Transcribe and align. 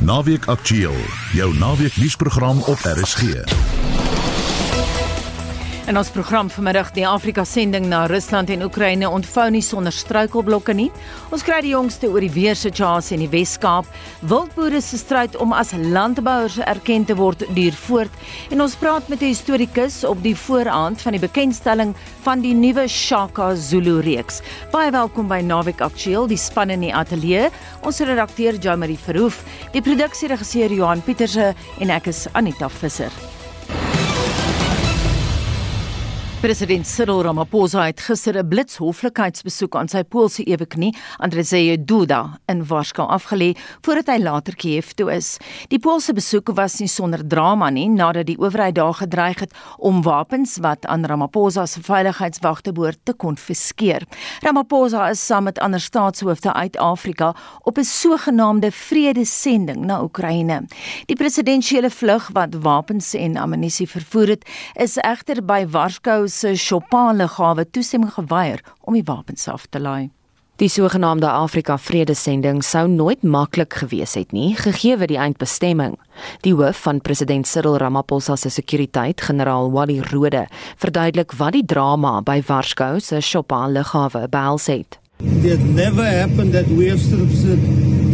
Naweek 0.00 0.46
Aktueel, 0.46 0.96
jou 1.32 1.58
naweek 1.58 1.96
nuusprogram 1.96 2.60
op 2.60 2.78
RSG. 2.78 3.71
En 5.90 5.96
ons 5.98 6.10
program 6.14 6.46
vanmiddag 6.50 6.92
die 6.94 7.02
Afrika 7.08 7.42
sending 7.44 7.88
na 7.90 8.04
Rusland 8.06 8.50
en 8.54 8.60
Oekraïne 8.62 9.08
ontvou 9.10 9.48
nie 9.50 9.62
sonder 9.66 9.92
struikelblokke 9.92 10.76
nie. 10.78 10.92
Ons 11.34 11.42
kry 11.42 11.58
die 11.64 11.72
jongste 11.72 12.06
oor 12.06 12.22
die 12.22 12.30
weersituasie 12.30 13.16
in 13.16 13.24
die 13.24 13.30
Wes-Kaap. 13.32 13.88
Wildboere 14.30 14.78
se 14.78 15.00
stryd 15.00 15.34
om 15.42 15.50
as 15.52 15.74
landbouers 15.74 16.60
erken 16.70 17.08
te 17.08 17.16
word 17.18 17.42
duur 17.56 17.74
voort 17.88 18.54
en 18.54 18.62
ons 18.62 18.78
praat 18.78 19.08
met 19.10 19.22
'n 19.22 19.34
historikus 19.34 20.04
op 20.04 20.22
die 20.22 20.36
vooraand 20.36 21.02
van 21.02 21.12
die 21.12 21.26
bekendstelling 21.26 21.96
van 22.22 22.40
die 22.40 22.54
nuwe 22.54 22.86
Shaka 22.86 23.54
Zulu 23.56 24.00
reeks. 24.00 24.40
Baie 24.70 24.90
welkom 24.90 25.26
by 25.26 25.40
Naweek 25.40 25.80
Aktueel, 25.80 26.28
die 26.28 26.38
span 26.38 26.70
in 26.70 26.80
die 26.80 26.94
ateljee. 26.94 27.50
Ons 27.82 27.98
redakteur 27.98 28.54
Jamie 28.54 28.98
Verhoef, 28.98 29.42
die 29.72 29.82
produksieregisseur 29.82 30.70
Johan 30.70 31.02
Pieterse 31.02 31.54
en 31.80 31.90
ek 31.90 32.06
is 32.06 32.28
Anita 32.32 32.68
Visser. 32.68 33.31
President 36.42 36.86
Cyril 36.86 37.22
Ramaphosa 37.22 37.84
het 37.86 38.00
gister 38.00 38.34
'n 38.36 38.48
blitshoflikheidsbesoek 38.48 39.76
aan 39.76 39.88
sy 39.88 40.02
Poolse 40.02 40.42
eweknie, 40.42 40.96
Andrzej 41.16 41.84
Duda, 41.84 42.38
in 42.46 42.66
Warszawa 42.66 43.14
afgelê 43.14 43.54
voordat 43.80 44.06
hy 44.06 44.18
later 44.22 44.56
Kiev 44.56 44.90
toe 44.94 45.12
is. 45.12 45.38
Die 45.68 45.78
Poolse 45.78 46.12
besoek 46.12 46.50
was 46.54 46.78
nie 46.78 46.88
sonder 46.88 47.26
drama 47.26 47.70
nie, 47.70 47.88
nadat 47.88 48.26
die 48.26 48.38
owerheid 48.38 48.74
daar 48.74 48.94
gedreig 48.94 49.40
het 49.40 49.54
om 49.78 50.02
wapens 50.02 50.58
wat 50.58 50.86
aan 50.86 51.04
Ramaphosa 51.04 51.66
se 51.66 51.80
veiligheidswagte 51.82 52.72
behoort 52.72 52.98
te 53.04 53.12
konfiskeer. 53.12 54.02
Ramaphosa 54.40 55.10
is 55.10 55.26
saam 55.26 55.44
met 55.44 55.58
ander 55.58 55.80
staatshoofde 55.80 56.52
uit 56.52 56.76
Afrika 56.76 57.34
op 57.62 57.78
'n 57.78 57.84
sogenaamde 57.84 58.72
vredesending 58.72 59.84
na 59.84 60.02
Oekraïne. 60.02 60.66
Die 61.06 61.16
presidentsiële 61.16 61.90
vlug 61.90 62.30
wat 62.32 62.54
wapens 62.54 63.14
en 63.14 63.36
ammunisie 63.36 63.88
vervoer 63.88 64.28
het, 64.28 64.48
is 64.74 64.96
egter 64.96 65.44
by 65.44 65.66
Warszawa 65.66 66.30
se 66.32 66.56
Chopin 66.56 67.16
lughawe 67.20 67.64
toestemming 67.70 68.12
geweier 68.16 68.60
om 68.80 68.96
die 68.96 69.04
wapens 69.04 69.48
af 69.48 69.66
te 69.70 69.80
laai. 69.80 70.10
Die 70.60 70.68
sogenaamde 70.68 71.26
Afrika 71.26 71.78
Vredesending 71.78 72.60
sou 72.62 72.84
nooit 72.88 73.22
maklik 73.24 73.74
gewees 73.80 74.12
het 74.14 74.32
nie, 74.36 74.52
gegee 74.54 74.96
die 75.10 75.18
eindbestemming. 75.18 75.96
Die 76.44 76.52
hoof 76.54 76.84
van 76.84 77.00
president 77.00 77.48
Cyril 77.48 77.78
Ramaphosa 77.80 78.36
se 78.36 78.50
sekuriteit, 78.50 79.20
generaal 79.20 79.72
Wally 79.72 80.00
Rode, 80.12 80.46
verduidelik 80.76 81.32
wat 81.40 81.56
die 81.56 81.64
drama 81.64 82.20
by 82.22 82.42
Warskou 82.46 83.00
se 83.00 83.20
Chopin 83.20 83.72
lughawe 83.72 84.28
behels 84.28 84.66
het. 84.66 84.98
It 85.42 85.60
never 85.74 86.04
happened 86.04 86.52
that 86.52 86.66
we 86.66 86.88
have 86.90 87.00
stripped 87.00 87.42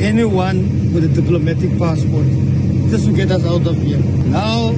anyone 0.00 0.92
with 0.94 1.04
a 1.04 1.08
diplomatic 1.08 1.76
passport 1.78 2.26
just 2.90 3.04
to 3.04 3.12
get 3.12 3.30
us 3.30 3.44
out 3.44 3.66
of 3.66 3.76
here. 3.82 4.00
Now 4.30 4.72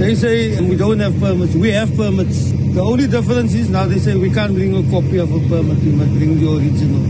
They 0.00 0.14
say 0.14 0.56
we 0.64 0.76
don't 0.76 0.98
have 0.98 1.12
permits. 1.20 1.54
We 1.54 1.72
have 1.72 1.94
permits. 1.94 2.38
The 2.72 2.80
only 2.80 3.06
difference 3.06 3.52
is 3.52 3.68
now 3.68 3.84
they 3.84 3.98
say 4.00 4.16
we 4.16 4.30
can't 4.32 4.54
bring 4.54 4.72
a 4.72 4.82
copy 4.88 5.18
of 5.20 5.28
a 5.28 5.40
permit. 5.44 5.76
We 5.84 5.92
must 5.92 6.12
bring 6.16 6.40
the 6.40 6.48
original. 6.56 7.02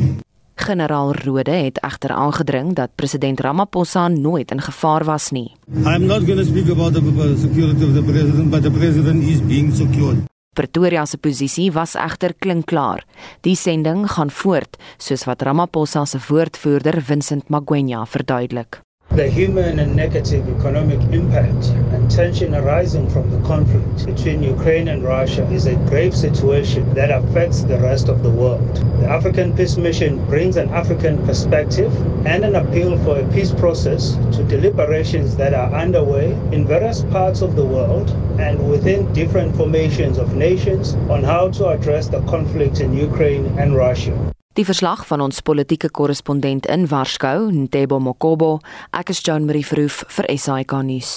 Generaal 0.58 1.14
Rode 1.14 1.54
het 1.54 1.78
egter 1.86 2.10
aangedring 2.10 2.74
dat 2.74 2.90
president 2.94 3.40
Ramaphosa 3.40 4.08
nooit 4.08 4.50
in 4.50 4.60
gevaar 4.60 5.04
was 5.04 5.30
nie. 5.30 5.54
I'm 5.86 6.06
not 6.06 6.26
going 6.26 6.42
to 6.42 6.44
speak 6.44 6.68
about 6.68 6.92
the 6.92 7.36
security 7.38 7.84
of 7.84 7.94
the 7.94 8.02
president, 8.02 8.50
but 8.50 8.62
the 8.62 8.70
president 8.70 9.22
is 9.22 9.40
being 9.40 9.70
secured. 9.74 10.26
Pretoria 10.52 11.06
se 11.06 11.16
posisie 11.16 11.70
was 11.72 11.94
egter 11.94 12.34
klinkklaar. 12.38 13.04
Die 13.40 13.54
sending 13.54 14.08
gaan 14.10 14.30
voort, 14.30 14.76
soos 14.98 15.24
wat 15.24 15.42
Ramaphosa 15.42 16.04
se 16.04 16.18
woordvoerder 16.28 17.02
Vincent 17.02 17.48
Magwenya 17.48 18.06
verduidelik. 18.06 18.82
The 19.12 19.28
human 19.28 19.80
and 19.80 19.96
negative 19.96 20.48
economic 20.48 21.00
impact 21.12 21.70
and 21.90 22.08
tension 22.08 22.54
arising 22.54 23.08
from 23.08 23.28
the 23.28 23.40
conflict 23.40 24.06
between 24.06 24.40
Ukraine 24.40 24.86
and 24.86 25.02
Russia 25.02 25.44
is 25.50 25.66
a 25.66 25.74
grave 25.90 26.14
situation 26.16 26.94
that 26.94 27.10
affects 27.10 27.64
the 27.64 27.80
rest 27.80 28.08
of 28.08 28.22
the 28.22 28.30
world. 28.30 28.76
The 29.00 29.08
African 29.08 29.52
Peace 29.56 29.76
Mission 29.76 30.24
brings 30.26 30.56
an 30.56 30.68
African 30.68 31.18
perspective 31.26 31.92
and 32.24 32.44
an 32.44 32.54
appeal 32.54 32.96
for 32.98 33.18
a 33.18 33.26
peace 33.32 33.50
process 33.50 34.14
to 34.36 34.44
deliberations 34.44 35.36
that 35.38 35.54
are 35.54 35.74
underway 35.74 36.30
in 36.52 36.64
various 36.64 37.02
parts 37.02 37.42
of 37.42 37.56
the 37.56 37.64
world 37.64 38.10
and 38.38 38.70
within 38.70 39.12
different 39.12 39.56
formations 39.56 40.18
of 40.18 40.36
nations 40.36 40.94
on 41.10 41.24
how 41.24 41.48
to 41.48 41.66
address 41.66 42.06
the 42.06 42.22
conflict 42.22 42.78
in 42.78 42.96
Ukraine 42.96 43.46
and 43.58 43.74
Russia. 43.74 44.14
Die 44.58 44.64
verslag 44.66 45.04
van 45.06 45.20
ons 45.22 45.44
politieke 45.46 45.86
korrespondent 45.94 46.64
in 46.66 46.88
Warskou, 46.90 47.52
Ntebo 47.54 48.00
Mokobo, 48.02 48.56
ek 48.90 49.12
is 49.14 49.20
Joan 49.22 49.44
Marie 49.46 49.62
Verhoef 49.62 50.00
vir 50.10 50.26
SAK 50.34 50.74
nuus. 50.88 51.12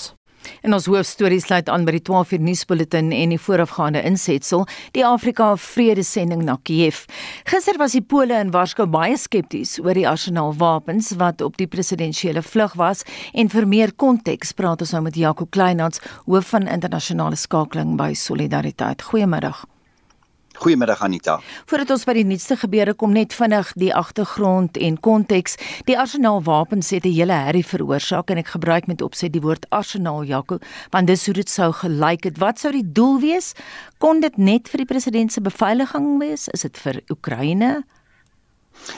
En 0.61 0.75
ons 0.77 0.85
hoofstorie 0.85 1.39
sluit 1.41 1.71
aan 1.73 1.87
by 1.87 1.95
die 1.95 2.03
12 2.05 2.35
uur 2.37 2.45
nuusbulletin 2.45 3.09
en 3.09 3.33
die 3.33 3.41
voorafgaande 3.41 4.03
insetsel, 4.05 4.67
die 4.93 5.01
Afrika 5.07 5.49
Vredesending 5.57 6.45
na 6.45 6.59
Kiev. 6.61 7.07
Gister 7.49 7.81
was 7.81 7.97
die 7.97 8.05
Pole 8.05 8.37
in 8.37 8.53
Warskou 8.53 8.85
baie 8.85 9.17
skepties 9.17 9.79
oor 9.81 9.97
die 9.97 10.05
arsenaal 10.05 10.53
wapens 10.61 11.09
wat 11.17 11.41
op 11.41 11.57
die 11.57 11.71
presidentsiële 11.73 12.45
vlug 12.45 12.77
was 12.77 13.01
en 13.33 13.49
vir 13.49 13.65
meer 13.65 13.97
konteks 13.97 14.53
praat 14.53 14.85
ons 14.85 14.93
nou 14.93 15.07
met 15.09 15.17
Jaco 15.17 15.49
Kleinhans, 15.49 16.05
hoof 16.29 16.53
van 16.53 16.69
internasionale 16.69 17.39
skakeling 17.49 17.97
by 17.97 18.13
Solidariteit. 18.13 19.09
Goeiemiddag. 19.09 19.65
Goeiemiddag 20.53 21.01
Anita. 21.01 21.39
Voordat 21.65 21.89
ons 21.95 22.03
by 22.05 22.13
die 22.13 22.25
nuutste 22.27 22.55
gebeure 22.61 22.93
kom 22.93 23.13
net 23.15 23.33
vinnig 23.33 23.71
die 23.81 23.89
agtergrond 23.93 24.77
en 24.77 24.99
konteks. 25.01 25.57
Die 25.89 25.97
arsenaal 25.99 26.43
wapens 26.45 26.91
het 26.93 27.05
'n 27.05 27.15
hele 27.15 27.33
herrie 27.33 27.65
veroorsaak 27.65 28.29
en 28.29 28.37
ek 28.37 28.53
gebruik 28.53 28.87
met 28.87 29.01
opset 29.01 29.33
die 29.33 29.41
woord 29.41 29.65
arsenaal 29.69 30.23
Jaco, 30.23 30.59
want 30.91 31.07
dis 31.07 31.25
hoe 31.25 31.33
dit 31.33 31.49
sou 31.49 31.71
gelyk 31.71 32.23
het. 32.23 32.37
Wat 32.37 32.59
sou 32.59 32.71
die 32.71 32.91
doel 32.91 33.19
wees? 33.19 33.53
Kon 33.97 34.19
dit 34.19 34.37
net 34.37 34.69
vir 34.69 34.77
die 34.77 34.85
president 34.93 35.31
se 35.31 35.41
beveiliging 35.41 36.19
wees? 36.19 36.47
Is 36.47 36.61
dit 36.61 36.77
vir 36.77 37.01
Oekraïne? 37.09 37.83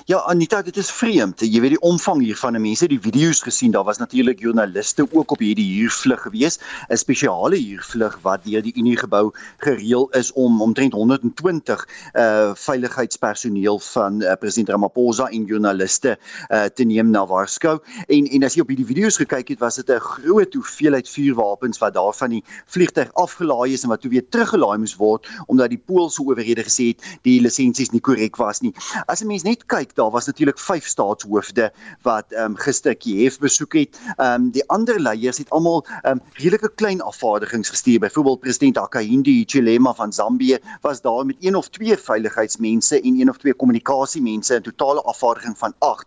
Ja, 0.06 0.18
Anita, 0.18 0.62
dit 0.62 0.78
is 0.78 0.90
vreemd. 0.92 1.42
Jy 1.46 1.60
weet 1.62 1.76
die 1.76 1.82
omvang 1.86 2.22
hiervan, 2.22 2.58
mense 2.62 2.88
die 2.90 3.00
video's 3.02 3.42
gesien, 3.46 3.72
daar 3.74 3.86
was 3.86 3.98
natuurlik 3.98 4.40
joernaliste 4.42 5.06
ook 5.12 5.32
op 5.32 5.42
hierdie 5.42 5.66
huurvlug 5.80 6.22
gewees, 6.28 6.60
'n 6.90 6.98
spesiale 6.98 7.58
huurvlug 7.58 8.20
wat 8.22 8.44
deur 8.46 8.62
die 8.62 8.74
Unie 8.76 8.98
gebou 8.98 9.32
gereël 9.58 10.10
is 10.18 10.32
om 10.34 10.62
omtrent 10.62 10.94
120 10.94 11.88
uh 12.14 12.54
veiligheidspersoneel 12.56 13.80
van 13.80 14.22
uh, 14.22 14.34
president 14.40 14.70
Ramaphosa 14.70 15.28
en 15.30 15.46
joernaliste 15.46 16.18
uh 16.50 16.66
te 16.66 16.84
neem 16.84 17.10
na 17.10 17.26
Warskou. 17.26 17.80
En 18.08 18.26
en 18.26 18.44
as 18.44 18.54
jy 18.54 18.62
op 18.62 18.70
hierdie 18.70 18.86
video's 18.86 19.18
gekyk 19.18 19.48
het, 19.48 19.60
was 19.60 19.76
dit 19.76 19.90
'n 19.90 20.00
groot 20.00 20.54
hoeveelheid 20.54 21.10
vuurwapens 21.10 21.78
wat 21.78 21.94
daar 21.94 22.14
van 22.14 22.30
die 22.30 22.44
vliegtuig 22.66 23.14
afgelaai 23.14 23.74
is 23.74 23.84
en 23.84 23.90
wat 23.90 24.02
toe 24.02 24.12
weer 24.12 24.30
teruggelaai 24.30 24.78
moes 24.78 24.96
word 24.96 25.28
omdat 25.48 25.70
die 25.70 25.82
Poolse 25.86 26.22
owerhede 26.22 26.64
gesê 26.64 26.88
het 26.94 27.02
die 27.22 27.42
lisensies 27.42 27.92
nie 27.92 28.02
korrek 28.02 28.36
was 28.36 28.62
nie. 28.62 28.74
As 29.06 29.22
'n 29.22 29.28
mens 29.28 29.44
net 29.44 29.66
kyk, 29.76 29.96
daar 29.96 30.12
was 30.12 30.26
natuurlik 30.26 30.60
vyf 30.60 30.88
staatshoofde 30.88 31.72
wat 32.02 32.32
ehm 32.32 32.52
um, 32.52 32.58
gister 32.58 32.96
Kiev 32.96 33.38
besoek 33.44 33.74
het. 33.74 34.00
Ehm 34.16 34.34
um, 34.34 34.50
die 34.56 34.64
ander 34.70 35.00
leiers 35.00 35.38
het 35.38 35.50
almal 35.50 35.84
ehm 35.86 36.12
um, 36.12 36.22
redelike 36.40 36.72
klein 36.76 37.02
afvaardigings 37.02 37.70
gestuur. 37.70 38.00
Byvoorbeeld 38.00 38.40
president 38.40 38.78
Hakainde 38.78 39.30
Hichilema 39.30 39.94
van 39.94 40.14
Zambië 40.14 40.58
was 40.82 41.02
daar 41.02 41.26
met 41.26 41.36
een 41.40 41.56
of 41.56 41.68
twee 41.70 41.98
veiligheidsmense 41.98 43.02
en 43.02 43.20
een 43.20 43.30
of 43.30 43.38
twee 43.38 43.54
kommunikasiemense 43.54 44.56
in 44.56 44.62
totale 44.62 45.02
afvaardiging 45.02 45.58
van 45.58 45.74
8. 45.80 46.06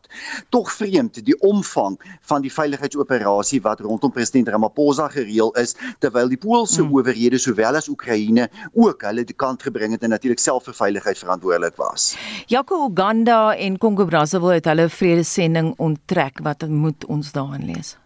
Tog 0.49 0.73
vreemd 0.73 1.25
die 1.25 1.41
omvang 1.41 2.01
van 2.21 2.43
die 2.43 2.53
veiligheidsoperasie 2.53 3.63
wat 3.63 3.81
rondom 3.81 4.13
president 4.13 4.49
Ramaphosa 4.49 5.09
gereël 5.09 5.53
is 5.53 5.75
terwyl 5.99 6.29
die 6.29 6.39
Poolse 6.39 6.83
hmm. 6.83 6.93
owerhede 6.93 7.39
sowel 7.39 7.77
as 7.77 7.89
Oekraïne 7.89 8.49
ook 8.73 9.03
hulle 9.03 9.25
die 9.25 9.37
kant 9.37 9.63
gebring 9.63 9.93
het 9.93 10.03
en 10.03 10.11
natuurlik 10.11 10.41
self 10.41 10.65
vir 10.65 10.75
veiligheid 10.75 11.19
verantwoordelik 11.19 11.77
was. 11.77 12.17
Jaco 12.47 12.87
Uganda 12.89 13.58
en 13.59 13.79
Kongo 13.79 14.05
Brazzaville 14.09 14.59
het 14.59 14.69
hulle 14.71 14.89
vredesending 14.89 15.73
onttrek 15.77 16.43
wat 16.47 16.69
moet 16.69 17.07
ons 17.07 17.33
daarin 17.33 17.67
lees. 17.73 17.97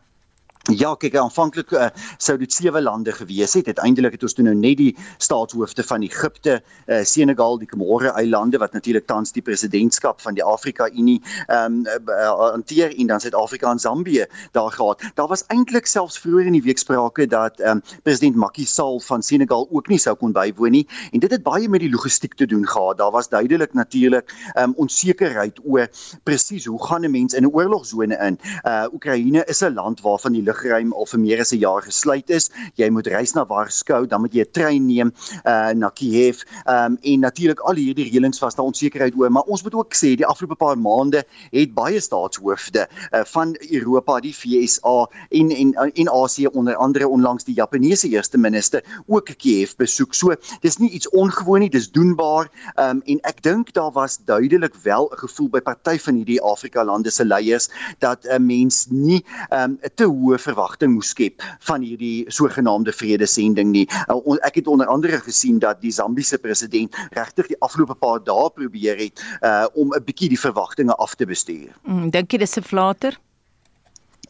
Ja, 0.71 0.93
kyk, 0.95 1.17
aanvanklik 1.19 1.73
uh, 1.75 1.89
sou 2.23 2.37
dit 2.39 2.53
sewe 2.55 2.79
lande 2.79 3.11
gewees 3.11 3.57
het. 3.59 3.67
Uiteindelik 3.67 4.13
het 4.15 4.23
ons 4.23 4.37
toe 4.39 4.45
nou 4.47 4.55
net 4.55 4.77
die 4.79 4.93
staatshoofde 5.19 5.83
van 5.83 6.05
Egipte, 6.07 6.61
uh, 6.87 7.01
Senegal, 7.03 7.57
die 7.59 7.67
Comore 7.67 8.13
eilande 8.15 8.61
wat 8.63 8.77
natuurlik 8.77 9.09
tans 9.11 9.35
die 9.35 9.43
presidentskap 9.43 10.21
van 10.23 10.39
die 10.39 10.45
Afrika 10.47 10.87
Unie 10.95 11.19
ehm 11.49 11.83
um, 11.83 12.13
hanteer 12.53 12.95
en 12.95 13.11
dan 13.11 13.21
Suid-Afrika 13.21 13.73
en 13.75 13.83
Zambië 13.83 14.29
daar 14.55 14.71
gehad. 14.71 15.03
Daar 15.19 15.27
was 15.27 15.43
eintlik 15.51 15.91
selfs 15.91 16.21
vroeër 16.23 16.53
in 16.53 16.55
die 16.55 16.63
week 16.63 16.79
sprake 16.79 17.27
dat 17.27 17.59
ehm 17.59 17.81
um, 17.81 17.99
president 18.07 18.39
Macky 18.39 18.67
Sall 18.67 19.01
van 19.03 19.23
Senegal 19.23 19.67
ook 19.71 19.91
nie 19.91 19.99
sou 19.99 20.15
kon 20.15 20.31
bywoon 20.33 20.77
nie 20.79 20.85
en 21.11 21.19
dit 21.27 21.31
het 21.31 21.43
baie 21.43 21.67
met 21.69 21.83
die 21.83 21.91
logistiek 21.91 22.39
te 22.39 22.47
doen 22.47 22.69
gehad. 22.69 23.03
Daar 23.03 23.11
was 23.11 23.29
duidelik 23.35 23.75
natuurlik 23.75 24.31
ehm 24.55 24.71
um, 24.71 24.79
onsekerheid 24.87 25.59
oor 25.65 25.91
presies 26.23 26.71
hoe 26.71 26.79
gaan 26.87 27.03
'n 27.03 27.11
mens 27.11 27.35
in 27.35 27.43
'n 27.43 27.51
oorlogsone 27.51 28.15
in. 28.31 28.39
Uh 28.63 28.87
Oekraïne 28.95 29.45
is 29.45 29.61
'n 29.61 29.75
land 29.75 30.01
waarvan 30.01 30.33
die 30.33 30.51
lugruim 30.53 30.93
al 30.93 31.07
vir 31.07 31.21
meer 31.21 31.41
as 31.41 31.53
'n 31.53 31.61
jaar 31.61 31.83
gesluit 31.83 32.31
is. 32.31 32.51
Jy 32.77 32.91
moet 32.91 33.07
reis 33.07 33.35
na 33.35 33.45
Warskou, 33.47 34.07
dan 34.07 34.21
moet 34.21 34.35
jy 34.35 34.45
'n 34.45 34.53
trein 34.53 34.87
neem 34.87 35.13
uh 35.45 35.73
na 35.73 35.91
Kiev. 35.91 36.43
Um 36.67 36.99
en 37.03 37.21
natuurlik 37.21 37.61
al 37.61 37.77
hierdie 37.77 38.11
reëlings 38.11 38.41
was 38.41 38.55
daar 38.55 38.67
onsekerheid 38.67 39.15
oor, 39.17 39.31
maar 39.31 39.43
ons 39.43 39.63
moet 39.63 39.75
ook 39.75 39.95
sê 39.95 40.17
die 40.17 40.27
afgelope 40.27 40.57
paar 40.57 40.79
maande 40.79 41.25
het 41.51 41.75
baie 41.75 42.01
staatshoofde 42.01 42.89
uh 43.13 43.25
van 43.25 43.57
Europa, 43.71 44.21
die 44.21 44.35
VSA 44.35 45.09
en 45.31 45.51
en 45.51 45.75
en 45.95 46.09
Asië 46.09 46.47
onder 46.47 46.77
andere 46.77 47.09
onlangs 47.09 47.45
die 47.45 47.55
Japaneese 47.55 48.09
eerste 48.09 48.39
minister 48.39 48.83
ook 49.07 49.31
Kiev 49.37 49.75
besoek. 49.77 50.15
So 50.15 50.35
dis 50.61 50.79
nie 50.79 50.91
iets 50.91 51.09
ongewoon 51.09 51.61
nie, 51.61 51.71
dis 51.71 51.91
doenbaar. 51.91 52.51
Um 52.77 53.03
en 53.05 53.21
ek 53.23 53.43
dink 53.43 53.73
daar 53.73 53.93
was 53.93 54.19
duidelik 54.25 54.75
wel 54.83 55.11
'n 55.13 55.19
gevoel 55.19 55.49
by 55.49 55.61
party 55.61 55.99
van 55.99 56.15
hierdie 56.15 56.43
Afrika 56.43 56.85
lande 56.85 57.11
se 57.11 57.25
leiers 57.25 57.69
dat 57.99 58.25
'n 58.25 58.47
mens 58.47 58.87
nie 58.91 59.25
um 59.51 59.79
te 59.95 60.05
hoë 60.05 60.39
verwagting 60.43 60.93
moes 60.95 61.13
skep 61.15 61.43
van 61.69 61.83
hierdie 61.83 62.25
sogenaamde 62.33 62.93
vredesending 62.93 63.73
nie. 63.73 63.87
Uh, 64.09 64.37
ek 64.47 64.61
het 64.63 64.71
onder 64.71 64.87
andere 64.87 65.21
gesien 65.25 65.59
dat 65.63 65.81
die 65.81 65.93
Zambiese 65.93 66.39
president 66.39 66.97
regtig 67.17 67.53
die 67.53 67.61
afgelope 67.61 67.95
paar 67.95 68.23
dae 68.25 68.51
probeer 68.51 68.99
het 68.99 69.23
uh 69.43 69.67
om 69.75 69.93
'n 69.95 70.05
bietjie 70.05 70.29
die 70.29 70.41
verwagtinge 70.41 70.95
af 70.95 71.15
te 71.15 71.27
bestuur. 71.27 71.71
Mm, 71.83 72.11
dink 72.11 72.33
jy 72.33 72.39
dis 72.39 72.59
'n 72.59 72.63
flater? 72.63 73.19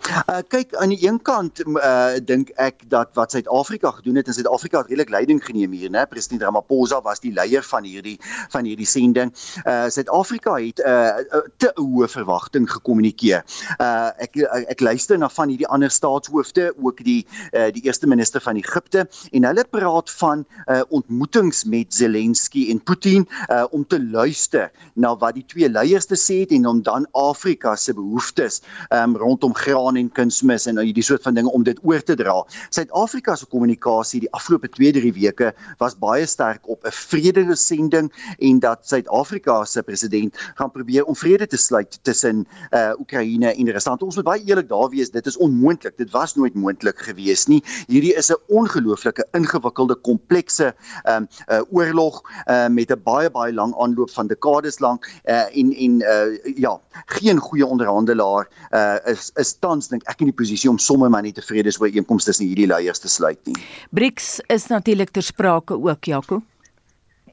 Uh 0.02 0.40
kyk 0.50 0.74
aan 0.82 0.90
die 0.90 0.98
een 1.06 1.18
kant 1.22 1.60
uh 1.62 2.18
dink 2.26 2.50
ek 2.60 2.82
dat 2.90 3.12
wat 3.14 3.30
Suid-Afrika 3.30 3.90
gedoen 3.98 4.18
het, 4.18 4.26
en 4.26 4.34
Suid-Afrika 4.34 4.80
het 4.82 4.88
redelik 4.90 5.12
leiding 5.14 5.38
geneem 5.44 5.72
hier, 5.72 5.90
né? 5.90 6.02
President 6.10 6.42
Ramaphosa 6.42 6.98
was 7.02 7.20
die 7.22 7.32
leier 7.32 7.62
van 7.62 7.86
hierdie 7.86 8.16
van 8.50 8.66
hierdie 8.66 8.86
sending. 8.86 9.30
Uh 9.62 9.86
Suid-Afrika 9.94 10.56
het 10.58 10.82
uh 10.82 11.22
te 11.62 11.70
hoë 11.78 12.08
verwagting 12.10 12.66
gekommunikeer. 12.70 13.44
Uh 13.78 14.10
ek 14.26 14.40
ek 14.74 14.82
luister 14.82 15.18
na 15.18 15.28
van 15.30 15.54
hierdie 15.54 15.68
ander 15.70 15.90
staatshoofde, 15.90 16.72
ook 16.82 17.04
die 17.06 17.22
uh 17.52 17.70
die 17.70 17.84
eerste 17.86 18.10
minister 18.10 18.42
van 18.42 18.58
Egipte 18.58 19.06
en 19.30 19.46
hulle 19.46 19.64
praat 19.70 20.10
van 20.18 20.44
uh 20.66 20.82
ontmoetings 20.90 21.64
met 21.64 21.94
Zelensky 21.94 22.66
en 22.74 22.82
Putin 22.82 23.28
uh 23.48 23.64
om 23.70 23.86
te 23.86 24.02
luister 24.02 24.72
na 24.94 25.14
wat 25.16 25.38
die 25.38 25.46
twee 25.46 25.70
leiers 25.70 26.10
te 26.10 26.18
sê 26.18 26.42
het 26.42 26.50
en 26.58 26.66
om 26.66 26.82
dan 26.82 27.06
Afrika 27.12 27.76
se 27.76 27.94
behoeftes 27.94 28.62
um 28.90 29.16
rondom 29.16 29.54
graan 29.54 29.91
staan 29.92 30.00
en 30.00 30.12
kunsmis 30.12 30.66
en 30.66 30.78
hierdie 30.80 31.04
soort 31.04 31.22
van 31.22 31.34
dinge 31.34 31.50
om 31.52 31.62
dit 31.64 31.78
oor 31.84 32.02
te 32.02 32.14
dra. 32.16 32.44
Suid-Afrika 32.70 33.36
se 33.36 33.46
kommunikasie 33.46 34.20
die 34.20 34.30
afgelope 34.32 34.68
2-3 34.72 35.12
weke 35.16 35.52
was 35.80 35.96
baie 35.98 36.26
sterk 36.26 36.68
op 36.68 36.84
'n 36.84 36.92
vredige 36.92 37.56
sending 37.56 38.10
en 38.38 38.60
dat 38.60 38.86
Suid-Afrika 38.86 39.64
se 39.64 39.82
president 39.82 40.36
gaan 40.56 40.70
probeer 40.70 41.04
om 41.04 41.16
vrede 41.16 41.46
te 41.46 41.56
sluit 41.56 41.98
tussen 42.02 42.46
uh 42.72 42.92
Oekraïne 42.98 43.54
en 43.54 43.70
Rusland. 43.70 44.02
Ons 44.02 44.16
moet 44.16 44.24
baie 44.24 44.44
eerlik 44.44 44.68
daar 44.68 44.88
wees, 44.90 45.10
dit 45.10 45.26
is 45.26 45.36
onmoontlik. 45.36 45.96
Dit 45.96 46.10
was 46.10 46.34
nooit 46.34 46.54
moontlik 46.54 46.98
gewees 46.98 47.46
nie. 47.46 47.62
Hierdie 47.88 48.14
is 48.14 48.30
'n 48.30 48.40
ongelooflike 48.48 49.26
ingewikkelde 49.32 49.94
komplekse 49.94 50.74
um 51.08 51.28
uh 51.48 51.60
oorlog 51.70 52.22
uh 52.48 52.68
met 52.68 52.90
'n 52.90 53.02
baie 53.04 53.30
baie 53.30 53.52
lang 53.52 53.74
aanloop 53.76 54.10
van 54.10 54.26
dekades 54.26 54.78
lank 54.78 55.06
uh 55.24 55.56
en 55.56 55.72
en 55.72 56.00
uh 56.00 56.56
ja, 56.56 56.80
geen 57.06 57.38
goeie 57.38 57.66
onderhandelaar 57.66 58.48
uh 58.70 58.96
is 59.04 59.30
is 59.34 59.58
tans 59.58 59.81
tans 59.82 59.90
dink 59.90 60.06
ek 60.10 60.22
in 60.22 60.30
die 60.30 60.36
posisie 60.36 60.70
om 60.70 60.78
sommer 60.78 61.10
maar 61.10 61.22
net 61.22 61.36
tevrede 61.38 61.68
is 61.68 61.80
oor 61.80 61.90
einkomste 61.90 62.30
tussen 62.30 62.46
hierdie 62.46 62.68
leiers 62.70 63.02
te 63.02 63.08
sluit 63.10 63.40
nie. 63.46 63.56
BRICS 63.90 64.40
is 64.48 64.68
natuurlik 64.70 65.10
ter 65.10 65.22
sprake 65.22 65.74
ook, 65.74 66.04
Jaco. 66.06 66.42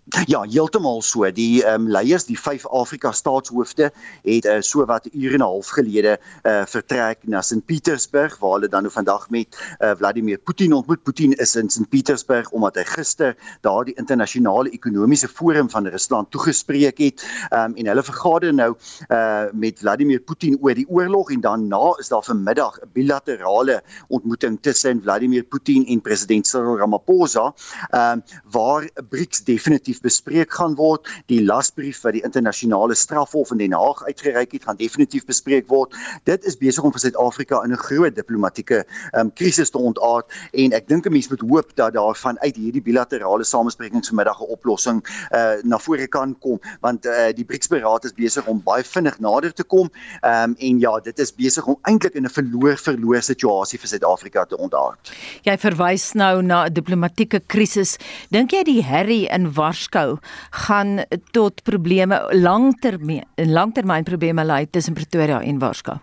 Ja, 0.10 0.42
heeltemal 0.42 1.02
so. 1.02 1.28
Die 1.32 1.62
ehm 1.64 1.86
um, 1.86 1.88
leiers, 1.92 2.26
die 2.26 2.38
vyf 2.40 2.66
Afrika 2.66 3.12
staatshoofde 3.14 3.92
het 4.24 4.46
uh, 4.46 4.58
so 4.66 4.86
wat 4.90 5.06
ure 5.14 5.34
en 5.34 5.40
'n 5.40 5.46
half 5.46 5.68
gelede 5.76 6.18
uh, 6.44 6.66
vertrek 6.66 7.28
na 7.28 7.42
Sint 7.42 7.66
Petersburg 7.66 8.38
waar 8.40 8.54
hulle 8.58 8.68
dan 8.68 8.84
nou 8.84 8.94
vandag 8.94 9.30
met 9.30 9.58
uh, 9.80 9.92
Vladimir 9.98 10.38
Putin 10.38 10.74
ontmoet. 10.74 11.04
Putin 11.04 11.34
is 11.38 11.56
in 11.56 11.70
Sint 11.70 11.90
Petersburg 11.90 12.50
omdat 12.50 12.76
hy 12.76 12.84
gister 12.84 13.36
daar 13.62 13.86
die 13.86 13.94
internasionale 13.94 14.70
ekonomiese 14.70 15.28
forum 15.28 15.70
van 15.70 15.88
Rusland 15.88 16.32
toegespreek 16.32 16.98
het. 16.98 17.26
Ehm 17.50 17.70
um, 17.70 17.76
en 17.76 17.86
hulle 17.86 18.04
vergader 18.04 18.54
nou 18.54 18.76
uh, 19.10 19.44
met 19.54 19.80
Vladimir 19.80 20.20
Putin 20.20 20.58
oor 20.62 20.74
die 20.74 20.90
oorlog 20.90 21.32
en 21.32 21.42
daarna 21.42 21.94
is 22.00 22.10
daar 22.10 22.24
vanmiddag 22.24 22.80
'n 22.82 22.90
bilaterale 22.94 23.84
ontmoeting 24.08 24.58
tussen 24.62 25.02
Vladimir 25.02 25.44
Putin 25.44 25.86
en 25.86 26.02
president 26.02 26.48
Cyril 26.48 26.78
Ramaphosa, 26.78 27.54
ehm 27.90 28.12
um, 28.12 28.24
waar 28.52 28.90
BRICS 29.10 29.44
definitief 29.44 29.99
bespreek 30.00 30.54
gaan 30.54 30.76
word. 30.76 31.08
Die 31.28 31.42
lasbrief 31.44 32.02
wat 32.04 32.14
die 32.14 32.24
internasionale 32.24 32.96
strafhof 32.96 33.52
in 33.52 33.58
Den 33.58 33.74
Haag 33.74 34.04
uitgereik 34.06 34.52
het, 34.52 34.64
gaan 34.64 34.80
definitief 34.80 35.26
bespreek 35.26 35.68
word. 35.68 35.96
Dit 36.24 36.46
is 36.46 36.58
besig 36.58 36.84
om 36.84 36.92
vir 36.92 37.00
Suid-Afrika 37.00 37.64
in 37.64 37.72
'n 37.72 37.78
groot 37.78 38.16
diplomatieke 38.16 38.86
um, 39.14 39.34
krisis 39.34 39.70
te 39.70 39.78
ontaard 39.78 40.26
en 40.54 40.74
ek 40.74 40.88
dink 40.88 41.06
'n 41.06 41.12
mens 41.12 41.30
moet 41.30 41.42
hoop 41.42 41.76
dat 41.76 41.94
daar 41.94 42.16
vanuit 42.16 42.56
hierdie 42.56 42.82
bilaterale 42.82 43.44
samesprekings 43.44 44.08
vanmiddag 44.08 44.40
'n 44.42 44.52
oplossing 44.56 45.04
uh, 45.32 45.62
na 45.64 45.78
vore 45.78 46.08
kan 46.08 46.36
kom 46.40 46.60
want 46.82 47.06
uh, 47.06 47.32
die 47.36 47.46
BRICS-beraad 47.46 48.06
is 48.06 48.14
besig 48.14 48.48
om 48.48 48.62
baie 48.64 48.84
vinnig 48.84 49.20
nader 49.20 49.54
te 49.54 49.64
kom 49.64 49.90
um, 50.24 50.56
en 50.58 50.80
ja, 50.80 51.00
dit 51.00 51.20
is 51.20 51.32
besig 51.36 51.66
om 51.66 51.78
eintlik 51.84 52.16
in 52.16 52.26
'n 52.26 52.30
verloor-verloor 52.30 53.22
situasie 53.22 53.80
vir 53.80 53.88
Suid-Afrika 53.88 54.46
te 54.46 54.58
ontaard. 54.58 55.12
Jy 55.44 55.58
verwys 55.58 56.14
nou 56.14 56.42
na 56.42 56.66
'n 56.66 56.74
diplomatieke 56.74 57.42
krisis. 57.48 57.98
Dink 58.30 58.52
jy 58.52 58.64
die 58.64 58.84
herrie 58.84 59.28
in 59.30 59.54
Wars 59.54 59.89
Moskou 59.90 60.20
gaan 60.68 61.00
tot 61.34 61.64
probleme 61.66 62.20
langtermyn 62.34 63.26
langtermynprobleme 63.36 64.46
lei 64.46 64.68
tussen 64.70 64.94
Pretoria 64.94 65.42
en 65.42 65.60
Warsaw. 65.60 65.98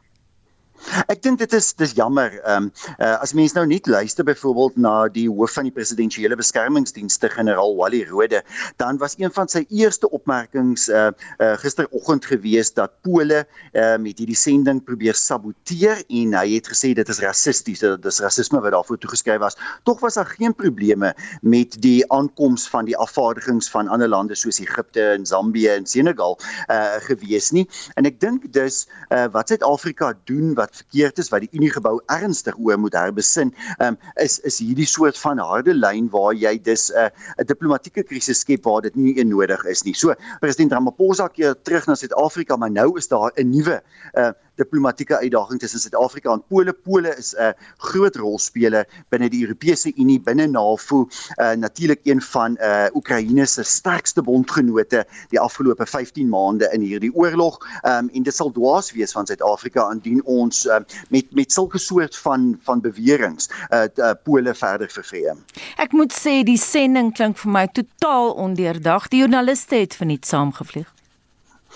Ek 1.11 1.23
dink 1.25 1.39
dit 1.41 1.53
is 1.57 1.73
dis 1.79 1.93
jammer. 1.97 2.33
Ehm 2.45 2.69
um, 2.69 2.71
uh, 3.01 3.17
as 3.23 3.33
mense 3.37 3.57
nou 3.57 3.65
net 3.69 3.87
luister 3.87 4.25
byvoorbeeld 4.25 4.77
na 4.77 4.95
die 5.13 5.27
hoof 5.29 5.57
van 5.57 5.69
die 5.69 5.75
presidentsiële 5.75 6.37
beskermingsdienste 6.39 7.31
generaal 7.33 7.75
Wally 7.79 8.05
Rode, 8.09 8.43
dan 8.81 8.99
was 9.03 9.17
een 9.19 9.33
van 9.33 9.49
sy 9.49 9.65
eerste 9.69 10.11
opmerkings 10.11 10.89
uh, 10.89 11.09
uh 11.43 11.55
gisteroggend 11.63 12.27
gewees 12.29 12.73
dat 12.77 12.95
Pole 13.03 13.45
uh 13.73 13.97
met 14.03 14.19
hierdie 14.21 14.39
sending 14.39 14.83
probeer 14.85 15.17
saboteer 15.19 16.03
en 16.07 16.37
hy 16.39 16.47
het 16.55 16.71
gesê 16.71 16.93
dit 16.97 17.09
is 17.09 17.21
rassisties, 17.25 17.83
dit 17.83 18.11
is 18.13 18.21
rasisme 18.25 18.61
wat 18.61 18.75
daarvoor 18.77 19.01
toegeskryf 19.03 19.41
was. 19.43 19.59
Tog 19.85 20.01
was 20.05 20.19
daar 20.21 20.31
geen 20.31 20.55
probleme 20.55 21.15
met 21.43 21.81
die 21.83 22.05
aankoms 22.13 22.69
van 22.69 22.89
die 22.89 22.97
afvaardigings 22.97 23.71
van 23.71 23.89
ander 23.89 24.09
lande 24.09 24.35
soos 24.35 24.61
Egipte 24.63 25.03
en 25.17 25.27
Zambië 25.27 25.69
en 25.77 25.87
Senegal 25.87 26.39
uh 26.71 26.97
gewees 27.09 27.51
nie. 27.51 27.67
En 27.97 28.07
ek 28.09 28.21
dink 28.21 28.49
dis 28.53 28.85
uh 29.11 29.27
wat 29.33 29.49
Suid-Afrika 29.49 30.15
doen 30.25 30.55
wat 30.55 30.76
verkeerd 30.77 31.19
is 31.19 31.31
wat 31.33 31.45
die 31.45 31.53
Unie 31.53 31.71
gebou 31.73 31.99
ernstig 32.13 32.57
oor 32.59 32.79
moet 32.79 32.97
herbesin 32.99 33.53
um, 33.83 33.99
is 34.23 34.39
is 34.49 34.59
hierdie 34.63 34.89
soort 34.89 35.19
van 35.19 35.39
harde 35.39 35.75
lyn 35.75 36.11
waar 36.13 36.35
jy 36.35 36.57
dus 36.63 36.91
'n 36.93 37.07
uh, 37.07 37.11
'n 37.43 37.47
diplomatieke 37.47 38.03
krisis 38.03 38.41
skep 38.45 38.65
waar 38.65 38.83
dit 38.83 38.97
nie 38.97 39.25
nodig 39.25 39.65
is 39.65 39.85
nie. 39.85 39.95
So 39.95 40.15
president 40.41 40.73
Ramaphosa 40.73 41.29
keer 41.29 41.55
terug 41.63 41.87
na 41.87 41.95
Suid-Afrika, 41.95 42.57
maar 42.57 42.71
nou 42.71 42.97
is 42.99 43.09
daar 43.09 43.33
'n 43.37 43.51
nuwe 43.51 43.83
uh, 44.15 44.33
diplomatieke 44.57 45.19
uitdaging 45.19 45.61
tussen 45.61 45.81
Suid-Afrika 45.81 46.33
en 46.33 46.43
Pole. 46.49 46.73
Pole 46.73 47.15
is 47.17 47.35
'n 47.39 47.55
groot 47.77 48.17
rolspeler 48.17 48.87
binne 49.09 49.29
die 49.29 49.43
Europese 49.45 49.93
Unie, 49.97 50.21
binne 50.21 50.47
NAVO, 50.47 51.09
uh, 51.37 51.53
natuurlik 51.53 52.01
een 52.05 52.23
van 52.23 52.57
uh, 52.61 52.87
Oekraïne 52.95 53.47
se 53.47 53.63
sterkste 53.63 54.23
bondgenote 54.23 55.07
die 55.29 55.41
afgelope 55.41 55.87
15 55.87 56.29
maande 56.29 56.69
in 56.73 56.81
hierdie 56.81 57.15
oorlog. 57.15 57.59
Um, 57.83 58.09
en 58.13 58.23
dit 58.23 58.35
sal 58.35 58.53
dwaas 58.53 58.93
wees 58.93 59.13
van 59.13 59.27
Suid-Afrika 59.27 59.91
indien 59.91 60.25
ons 60.25 60.65
uh, 60.67 60.81
met 61.09 61.35
met 61.35 61.53
sulke 61.53 61.79
soort 61.79 62.17
van 62.17 62.59
van 62.63 62.81
beweringe 62.81 63.49
uh, 63.71 63.85
uh, 63.97 64.13
Pole 64.23 64.55
verder 64.55 64.91
vervreem. 64.91 65.45
Ek 65.77 65.93
moet 65.93 66.13
sê 66.13 66.43
die 66.47 66.59
sending 66.59 67.13
klink 67.15 67.39
vir 67.39 67.53
my 67.53 67.67
totaal 67.67 68.33
ondeurdag. 68.33 69.09
Die 69.09 69.21
joernaliste 69.25 69.83
het 69.83 69.97
verniet 69.97 70.27
saamgevlieg. 70.27 70.96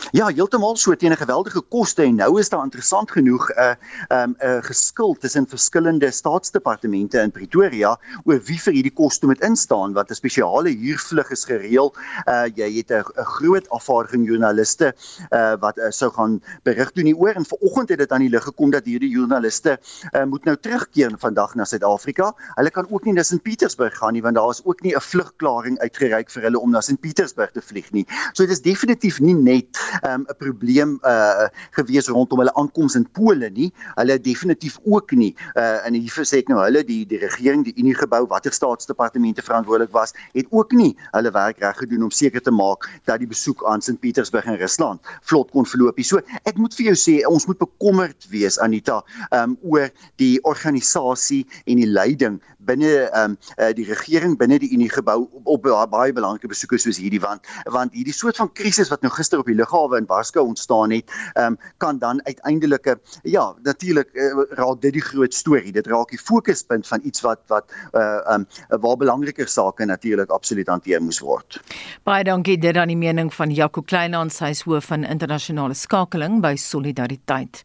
Ja, 0.08 0.26
heeltemal 0.32 0.76
so 0.80 0.94
teen 0.96 1.12
'n 1.12 1.16
geweldige 1.16 1.60
koste 1.60 2.02
en 2.02 2.14
nou 2.14 2.38
is 2.40 2.48
daar 2.48 2.64
interessant 2.64 3.10
genoeg 3.10 3.50
'n 3.50 3.60
uh, 3.60 3.74
'n 4.08 4.14
um, 4.16 4.34
'n 4.38 4.46
uh, 4.46 4.62
geskil 4.62 5.14
tussen 5.14 5.46
verskillende 5.46 6.10
staatsdepartemente 6.10 7.20
in 7.20 7.30
Pretoria 7.30 7.98
oor 8.24 8.40
wie 8.44 8.58
vir 8.60 8.72
hierdie 8.72 8.94
koste 8.94 9.26
moet 9.26 9.40
instaan 9.40 9.92
wat 9.92 10.10
'n 10.10 10.14
spesiale 10.14 10.70
huurvlug 10.70 11.30
is 11.30 11.44
gereël. 11.44 11.94
Uh 12.26 12.48
jy 12.54 12.76
het 12.76 12.90
'n 12.90 13.04
groot 13.14 13.68
afvaardiging 13.68 14.26
joernaliste 14.26 14.94
uh 15.30 15.56
wat 15.60 15.78
uh, 15.78 15.90
sou 15.90 16.10
gaan 16.10 16.42
berig 16.62 16.92
doen 16.92 17.04
hieroor 17.04 17.36
en 17.36 17.44
vanoggend 17.44 17.88
het 17.88 17.98
dit 17.98 18.12
aan 18.12 18.20
die 18.20 18.30
lig 18.30 18.44
gekom 18.44 18.70
dat 18.70 18.84
hierdie 18.84 19.10
joernaliste 19.10 19.78
uh 20.16 20.24
moet 20.24 20.44
nou 20.44 20.56
terugkeer 20.56 21.12
vandag 21.18 21.54
na 21.54 21.64
Suid-Afrika. 21.64 22.34
Hulle 22.54 22.70
kan 22.70 22.86
ook 22.90 23.04
nie 23.04 23.12
na 23.12 23.22
St 23.22 23.42
Petersburg 23.42 23.96
gaan 23.96 24.12
nie 24.12 24.22
want 24.22 24.34
daar 24.34 24.50
is 24.50 24.64
ook 24.64 24.80
nie 24.80 24.94
'n 24.96 25.00
vlugklaring 25.00 25.78
uitgereik 25.78 26.30
vir 26.30 26.42
hulle 26.42 26.58
om 26.58 26.70
na 26.70 26.80
St 26.80 27.00
Petersburg 27.00 27.50
te 27.50 27.62
vlieg 27.62 27.92
nie. 27.92 28.06
So 28.32 28.42
dit 28.42 28.52
is 28.52 28.62
definitief 28.62 29.20
nie 29.20 29.34
net 29.34 29.78
'n 30.02 30.10
um, 30.10 30.26
probleem 30.38 30.98
uh 31.02 31.48
gewees 31.76 32.08
rondom 32.08 32.38
hulle 32.42 32.54
aankoms 32.54 32.94
in 32.94 33.06
Pole 33.10 33.50
nie. 33.50 33.70
Hulle 33.94 34.20
definitief 34.20 34.78
ook 34.84 35.12
nie. 35.12 35.34
Uh 35.54 35.86
in 35.86 35.94
hier 35.94 36.24
sê 36.26 36.40
ek 36.42 36.48
nou 36.48 36.60
hulle 36.62 36.84
die 36.84 37.04
die 37.06 37.18
regering, 37.18 37.64
die 37.64 37.74
Unie 37.76 37.94
gebou, 37.94 38.26
watter 38.26 38.52
staatsdepartemente 38.52 39.42
verantwoordelik 39.42 39.92
was, 39.92 40.14
het 40.32 40.46
ook 40.50 40.72
nie 40.72 40.96
hulle 41.10 41.30
werk 41.30 41.60
reg 41.60 41.76
gedoen 41.76 42.02
om 42.02 42.10
seker 42.10 42.42
te 42.42 42.50
maak 42.50 42.88
dat 43.04 43.18
die 43.18 43.28
besoek 43.30 43.64
aan 43.64 43.82
Sint 43.82 44.00
Petersburg 44.00 44.46
in 44.46 44.58
Rusland 44.60 45.00
vlot 45.22 45.50
kon 45.50 45.66
verloop. 45.66 45.98
So 46.00 46.20
ek 46.44 46.56
moet 46.56 46.74
vir 46.74 46.90
jou 46.92 46.96
sê 46.98 47.16
ons 47.28 47.46
moet 47.46 47.58
bekommerd 47.58 48.28
wees 48.30 48.58
Anita 48.58 49.00
um 49.36 49.56
oor 49.62 49.90
die 50.22 50.38
organisasie 50.48 51.46
en 51.66 51.80
die 51.82 51.88
leiding 51.88 52.40
binne 52.58 53.08
um 53.16 53.36
uh, 53.58 53.70
die 53.76 53.86
regering 53.88 54.36
binne 54.40 54.58
die 54.62 54.70
Unie 54.74 54.90
gebou 54.90 55.28
op, 55.44 55.66
op 55.66 55.90
baie 55.90 56.12
belangrike 56.12 56.50
besoeke 56.50 56.78
soos 56.78 57.00
hierdie 57.00 57.20
want 57.22 57.46
want 57.64 57.94
hierdie 57.96 58.14
soort 58.16 58.38
van 58.40 58.50
krisis 58.52 58.90
wat 58.92 59.02
nou 59.04 59.12
gister 59.14 59.42
op 59.42 59.48
die 59.50 59.58
lughawe 59.80 59.98
in 59.98 60.06
Baskou 60.06 60.46
ontstaan 60.46 60.90
het, 60.90 61.10
um, 61.34 61.56
kan 61.78 61.98
dan 61.98 62.20
uiteindelik 62.24 62.96
ja, 63.22 63.54
natuurlik 63.62 64.08
uh, 64.12 64.44
raak 64.50 64.80
dit 64.80 64.92
die 64.92 65.02
groot 65.02 65.34
storie. 65.34 65.72
Dit 65.72 65.86
raak 65.86 66.10
die 66.10 66.18
fokuspunt 66.18 66.86
van 66.86 67.00
iets 67.04 67.20
wat 67.20 67.40
wat 67.48 67.70
uh 67.94 68.20
um 68.34 68.46
waar 68.80 68.96
belangriker 68.96 69.48
sake 69.48 69.84
natuurlik 69.84 70.30
absoluut 70.30 70.68
hanteer 70.68 71.02
moes 71.02 71.20
word. 71.20 71.60
Baie 72.04 72.24
dankie 72.24 72.58
dit 72.58 72.76
aan 72.76 72.88
die 72.88 72.96
mening 72.96 73.32
van 73.34 73.50
Jaco 73.50 73.82
Kleinhans, 73.82 74.40
hy 74.40 74.50
is 74.50 74.62
hoof 74.62 74.90
van 74.90 75.04
internasionale 75.04 75.74
skakeling 75.74 76.40
by 76.40 76.54
Solidariteit. 76.56 77.62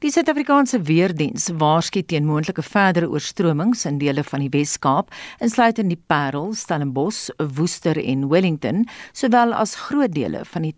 Die 0.00 0.10
Suid-Afrikaanse 0.10 0.80
weerdiens 0.88 1.50
waarsku 1.60 2.02
teen 2.02 2.24
moontlike 2.24 2.62
verdere 2.62 3.08
oorstromings 3.10 3.84
in 3.84 3.98
dele 3.98 4.24
van 4.24 4.40
die 4.40 4.50
Wes-Kaap, 4.50 5.10
insluitend 5.40 5.92
die 5.92 6.00
Parel, 6.06 6.54
Stellenbosch, 6.54 7.28
Woester 7.36 7.98
en 8.00 8.28
Wellington, 8.30 8.86
sowel 9.12 9.52
as 9.52 9.76
groot 9.76 10.14
dele 10.14 10.44
van 10.44 10.64
die 10.64 10.74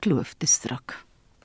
Teewaterskloof 0.00 0.34
distrik. 0.38 0.96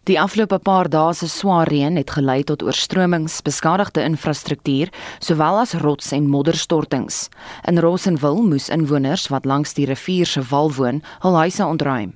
Die 0.05 0.19
afgelope 0.21 0.59
paar 0.59 0.87
dae 0.87 1.13
se 1.13 1.27
swaar 1.27 1.67
reën 1.67 1.97
het 1.97 2.11
gelei 2.13 2.43
tot 2.43 2.61
oorstromings, 2.63 3.41
beskadigde 3.41 4.03
infrastruktuur, 4.05 4.91
sowel 5.19 5.59
as 5.59 5.73
rots- 5.73 6.11
en 6.11 6.29
modderstortings. 6.29 7.29
In 7.67 7.79
Rosenwil 7.79 8.43
moes 8.43 8.69
inwoners 8.69 9.27
wat 9.27 9.45
langs 9.45 9.73
die 9.73 9.85
rivier 9.85 10.25
se 10.25 10.41
wal 10.49 10.71
woon, 10.71 11.01
hul 11.21 11.35
huise 11.35 11.65
ontruim. 11.65 12.13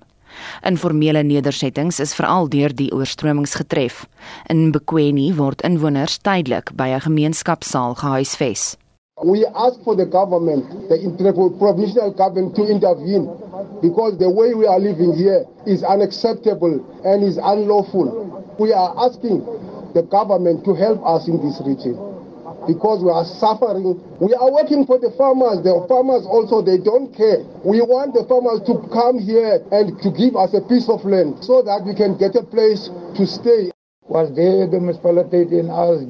Informele 0.64 1.24
nedersettings 1.24 2.00
is 2.00 2.14
veral 2.14 2.48
deur 2.48 2.74
die 2.74 2.92
oorstromings 2.94 3.56
getref. 3.56 4.06
In 4.48 4.72
Bekweni 4.72 5.34
word 5.36 5.62
inwoners 5.62 6.18
tydelik 6.22 6.72
by 6.76 6.94
'n 6.94 7.02
gemeenskapsaal 7.02 7.96
gehuisves. 7.96 8.78
We 9.24 9.46
ask 9.46 9.84
for 9.84 9.96
the 9.96 10.06
government, 10.06 10.88
the 10.88 10.96
provincial 11.60 12.12
government 12.16 12.56
to 12.56 12.64
intervene 12.64 13.28
because 13.84 14.16
the 14.16 14.32
way 14.32 14.56
we 14.56 14.64
are 14.64 14.80
living 14.80 15.12
here 15.12 15.44
is 15.68 15.84
unacceptable 15.84 16.80
and 17.04 17.24
is 17.24 17.36
unlawful. 17.36 18.56
We 18.60 18.72
are 18.72 18.96
asking 18.96 19.44
the 19.92 20.08
government 20.08 20.64
to 20.64 20.74
help 20.74 21.04
us 21.04 21.28
in 21.28 21.44
this 21.44 21.60
region 21.68 22.00
because 22.64 23.04
we 23.04 23.12
are 23.12 23.28
suffering. 23.28 24.00
We 24.24 24.32
are 24.40 24.52
working 24.52 24.88
for 24.88 24.96
the 25.00 25.12
farmers. 25.20 25.68
The 25.68 25.76
farmers 25.92 26.24
also, 26.24 26.64
they 26.64 26.80
don't 26.80 27.12
care. 27.12 27.44
We 27.68 27.84
want 27.84 28.16
the 28.16 28.24
farmers 28.24 28.64
to 28.72 28.80
come 28.88 29.20
here 29.20 29.60
and 29.76 30.00
to 30.00 30.10
give 30.16 30.40
us 30.40 30.56
a 30.56 30.64
piece 30.64 30.88
of 30.88 31.04
land 31.04 31.44
so 31.44 31.60
that 31.60 31.84
we 31.84 31.92
can 31.92 32.16
get 32.16 32.40
a 32.40 32.44
place 32.44 32.88
to 33.20 33.28
stay. 33.28 33.72
Was 34.08 34.32
there 34.32 34.64
the 34.64 34.80
municipality 34.80 35.44
us 35.68 36.08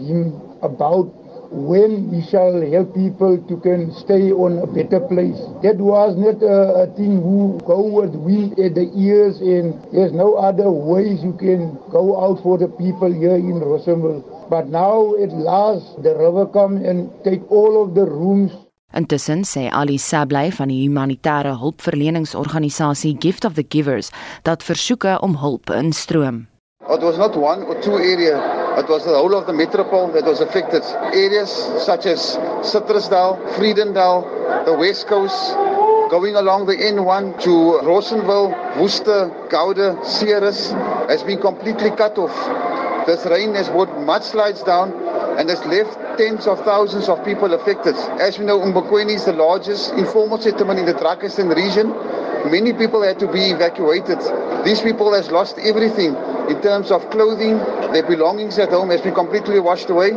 about 0.62 1.10
when 1.52 2.12
we 2.12 2.22
shall 2.30 2.62
help 2.62 2.94
people 2.94 3.38
to 3.50 3.58
can 3.58 3.92
stay 3.94 4.32
on 4.32 4.60
a 4.60 4.68
better 4.68 5.00
place. 5.00 5.38
That 5.66 5.78
was 5.78 6.16
not 6.16 6.42
a, 6.46 6.86
a 6.86 6.88
thing 6.94 7.22
who 7.22 7.60
go 7.66 7.82
with 7.82 8.14
wind 8.14 8.60
at 8.60 8.76
the 8.76 8.90
ears 8.94 9.42
and 9.42 9.74
there's 9.92 10.14
no 10.14 10.36
other 10.36 10.70
ways 10.70 11.24
you 11.24 11.34
can 11.34 11.74
go 11.90 12.22
out 12.22 12.44
for 12.44 12.58
the 12.58 12.68
people 12.68 13.12
here 13.12 13.36
in 13.36 13.60
Rosenville. 13.60 14.22
But 14.50 14.68
now 14.70 15.16
at 15.18 15.34
last 15.34 16.02
the 16.04 16.16
river 16.16 16.46
come 16.46 16.78
and 16.78 17.10
take 17.24 17.42
all 17.52 17.84
of 17.84 17.96
the 17.96 18.06
rooms. 18.06 18.52
Intussen 18.94 19.44
sê 19.46 19.70
Ali 19.70 20.00
Sablay 20.02 20.50
van 20.50 20.72
die 20.72 20.82
humanitêre 20.88 21.54
hulpverleningsorganisasie 21.62 23.18
Gift 23.22 23.46
of 23.46 23.54
the 23.54 23.66
Givers 23.70 24.10
dat 24.44 24.66
versoeke 24.66 25.20
om 25.22 25.38
hulp 25.38 25.70
instroom. 25.70 26.48
It 26.90 27.04
was 27.04 27.18
not 27.18 27.38
one 27.38 27.64
or 27.70 27.78
two 27.82 28.02
areas 28.02 28.69
It 28.80 28.88
was 28.88 29.04
the 29.04 29.12
whole 29.12 29.36
of 29.36 29.46
the 29.46 29.52
metropole 29.52 30.08
that 30.14 30.24
was 30.24 30.40
affected. 30.40 30.84
Areas 31.14 31.52
such 31.84 32.06
as 32.06 32.38
Citrusdal, 32.64 33.38
Friedendal, 33.56 34.66
the 34.66 34.74
West 34.74 35.06
Coast, 35.06 35.54
going 36.10 36.36
along 36.36 36.66
the 36.66 36.78
N1 36.78 37.42
to 37.44 37.80
Rosenville, 37.82 38.50
Worcester, 38.80 39.30
Gouda, 39.50 40.00
Ceres 40.06 40.72
has 41.12 41.24
been 41.24 41.42
completely 41.42 41.92
cut 41.92 42.18
off. 42.18 42.34
This 43.06 43.26
rain 43.26 43.54
has 43.56 43.68
brought 43.68 43.90
mudslides 43.90 44.66
down 44.66 44.94
and 45.38 45.50
has 45.50 45.60
left 45.66 46.00
tens 46.18 46.48
of 46.48 46.64
thousands 46.64 47.10
of 47.10 47.24
people 47.26 47.54
affected. 47.54 47.96
As 48.20 48.40
we 48.40 48.46
know, 48.46 48.60
Umbakweni 48.60 49.16
is 49.16 49.26
the 49.26 49.34
largest 49.34 49.92
informal 49.94 50.40
settlement 50.40 50.80
in 50.80 50.86
the 50.86 50.94
Drakensberg 50.94 51.54
region. 51.54 51.92
Many 52.46 52.74
people 52.74 53.04
had 53.04 53.20
to 53.20 53.28
be 53.28 53.52
evacuated. 53.52 54.20
These 54.64 54.82
people 54.82 55.12
has 55.14 55.30
lost 55.30 55.58
everything 55.60 56.16
in 56.50 56.62
terms 56.62 56.92
of 56.92 57.10
clothing, 57.10 57.58
their 57.92 58.08
belongings 58.08 58.58
at 58.58 58.70
home 58.72 58.90
has 58.90 59.02
been 59.02 59.14
completely 59.14 59.60
washed 59.60 59.90
away. 59.90 60.16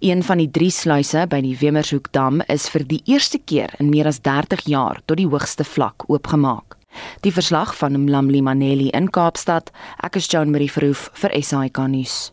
Een 0.00 0.22
van 0.22 0.40
die 0.40 0.50
drie 0.50 0.70
sluise 0.70 1.26
by 1.28 1.40
die 1.44 1.54
Wemershoekdam 1.60 2.40
is 2.48 2.68
vir 2.72 2.86
die 2.88 3.02
eerste 3.04 3.38
keer 3.38 3.74
in 3.78 3.90
meer 3.92 4.08
as 4.08 4.20
30 4.24 4.64
jaar 4.66 5.00
tot 5.04 5.20
die 5.20 5.28
hoogste 5.28 5.64
vlak 5.64 6.08
oopgemaak. 6.08 6.76
Die 7.22 7.32
verslag 7.32 7.76
van 7.76 7.96
Mlamli 8.04 8.40
Maneli 8.42 8.88
in 8.96 9.10
Kaapstad, 9.12 9.70
ek 10.02 10.16
is 10.16 10.28
Joan 10.32 10.50
Marie 10.50 10.72
Verhoef 10.72 11.10
vir 11.22 11.36
SAK 11.38 11.84
nuus. 11.92 12.32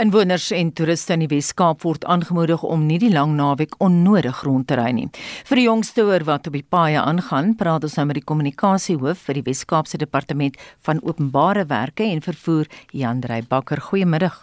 Inwoners 0.00 0.50
en 0.54 0.72
toeriste 0.72 1.14
in 1.16 1.24
die 1.24 1.30
Wes-Kaap 1.30 1.82
word 1.84 2.04
aangemoedig 2.04 2.62
om 2.62 2.86
nie 2.86 2.98
die 3.02 3.12
lang 3.12 3.34
naweek 3.38 3.74
onnodig 3.84 4.42
rond 4.46 4.68
te 4.68 4.78
ry 4.80 4.90
nie. 4.96 5.08
Vir 5.48 5.60
die 5.60 5.66
jongste 5.66 6.06
oor 6.08 6.24
wat 6.28 6.48
op 6.50 6.56
die 6.56 6.64
paaie 6.66 7.00
aangaan, 7.00 7.54
praat 7.60 7.84
ons 7.84 7.98
nou 7.98 8.06
met 8.10 8.20
die 8.20 8.26
kommunikasiehoof 8.26 9.26
vir 9.28 9.40
die 9.40 9.46
Wes-Kaapse 9.50 9.98
Departement 9.98 10.56
van 10.86 11.02
Openbare 11.02 11.66
Werke 11.70 12.06
en 12.06 12.22
Vervoer, 12.24 12.70
Jan 12.92 13.20
Drey 13.24 13.42
Bakker. 13.48 13.80
Goeiemiddag. 13.80 14.42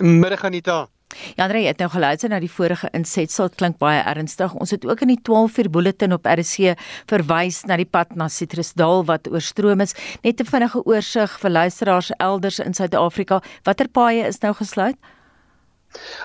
Middag 0.00 0.44
Anita. 0.44 0.86
Ja, 1.36 1.44
Andre, 1.44 1.62
het 1.66 1.78
nou 1.78 1.88
geluister 1.90 2.30
na 2.32 2.38
die 2.42 2.50
vorige 2.50 2.88
insetsel, 2.96 3.48
klink 3.54 3.78
baie 3.78 4.00
ernstig. 4.10 4.54
Ons 4.58 4.72
het 4.74 4.84
ook 4.86 5.04
in 5.06 5.12
die 5.14 5.20
12 5.22 5.58
uur 5.62 5.70
bulletin 5.70 6.12
op 6.16 6.26
RC 6.26 6.74
verwys 7.10 7.62
na 7.70 7.78
die 7.78 7.86
pad 7.86 8.16
na 8.18 8.28
Citrusdal 8.28 9.04
wat 9.06 9.30
oorstroom 9.30 9.80
is. 9.80 9.94
Net 10.22 10.40
'n 10.40 10.50
vinnige 10.50 10.82
oorsig 10.84 11.38
vir 11.40 11.50
luisteraars 11.50 12.10
elders 12.18 12.58
in 12.58 12.74
Suid-Afrika. 12.74 13.42
Watter 13.62 13.88
paaie 13.88 14.26
is 14.26 14.40
nou 14.42 14.52
gesluit? 14.54 14.96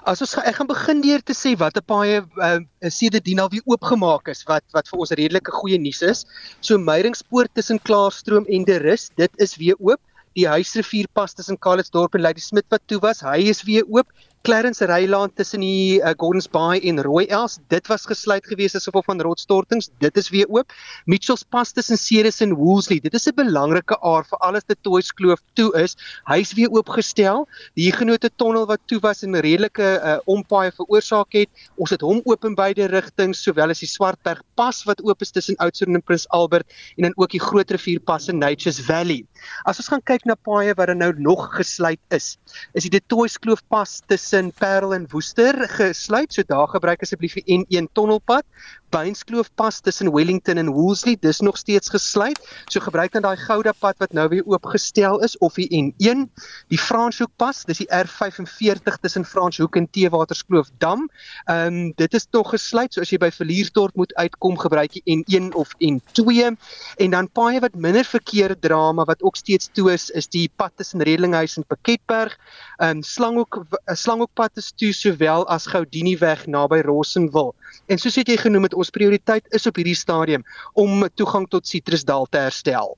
As 0.03 0.21
ons 0.21 0.35
ek 0.37 0.55
gaan 0.55 0.67
begin 0.67 1.01
deur 1.01 1.21
te 1.21 1.33
sê 1.37 1.55
watter 1.55 1.83
paaie 1.85 2.21
uh, 2.47 2.59
sedertdien 2.89 3.39
al 3.39 3.49
weer 3.49 3.61
oopgemaak 3.65 4.27
is 4.27 4.43
wat 4.49 4.63
wat 4.73 4.89
vir 4.91 4.99
ons 4.99 5.11
redelike 5.11 5.51
goeie 5.51 5.77
nuus 5.77 6.01
is. 6.01 6.25
So 6.61 6.77
Meyringspoort 6.77 7.53
tussen 7.53 7.79
Klaarstroom 7.79 8.45
en 8.49 8.63
De 8.63 8.77
Rus, 8.77 9.09
dit 9.15 9.31
is 9.37 9.55
weer 9.61 9.75
oop. 9.79 10.01
Die 10.33 10.47
Huisrivierpas 10.47 11.33
tussen 11.33 11.59
Kaalitsdorp 11.59 12.15
en 12.15 12.21
Lady 12.21 12.39
Smith 12.39 12.65
wat 12.69 12.81
toe 12.87 12.99
was, 13.03 13.19
hy 13.21 13.49
is 13.51 13.63
weer 13.67 13.83
oop. 13.87 14.07
Clarence 14.41 14.81
Ryland 14.81 15.35
tussen 15.37 15.61
die 15.61 15.99
uh, 16.01 16.15
Gordons 16.17 16.47
Bay 16.49 16.79
en 16.89 16.97
Rooi 17.05 17.27
Els, 17.29 17.59
dit 17.69 17.89
was 17.91 18.07
gesluit 18.09 18.45
gewees 18.49 18.73
as 18.73 18.87
gevolg 18.89 19.05
van 19.05 19.19
rotsstortings. 19.21 19.91
Dit 20.01 20.15
is 20.17 20.31
weer 20.33 20.49
oop. 20.49 20.73
Mitchells 21.05 21.43
Pass 21.45 21.75
tussen 21.77 21.99
Ceres 22.01 22.41
en 22.41 22.55
Woolsley, 22.57 22.97
dit 23.03 23.13
is 23.13 23.27
'n 23.29 23.35
belangrike 23.37 23.93
aar 24.01 24.25
vir 24.25 24.39
alles 24.41 24.65
te 24.65 24.75
Toys 24.81 25.11
Kloof 25.13 25.43
toe 25.53 25.69
is. 25.77 25.95
Hy's 26.25 26.53
weer 26.57 26.71
oopgestel. 26.73 27.45
Die 27.75 27.91
genote 27.91 28.31
tonnel 28.35 28.65
wat 28.65 28.81
toe 28.87 28.99
was 28.99 29.21
en 29.21 29.37
redelike 29.37 30.01
uh, 30.01 30.17
ompaai 30.25 30.71
veroorsaak 30.71 31.37
het, 31.37 31.49
ons 31.77 31.91
het 31.91 32.01
hom 32.01 32.21
oop 32.25 32.43
in 32.45 32.55
beide 32.55 32.89
rigtings, 32.89 33.43
sowel 33.43 33.69
as 33.69 33.79
die 33.79 33.87
Swartberg 33.87 34.41
Pas 34.55 34.83
wat 34.85 35.05
oop 35.05 35.21
is 35.21 35.31
tussen 35.31 35.55
Oudtshoorn 35.61 35.95
en 35.95 36.01
Prins 36.01 36.25
Albert 36.29 36.65
en 36.97 37.03
dan 37.03 37.13
ook 37.15 37.29
die 37.29 37.39
Groot 37.39 37.69
Rivier 37.69 37.99
Pas 37.99 38.27
in 38.27 38.39
Nature's 38.39 38.81
Valley. 38.81 39.23
As 39.65 39.77
ons 39.77 39.87
gaan 39.87 40.01
kyk 40.01 40.25
na 40.25 40.33
paaie 40.33 40.73
wat 40.73 40.89
er 40.89 40.97
nou 40.97 41.13
nog 41.13 41.53
gesluit 41.53 42.01
is, 42.09 42.37
is 42.73 42.89
die 42.89 43.05
Toys 43.05 43.37
Kloof 43.37 43.61
Pas 43.69 44.01
tussen 44.07 44.30
tussen 44.31 44.53
Parel 44.53 44.93
en 44.93 45.05
Woester 45.11 45.69
gesluit. 45.69 46.33
So 46.33 46.43
daar 46.47 46.67
gebruik 46.67 47.01
asseblief 47.01 47.33
die 47.33 47.59
N1 47.59 47.91
tonnelpad. 47.91 48.45
Beinskloof 48.91 49.49
pas 49.55 49.79
tussen 49.79 50.11
Wellington 50.11 50.57
en 50.59 50.69
Woolsley, 50.75 51.15
dis 51.19 51.39
nog 51.39 51.57
steeds 51.57 51.89
gesluit. 51.89 52.39
So 52.67 52.83
gebruik 52.83 53.13
dan 53.15 53.23
daai 53.23 53.37
Gouda 53.39 53.71
pad 53.71 53.97
wat 54.03 54.13
nou 54.13 54.27
weer 54.29 54.45
oopgestel 54.45 55.21
is 55.23 55.37
of 55.37 55.55
die 55.55 55.69
N1. 55.71 56.25
Die 56.67 56.79
Franshoek 56.79 57.31
pas, 57.39 57.63
dis 57.65 57.79
die 57.83 57.87
R45 57.87 58.99
tussen 59.01 59.25
Franshoek 59.25 59.75
en 59.79 59.87
Teewaterskloof 59.89 60.69
Dam. 60.77 61.07
Ehm 61.45 61.67
um, 61.67 61.93
dit 61.95 62.13
is 62.13 62.27
nog 62.31 62.49
gesluit. 62.51 62.93
So 62.93 63.01
as 63.01 63.11
jy 63.11 63.19
by 63.21 63.31
Verliersdorp 63.31 63.95
moet 63.95 64.13
uitkom, 64.19 64.57
gebruik 64.59 64.99
jy 64.99 65.17
N1 65.17 65.51
of 65.55 65.71
N2. 65.79 66.51
En 66.97 67.15
dan 67.15 67.31
paaie 67.31 67.63
wat 67.63 67.75
minder 67.75 68.05
verkeer 68.05 68.55
dra, 68.59 68.91
maar 68.91 69.07
wat 69.09 69.23
ook 69.23 69.39
steeds 69.39 69.69
toe 69.73 69.91
is, 69.93 70.09
is 70.09 70.27
die 70.27 70.49
pad 70.55 70.75
tussen 70.75 71.01
Redlinghuis 71.01 71.57
en 71.57 71.65
Piketberg. 71.67 72.37
Ehm 72.77 72.97
um, 72.97 73.03
Slanghoek 73.03 73.63
Slanghoekpad 73.85 74.57
is 74.57 74.71
toe 74.75 74.91
sowel 74.93 75.47
as 75.47 75.69
Goudinieweg 75.71 76.45
naby 76.47 76.81
Rossenwil. 76.85 77.55
En 77.87 77.99
soos 77.99 78.15
jy 78.15 78.37
genoem 78.37 78.67
het, 78.67 78.75
ons 78.81 78.93
prioriteit 78.93 79.47
is 79.55 79.67
op 79.69 79.79
hierdie 79.79 79.97
stadium 79.97 80.43
om 80.73 81.05
toegang 81.15 81.47
tot 81.49 81.67
Citrusdal 81.67 82.27
te 82.31 82.43
herstel. 82.47 82.97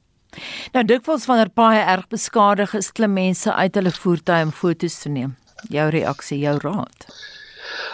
Nou 0.74 0.84
dikwels 0.90 1.28
wanneer 1.30 1.52
paaie 1.54 1.84
erg 1.94 2.08
beskadig 2.10 2.74
is, 2.78 2.92
klim 2.92 3.14
mense 3.14 3.54
uit 3.54 3.76
hulle 3.78 3.94
voertuie 3.94 4.48
om 4.48 4.54
foto's 4.56 4.98
te 5.04 5.12
neem. 5.14 5.36
Jou 5.70 5.90
reaksie, 5.94 6.40
jou 6.42 6.58
raad. 6.64 7.08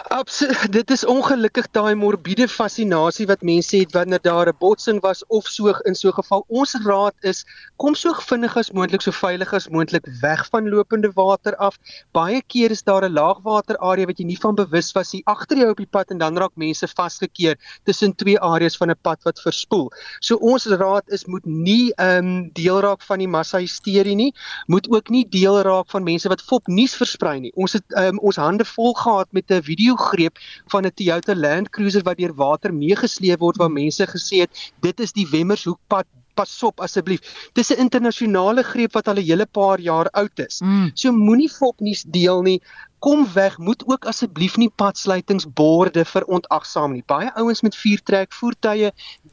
Absoluut. 0.08 0.72
Dit 0.72 0.90
is 0.90 1.04
ongelukkig 1.06 1.66
daai 1.70 1.94
morbiede 1.94 2.48
fascinasie 2.48 3.26
wat 3.30 3.42
mense 3.46 3.76
het 3.76 3.92
wanneer 3.92 4.22
daar 4.22 4.48
'n 4.48 4.56
botsing 4.58 5.00
was 5.00 5.24
of 5.26 5.46
so 5.46 5.72
in 5.84 5.94
so 5.94 6.08
'n 6.08 6.12
geval. 6.12 6.44
Ons 6.48 6.74
raad 6.84 7.14
is 7.20 7.44
kom 7.76 7.94
so 7.94 8.12
vinnig 8.12 8.56
as 8.56 8.70
moontlik, 8.70 9.02
so 9.02 9.10
veilig 9.10 9.52
as 9.52 9.68
moontlik 9.68 10.06
weg 10.20 10.46
van 10.50 10.68
lopende 10.68 11.10
water 11.14 11.56
af. 11.56 11.78
Baie 12.12 12.42
keer 12.46 12.70
is 12.70 12.82
daar 12.82 13.04
'n 13.04 13.12
laagwater 13.12 13.78
area 13.78 14.06
wat 14.06 14.18
jy 14.18 14.24
nie 14.24 14.38
van 14.40 14.54
bewus 14.54 14.92
was 14.92 15.12
nie 15.12 15.22
agter 15.24 15.56
jou 15.56 15.70
op 15.70 15.76
die 15.76 15.86
pad 15.90 16.10
en 16.10 16.18
dan 16.18 16.36
raak 16.38 16.52
mense 16.54 16.88
vasgekeer 16.88 17.56
tussen 17.84 18.14
twee 18.14 18.40
areas 18.40 18.76
van 18.76 18.90
'n 18.90 18.98
pad 19.02 19.22
wat 19.22 19.40
verspoel. 19.40 19.90
So 20.20 20.36
ons 20.36 20.66
raad 20.66 21.04
is 21.06 21.26
moet 21.26 21.44
nie 21.44 21.92
ehm 21.96 22.26
um, 22.26 22.50
deel 22.52 22.80
raak 22.80 23.02
van 23.02 23.18
die 23.18 23.28
massa 23.28 23.58
hysterie 23.58 24.14
nie. 24.14 24.34
Moet 24.66 24.90
ook 24.90 25.08
nie 25.08 25.28
deel 25.28 25.60
raak 25.62 25.90
van 25.90 26.02
mense 26.02 26.28
wat 26.28 26.42
fop 26.42 26.66
nuus 26.66 26.94
versprei 26.94 27.40
nie. 27.40 27.52
Ons 27.54 27.72
het 27.72 27.84
ehm 27.88 28.08
um, 28.08 28.18
ons 28.18 28.36
hande 28.36 28.64
vol 28.64 28.94
gehad 28.94 29.28
met 29.32 29.50
'n 29.50 29.62
video 29.70 29.96
greep 29.96 30.38
van 30.72 30.86
'n 30.86 30.94
Toyota 30.94 31.34
Land 31.34 31.70
Cruiser 31.70 32.02
wat 32.02 32.18
deur 32.18 32.34
water 32.34 32.74
meegesleep 32.74 33.40
word 33.40 33.56
waar 33.56 33.72
mense 33.72 34.06
gesê 34.14 34.44
het 34.44 34.72
dit 34.80 35.00
is 35.00 35.12
die 35.12 35.28
Wemmershoekpad 35.30 36.06
pas 36.34 36.52
op 36.62 36.80
asseblief. 36.80 37.20
Dis 37.58 37.70
'n 37.72 37.82
internasionale 37.86 38.62
greep 38.62 38.92
wat 38.96 39.08
al 39.08 39.18
'n 39.18 39.28
hele 39.30 39.46
paar 39.46 39.80
jaar 39.80 40.08
oud 40.10 40.38
is. 40.38 40.60
Mm. 40.60 40.90
So 40.94 41.12
moenie 41.12 41.50
fopnuus 41.50 42.02
deel 42.06 42.42
nie. 42.42 42.60
Kom 43.00 43.26
weg, 43.32 43.58
moet 43.58 43.82
ook 43.86 44.04
asseblief 44.04 44.56
nie 44.60 44.68
padsluitingsborde 44.68 46.04
verontagsaam 46.04 46.92
nie. 46.92 47.04
Baie 47.08 47.30
ouens 47.40 47.62
met 47.64 47.76
viertrek 47.76 48.34
voertuie 48.36 48.90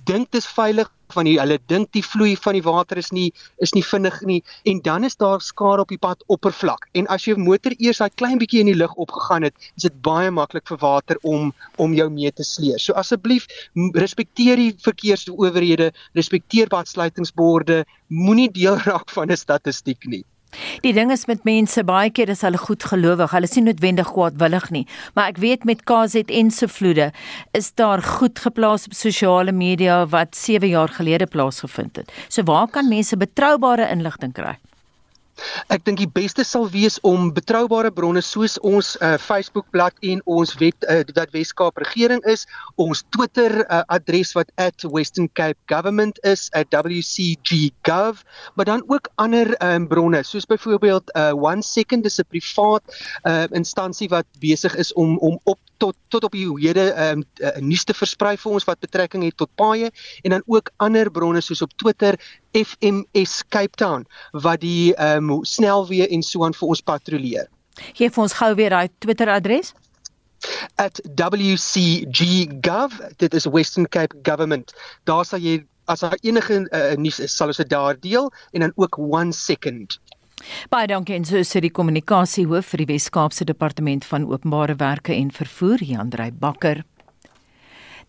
dink 0.08 0.32
dit 0.32 0.40
is 0.40 0.48
veilig 0.48 0.92
van 1.12 1.28
die 1.28 1.36
hulle 1.40 1.58
dink 1.72 1.90
die 1.96 2.04
vloei 2.04 2.36
van 2.40 2.56
die 2.58 2.64
water 2.64 3.00
is 3.02 3.12
nie 3.16 3.28
is 3.64 3.74
nie 3.76 3.84
vinnig 3.90 4.22
nie 4.30 4.38
en 4.72 4.80
dan 4.86 5.08
is 5.08 5.20
daar 5.24 5.44
skare 5.44 5.84
op 5.84 5.92
die 5.92 6.00
pad 6.06 6.24
oppervlak 6.36 6.88
en 7.02 7.10
as 7.16 7.28
jou 7.28 7.36
motor 7.40 7.76
eers 7.78 8.00
daai 8.04 8.16
klein 8.22 8.40
bietjie 8.42 8.64
in 8.64 8.72
die 8.72 8.78
lug 8.78 8.96
opgegaan 9.06 9.48
het 9.48 9.70
is 9.76 9.88
dit 9.88 10.00
baie 10.10 10.32
maklik 10.40 10.68
vir 10.72 10.82
water 10.84 11.20
om 11.24 11.52
om 11.76 11.94
jou 12.00 12.08
mee 12.10 12.32
te 12.32 12.48
sleer. 12.48 12.80
So 12.80 12.96
asseblief 13.00 13.48
respekteer 14.04 14.64
die 14.64 14.72
verkeersowerhede, 14.88 15.92
respekteer 16.16 16.72
padsluitingsborde, 16.72 17.84
moenie 18.08 18.50
deel 18.52 18.80
raak 18.88 19.12
van 19.20 19.32
'n 19.32 19.44
statistiek 19.44 20.08
nie. 20.08 20.24
Die 20.82 20.94
ding 20.96 21.12
is 21.12 21.26
met 21.28 21.44
mense 21.48 21.84
baie 21.88 22.12
keer 22.14 22.30
is 22.34 22.44
hulle 22.46 22.60
goed 22.62 22.84
gelowig. 22.90 23.34
Hulle 23.36 23.50
sien 23.50 23.68
noodwendig 23.68 24.12
kwaadwillig 24.16 24.70
nie, 24.76 24.86
maar 25.16 25.32
ek 25.34 25.42
weet 25.44 25.68
met 25.68 25.84
KZN 25.88 26.52
se 26.54 26.70
vloede 26.72 27.12
is 27.58 27.72
daar 27.80 28.04
goed 28.04 28.40
geplaas 28.40 28.88
op 28.88 28.96
sosiale 28.98 29.52
media 29.52 30.04
wat 30.14 30.36
7 30.36 30.70
jaar 30.70 30.94
gelede 31.00 31.28
plaasgevind 31.28 32.04
het. 32.04 32.14
So 32.30 32.44
waar 32.48 32.68
kan 32.68 32.90
mense 32.90 33.18
betroubare 33.18 33.90
inligting 33.92 34.34
kry? 34.34 34.58
Ek 35.74 35.84
dink 35.86 36.00
die 36.02 36.10
beste 36.10 36.44
sal 36.48 36.68
wees 36.74 37.00
om 37.08 37.32
betroubare 37.34 37.92
bronne 37.92 38.22
soos 38.26 38.58
ons 38.66 38.96
uh, 39.02 39.16
Facebookblad 39.22 39.98
en 40.02 40.22
ons 40.26 40.54
web 40.62 40.88
uh, 40.90 41.02
wat 41.18 41.34
Weskaap 41.36 41.78
regering 41.84 42.24
is, 42.26 42.46
ons 42.76 43.04
Twitter 43.14 43.64
uh, 43.66 43.84
adres 43.88 44.34
wat 44.38 44.52
@westerncapegovernment 44.84 46.20
is 46.24 46.50
@wcggov, 46.54 48.24
maar 48.56 48.66
dan 48.66 48.84
ook 48.88 49.10
ander 49.16 49.54
um, 49.64 49.88
bronne 49.88 50.24
soos 50.24 50.46
byvoorbeeld 50.46 51.16
uh, 51.16 51.34
One 51.34 51.62
Second 51.62 52.04
dis 52.04 52.20
'n 52.20 52.28
privaat 52.30 52.84
uh, 53.24 53.46
instansie 53.52 54.10
wat 54.10 54.26
besig 54.40 54.76
is 54.76 54.94
om 54.94 55.18
om 55.18 55.40
op 55.44 55.60
tot 55.78 55.96
tot 56.08 56.24
op 56.24 56.32
die 56.32 56.48
hede 56.60 56.90
um, 57.10 57.24
uh, 57.42 57.58
nuus 57.62 57.84
te 57.84 57.94
versprei 57.94 58.36
vir 58.38 58.52
ons 58.52 58.66
wat 58.68 58.80
betrekking 58.80 59.24
het 59.24 59.38
tot 59.38 59.52
paaie 59.56 59.92
en 60.24 60.36
dan 60.36 60.44
ook 60.46 60.72
ander 60.78 61.12
bronne 61.12 61.42
soos 61.42 61.62
op 61.62 61.74
Twitter 61.78 62.18
FMS 62.58 63.42
Cape 63.54 63.78
Town 63.78 64.08
wat 64.34 64.62
die 64.66 64.94
ehm 64.96 65.30
um, 65.30 65.44
snelweë 65.46 66.10
en 66.10 66.24
so 66.26 66.46
aan 66.46 66.58
vir 66.58 66.74
ons 66.76 66.82
patrolleer. 66.82 67.52
Gee 67.94 68.10
vir 68.10 68.24
ons 68.24 68.34
gou 68.34 68.56
weer 68.58 68.74
daai 68.74 68.90
Twitter 69.00 69.30
adres 69.30 69.74
at 70.76 71.00
wcggov 71.18 72.92
dit 73.18 73.34
is 73.34 73.46
Western 73.46 73.88
Cape 73.88 74.16
Government 74.24 74.74
daar 75.04 75.26
sal 75.26 75.40
jy 75.42 75.66
as 75.88 76.00
daar 76.04 76.18
enige 76.22 76.68
uh, 76.72 76.94
nuus 76.98 77.20
is 77.24 77.36
sal 77.36 77.48
ons 77.48 77.58
dit 77.58 77.70
daar 77.70 78.00
deel 78.00 78.32
en 78.52 78.60
dan 78.68 78.72
ook 78.76 78.98
1 78.98 79.34
second 79.34 80.00
Baie 80.70 80.88
dankie 80.88 81.16
en 81.16 81.26
so 81.26 81.42
sê 81.42 81.60
die 81.66 81.74
kommunikasiehoof 81.74 82.66
vir 82.72 82.84
die 82.84 82.90
Wes-Kaapse 82.94 83.46
Departement 83.50 84.06
van 84.06 84.28
Openbare 84.30 84.76
Werke 84.78 85.16
en 85.16 85.32
Vervoer, 85.34 85.82
Jan 85.82 86.12
Drey 86.14 86.30
Bakker. 86.30 86.84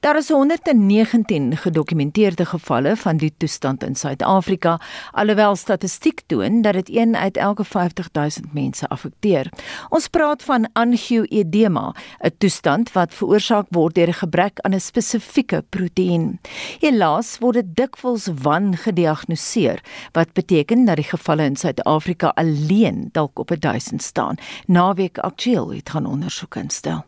Daar 0.00 0.16
is 0.16 0.28
119 0.28 1.56
gedokumenteerde 1.56 2.44
gevalle 2.44 2.96
van 2.96 3.16
die 3.16 3.32
toestand 3.36 3.82
in 3.82 3.96
Suid-Afrika, 3.96 4.76
alhoewel 5.10 5.56
statistiek 5.56 6.20
toon 6.26 6.62
dat 6.62 6.72
dit 6.72 6.88
1 6.88 7.16
uit 7.16 7.36
elke 7.36 7.64
50000 7.64 8.52
mense 8.54 8.88
affekteer. 8.88 9.50
Ons 9.88 10.06
praat 10.08 10.42
van 10.42 10.68
angioedema, 10.72 11.94
'n 12.22 12.30
toestand 12.38 12.92
wat 12.92 13.14
veroorsaak 13.14 13.66
word 13.70 13.94
deur 13.94 14.08
'n 14.08 14.22
gebrek 14.22 14.60
aan 14.60 14.74
'n 14.74 14.80
spesifieke 14.80 15.64
proteïen. 15.68 16.40
Helaas 16.78 17.38
word 17.38 17.54
dit 17.54 17.76
dikwels 17.76 18.28
wangediagnoseer, 18.42 19.82
wat 20.12 20.32
beteken 20.32 20.84
dat 20.84 20.96
die 20.96 21.10
gevalle 21.10 21.42
in 21.42 21.56
Suid-Afrika 21.56 22.28
alleen 22.28 23.08
dalk 23.12 23.38
op 23.38 23.50
1000 23.60 24.02
staan. 24.02 24.36
Naweek 24.66 25.18
Aktueel 25.18 25.74
het 25.74 25.90
gaan 25.90 26.06
ondersoek 26.06 26.54
instel. 26.54 27.04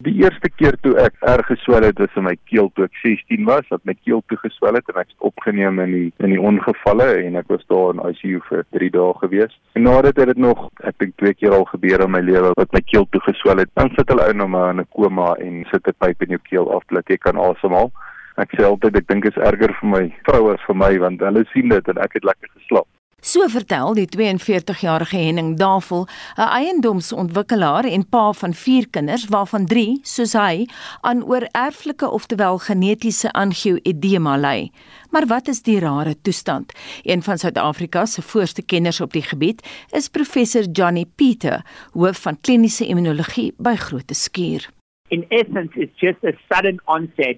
Die 0.00 0.14
eerste 0.16 0.48
keer 0.48 0.78
toe 0.80 0.94
ek 0.96 1.18
erg 1.28 1.50
geswel 1.50 1.84
het 1.84 1.98
was 2.00 2.14
in 2.16 2.24
my 2.24 2.32
keel 2.48 2.70
toe 2.72 2.86
ek 2.86 2.94
16 3.02 3.42
was, 3.44 3.66
dat 3.68 3.82
my 3.84 3.92
keel 3.98 4.22
toe 4.32 4.38
geswel 4.40 4.78
het 4.78 4.86
en 4.88 5.00
ek 5.02 5.10
is 5.12 5.26
opgeneem 5.28 5.80
in 5.84 5.90
die 5.92 6.06
in 6.24 6.32
die 6.32 6.38
ongevalle 6.40 7.08
en 7.20 7.36
ek 7.36 7.50
was 7.52 7.66
daar 7.68 7.92
in 7.92 8.00
ICU 8.08 8.40
vir 8.46 8.62
3 8.78 8.88
dae 8.94 9.10
gewees. 9.18 9.52
En 9.76 9.84
nadat 9.84 10.16
dit 10.16 10.30
het 10.32 10.40
nog 10.40 10.62
ek 10.88 10.96
dink 11.04 11.12
twee 11.20 11.36
keer 11.36 11.52
al 11.52 11.66
gebeur 11.68 12.06
in 12.06 12.14
my 12.14 12.22
lewe 12.24 12.54
wat 12.56 12.72
my 12.72 12.80
keel 12.86 13.04
toe 13.12 13.20
geswel 13.26 13.60
het. 13.60 13.68
Dan 13.76 13.92
sit 13.98 14.08
hulle 14.08 14.24
ou 14.30 14.38
nou 14.40 14.48
maar 14.54 14.72
in 14.72 14.80
'n 14.80 14.88
koma 14.96 15.34
en 15.36 15.66
sit 15.68 15.84
'n 15.84 15.98
pyp 16.00 16.24
in 16.24 16.32
jou 16.36 16.40
keel 16.48 16.72
af 16.78 16.86
dat 16.88 17.04
jy 17.12 17.18
kan 17.20 17.36
asemhaal. 17.36 17.92
Ek 18.40 18.56
sê 18.56 18.64
altyd 18.64 18.96
ek 18.96 19.08
dink 19.08 19.28
is 19.28 19.36
erger 19.36 19.76
vir 19.80 19.88
my 19.88 20.04
vrou 20.24 20.54
as 20.54 20.64
vir 20.66 20.76
my 20.76 20.98
want 20.98 21.20
hulle 21.20 21.44
sien 21.52 21.68
dit 21.68 21.88
en 21.88 21.98
ek 21.98 22.16
het 22.16 22.24
lekker 22.24 22.48
geslaap. 22.56 22.88
So 23.20 23.48
vertel 23.48 23.94
die 23.94 24.08
42-jarige 24.08 25.16
Henning 25.16 25.56
Davel, 25.56 26.06
'n 26.36 26.40
eiendomsontwikkelaar 26.40 27.84
en 27.84 28.08
pa 28.08 28.32
van 28.32 28.54
4 28.54 28.88
kinders 28.90 29.26
waarvan 29.28 29.66
3, 29.66 30.00
soos 30.02 30.32
hy, 30.32 30.66
aan 31.00 31.24
oorerflike 31.24 32.08
oftewel 32.10 32.58
genetiese 32.58 33.32
angioedema 33.32 34.36
ly. 34.36 34.70
Maar 35.10 35.26
wat 35.26 35.48
is 35.48 35.62
die 35.62 35.78
rare 35.80 36.20
toestand? 36.22 36.72
Een 37.02 37.22
van 37.22 37.38
Suid-Afrika 37.38 38.06
se 38.06 38.22
voorste 38.22 38.62
kenners 38.62 39.00
op 39.00 39.12
die 39.12 39.22
gebied 39.22 39.68
is 39.90 40.08
professor 40.08 40.64
Johnny 40.72 41.04
Pieter, 41.14 41.64
hoof 41.92 42.18
van 42.22 42.40
kliniese 42.40 42.86
immunologie 42.86 43.52
by 43.58 43.74
Groote 43.76 44.14
Schuur. 44.14 44.68
In 45.08 45.24
essence, 45.28 45.80
it's 45.80 45.98
just 46.00 46.24
a 46.24 46.32
sudden 46.48 46.80
onset 46.84 47.36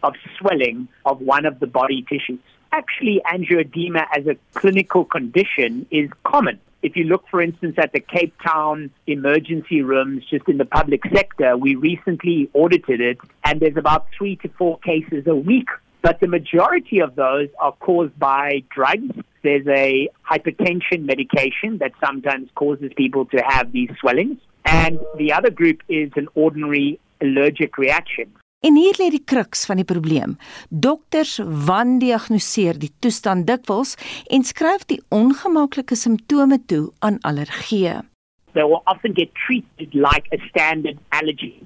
of 0.00 0.16
swelling 0.36 0.88
of 1.02 1.18
one 1.24 1.48
of 1.48 1.54
the 1.58 1.66
body 1.66 2.02
tissues. 2.02 2.51
Actually 2.72 3.20
angioedema 3.26 4.06
as 4.16 4.26
a 4.26 4.36
clinical 4.54 5.04
condition 5.04 5.86
is 5.90 6.10
common. 6.24 6.58
If 6.82 6.96
you 6.96 7.04
look, 7.04 7.28
for 7.28 7.40
instance, 7.40 7.76
at 7.78 7.92
the 7.92 8.00
Cape 8.00 8.34
Town 8.44 8.90
emergency 9.06 9.82
rooms 9.82 10.24
just 10.28 10.48
in 10.48 10.58
the 10.58 10.64
public 10.64 11.02
sector, 11.14 11.56
we 11.56 11.76
recently 11.76 12.50
audited 12.54 13.00
it, 13.00 13.18
and 13.44 13.60
there's 13.60 13.76
about 13.76 14.06
three 14.16 14.36
to 14.36 14.48
four 14.48 14.78
cases 14.80 15.26
a 15.28 15.36
week. 15.36 15.68
But 16.02 16.18
the 16.18 16.26
majority 16.26 16.98
of 16.98 17.14
those 17.14 17.48
are 17.60 17.70
caused 17.72 18.18
by 18.18 18.64
drugs. 18.74 19.14
There's 19.42 19.66
a 19.68 20.08
hypertension 20.28 21.04
medication 21.04 21.78
that 21.78 21.92
sometimes 22.04 22.48
causes 22.56 22.90
people 22.96 23.26
to 23.26 23.38
have 23.46 23.70
these 23.70 23.90
swellings. 24.00 24.38
And 24.64 24.98
the 25.16 25.32
other 25.32 25.50
group 25.50 25.82
is 25.88 26.10
an 26.16 26.26
ordinary 26.34 26.98
allergic 27.20 27.78
reaction. 27.78 28.32
En 28.62 28.76
hier 28.78 28.94
lê 28.94 29.08
die 29.10 29.24
kruks 29.26 29.64
van 29.66 29.80
die 29.80 29.86
probleem. 29.86 30.36
Dokters 30.70 31.32
wandiagnoseer 31.66 32.76
die 32.78 32.92
toestand 33.02 33.48
dikwels 33.48 33.96
en 34.30 34.46
skryf 34.46 34.84
die 34.86 35.00
ongemaklike 35.10 35.98
simptome 35.98 36.60
toe 36.70 36.84
aan 37.02 37.18
allergie. 37.26 37.96
They 38.54 38.62
will 38.62 38.84
often 38.86 39.16
get 39.18 39.34
treated 39.46 39.90
like 39.94 40.30
a 40.30 40.38
standard 40.46 40.98
allergy. 41.08 41.58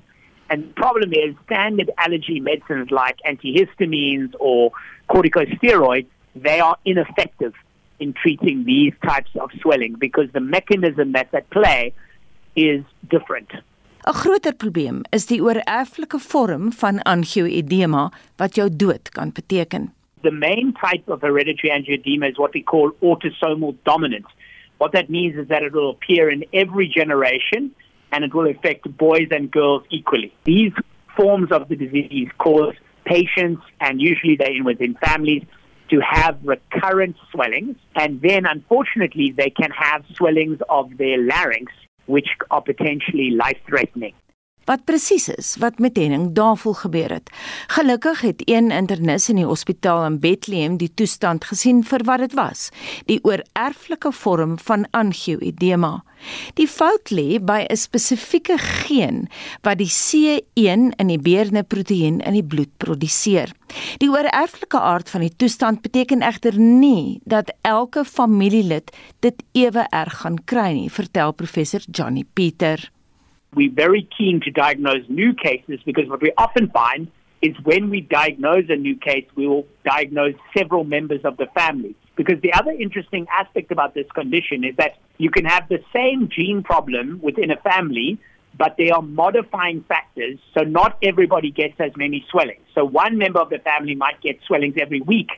And 0.48 0.62
the 0.62 0.72
problem 0.80 1.12
is 1.12 1.34
standard 1.44 1.92
allergy 1.98 2.40
medicines 2.40 2.90
like 2.90 3.20
antihistamines 3.28 4.32
or 4.40 4.72
corticosteroids, 5.10 6.08
they 6.34 6.60
are 6.60 6.78
ineffective 6.86 7.52
in 7.98 8.14
treating 8.14 8.64
these 8.64 8.94
types 9.04 9.36
of 9.36 9.50
swelling 9.60 9.96
because 9.98 10.32
the 10.32 10.40
mechanism 10.40 11.12
that's 11.12 11.34
at 11.34 11.50
play 11.50 11.92
is 12.54 12.84
different. 13.10 13.50
'n 14.06 14.14
Groter 14.14 14.54
probleem 14.54 14.98
is 15.16 15.24
die 15.26 15.40
oorerflike 15.42 16.18
vorm 16.22 16.66
van 16.80 17.00
angioedema 17.12 18.04
wat 18.38 18.54
jou 18.54 18.68
dood 18.70 19.08
kan 19.16 19.32
beteken. 19.34 19.88
The 20.22 20.30
main 20.30 20.72
type 20.78 21.10
of 21.10 21.20
hereditary 21.22 21.72
angioedema 21.74 22.30
is 22.30 22.38
what 22.38 22.52
we 22.54 22.62
call 22.62 22.92
autosomal 23.02 23.74
dominant. 23.82 24.26
What 24.78 24.92
that 24.92 25.08
means 25.08 25.34
is 25.34 25.48
that 25.48 25.62
it 25.62 25.72
will 25.72 25.90
appear 25.90 26.30
in 26.30 26.44
every 26.52 26.86
generation 26.86 27.74
and 28.12 28.24
it 28.24 28.32
will 28.32 28.46
affect 28.46 28.96
boys 28.96 29.26
and 29.30 29.50
girls 29.50 29.82
equally. 29.90 30.32
These 30.44 30.74
forms 31.16 31.50
of 31.50 31.66
the 31.68 31.76
disease 31.76 32.28
cause 32.38 32.74
patients 33.04 33.62
and 33.80 34.00
usually 34.00 34.36
they 34.36 34.60
within 34.62 34.94
families 35.04 35.42
to 35.88 36.00
have 36.00 36.38
recurrent 36.44 37.16
swellings, 37.30 37.76
and 37.94 38.20
then 38.20 38.44
unfortunately, 38.46 39.32
they 39.36 39.50
can 39.50 39.70
have 39.70 40.04
swellings 40.14 40.58
of 40.68 40.96
their 40.96 41.18
larynx, 41.18 41.72
which 42.06 42.28
are 42.50 42.62
potentially 42.62 43.30
life 43.30 43.58
threatening. 43.66 44.14
Wat 44.66 44.84
presies 44.84 45.28
is 45.30 45.54
wat 45.62 45.78
met 45.78 45.96
Henning 45.96 46.32
Davel 46.34 46.74
gebeur 46.74 47.12
het. 47.16 47.30
Gelukkig 47.72 48.20
het 48.20 48.42
een 48.44 48.70
internis 48.74 49.28
in 49.30 49.40
die 49.40 49.46
hospitaal 49.46 50.04
in 50.06 50.18
Bethlehem 50.20 50.76
die 50.80 50.90
toestand 50.94 51.46
gesien 51.46 51.84
vir 51.86 52.04
wat 52.06 52.24
dit 52.24 52.34
was, 52.38 52.68
die 53.06 53.20
oorerflike 53.22 54.12
vorm 54.12 54.58
van 54.58 54.86
angioedema. 54.90 56.02
Die 56.58 56.66
fout 56.66 57.12
lê 57.14 57.38
by 57.38 57.66
'n 57.68 57.76
spesifieke 57.76 58.58
geen 58.58 59.28
wat 59.62 59.78
die 59.78 59.90
C1 59.90 60.90
in 60.96 61.08
die 61.08 61.18
beerne 61.18 61.62
proteïen 61.62 62.20
in 62.20 62.32
die 62.32 62.44
bloed 62.44 62.76
produseer. 62.76 63.52
Die 63.98 64.10
oorerflike 64.10 64.80
aard 64.80 65.10
van 65.10 65.20
die 65.20 65.36
toestand 65.36 65.82
beteken 65.82 66.22
egter 66.22 66.58
nie 66.58 67.20
dat 67.24 67.52
elke 67.62 68.04
familielid 68.04 68.90
dit 69.20 69.42
ewe 69.52 69.86
erg 69.90 70.20
gaan 70.20 70.44
kry 70.44 70.72
nie, 70.72 70.90
vertel 70.90 71.32
professor 71.32 71.80
Johnny 71.90 72.24
Pieter. 72.32 72.95
We're 73.54 73.72
very 73.72 74.08
keen 74.16 74.40
to 74.42 74.50
diagnose 74.50 75.08
new 75.08 75.34
cases 75.34 75.80
because 75.84 76.08
what 76.08 76.20
we 76.20 76.32
often 76.36 76.70
find 76.70 77.10
is 77.42 77.54
when 77.64 77.90
we 77.90 78.00
diagnose 78.00 78.64
a 78.68 78.76
new 78.76 78.96
case, 78.96 79.26
we 79.34 79.46
will 79.46 79.66
diagnose 79.84 80.34
several 80.56 80.84
members 80.84 81.20
of 81.24 81.36
the 81.36 81.46
family. 81.54 81.94
Because 82.16 82.40
the 82.40 82.52
other 82.54 82.70
interesting 82.70 83.26
aspect 83.30 83.70
about 83.70 83.94
this 83.94 84.06
condition 84.14 84.64
is 84.64 84.74
that 84.76 84.96
you 85.18 85.30
can 85.30 85.44
have 85.44 85.68
the 85.68 85.82
same 85.94 86.28
gene 86.28 86.62
problem 86.62 87.20
within 87.22 87.50
a 87.50 87.56
family, 87.58 88.18
but 88.56 88.76
they 88.78 88.90
are 88.90 89.02
modifying 89.02 89.84
factors, 89.86 90.38
so 90.54 90.62
not 90.62 90.96
everybody 91.02 91.50
gets 91.50 91.74
as 91.78 91.92
many 91.96 92.24
swellings. 92.30 92.62
So 92.74 92.86
one 92.86 93.18
member 93.18 93.38
of 93.38 93.50
the 93.50 93.58
family 93.58 93.94
might 93.94 94.20
get 94.22 94.40
swellings 94.46 94.76
every 94.80 95.02
week, 95.02 95.28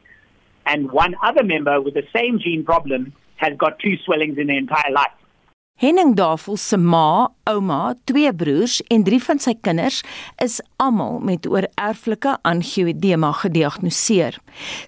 and 0.67 0.91
one 0.93 1.17
other 1.21 1.43
member 1.43 1.81
with 1.81 1.95
the 1.95 2.07
same 2.15 2.39
gene 2.39 2.65
problem 2.65 3.13
has 3.37 3.57
got 3.57 3.81
two 3.81 3.97
swellings 4.05 4.39
in 4.39 4.47
their 4.47 4.59
entire 4.59 4.93
life. 4.93 5.18
Henning 5.79 6.17
Davel 6.19 6.57
se 6.59 6.75
ma, 6.77 7.29
ouma, 7.47 7.95
twee 8.11 8.33
broers 8.35 8.81
en 8.91 9.05
drie 9.07 9.21
van 9.23 9.39
sy 9.39 9.53
kinders 9.63 10.01
is 10.43 10.57
almal 10.83 11.21
met 11.23 11.47
oorerflike 11.47 12.33
angioedema 12.51 13.31
gediagnoseer. 13.45 14.41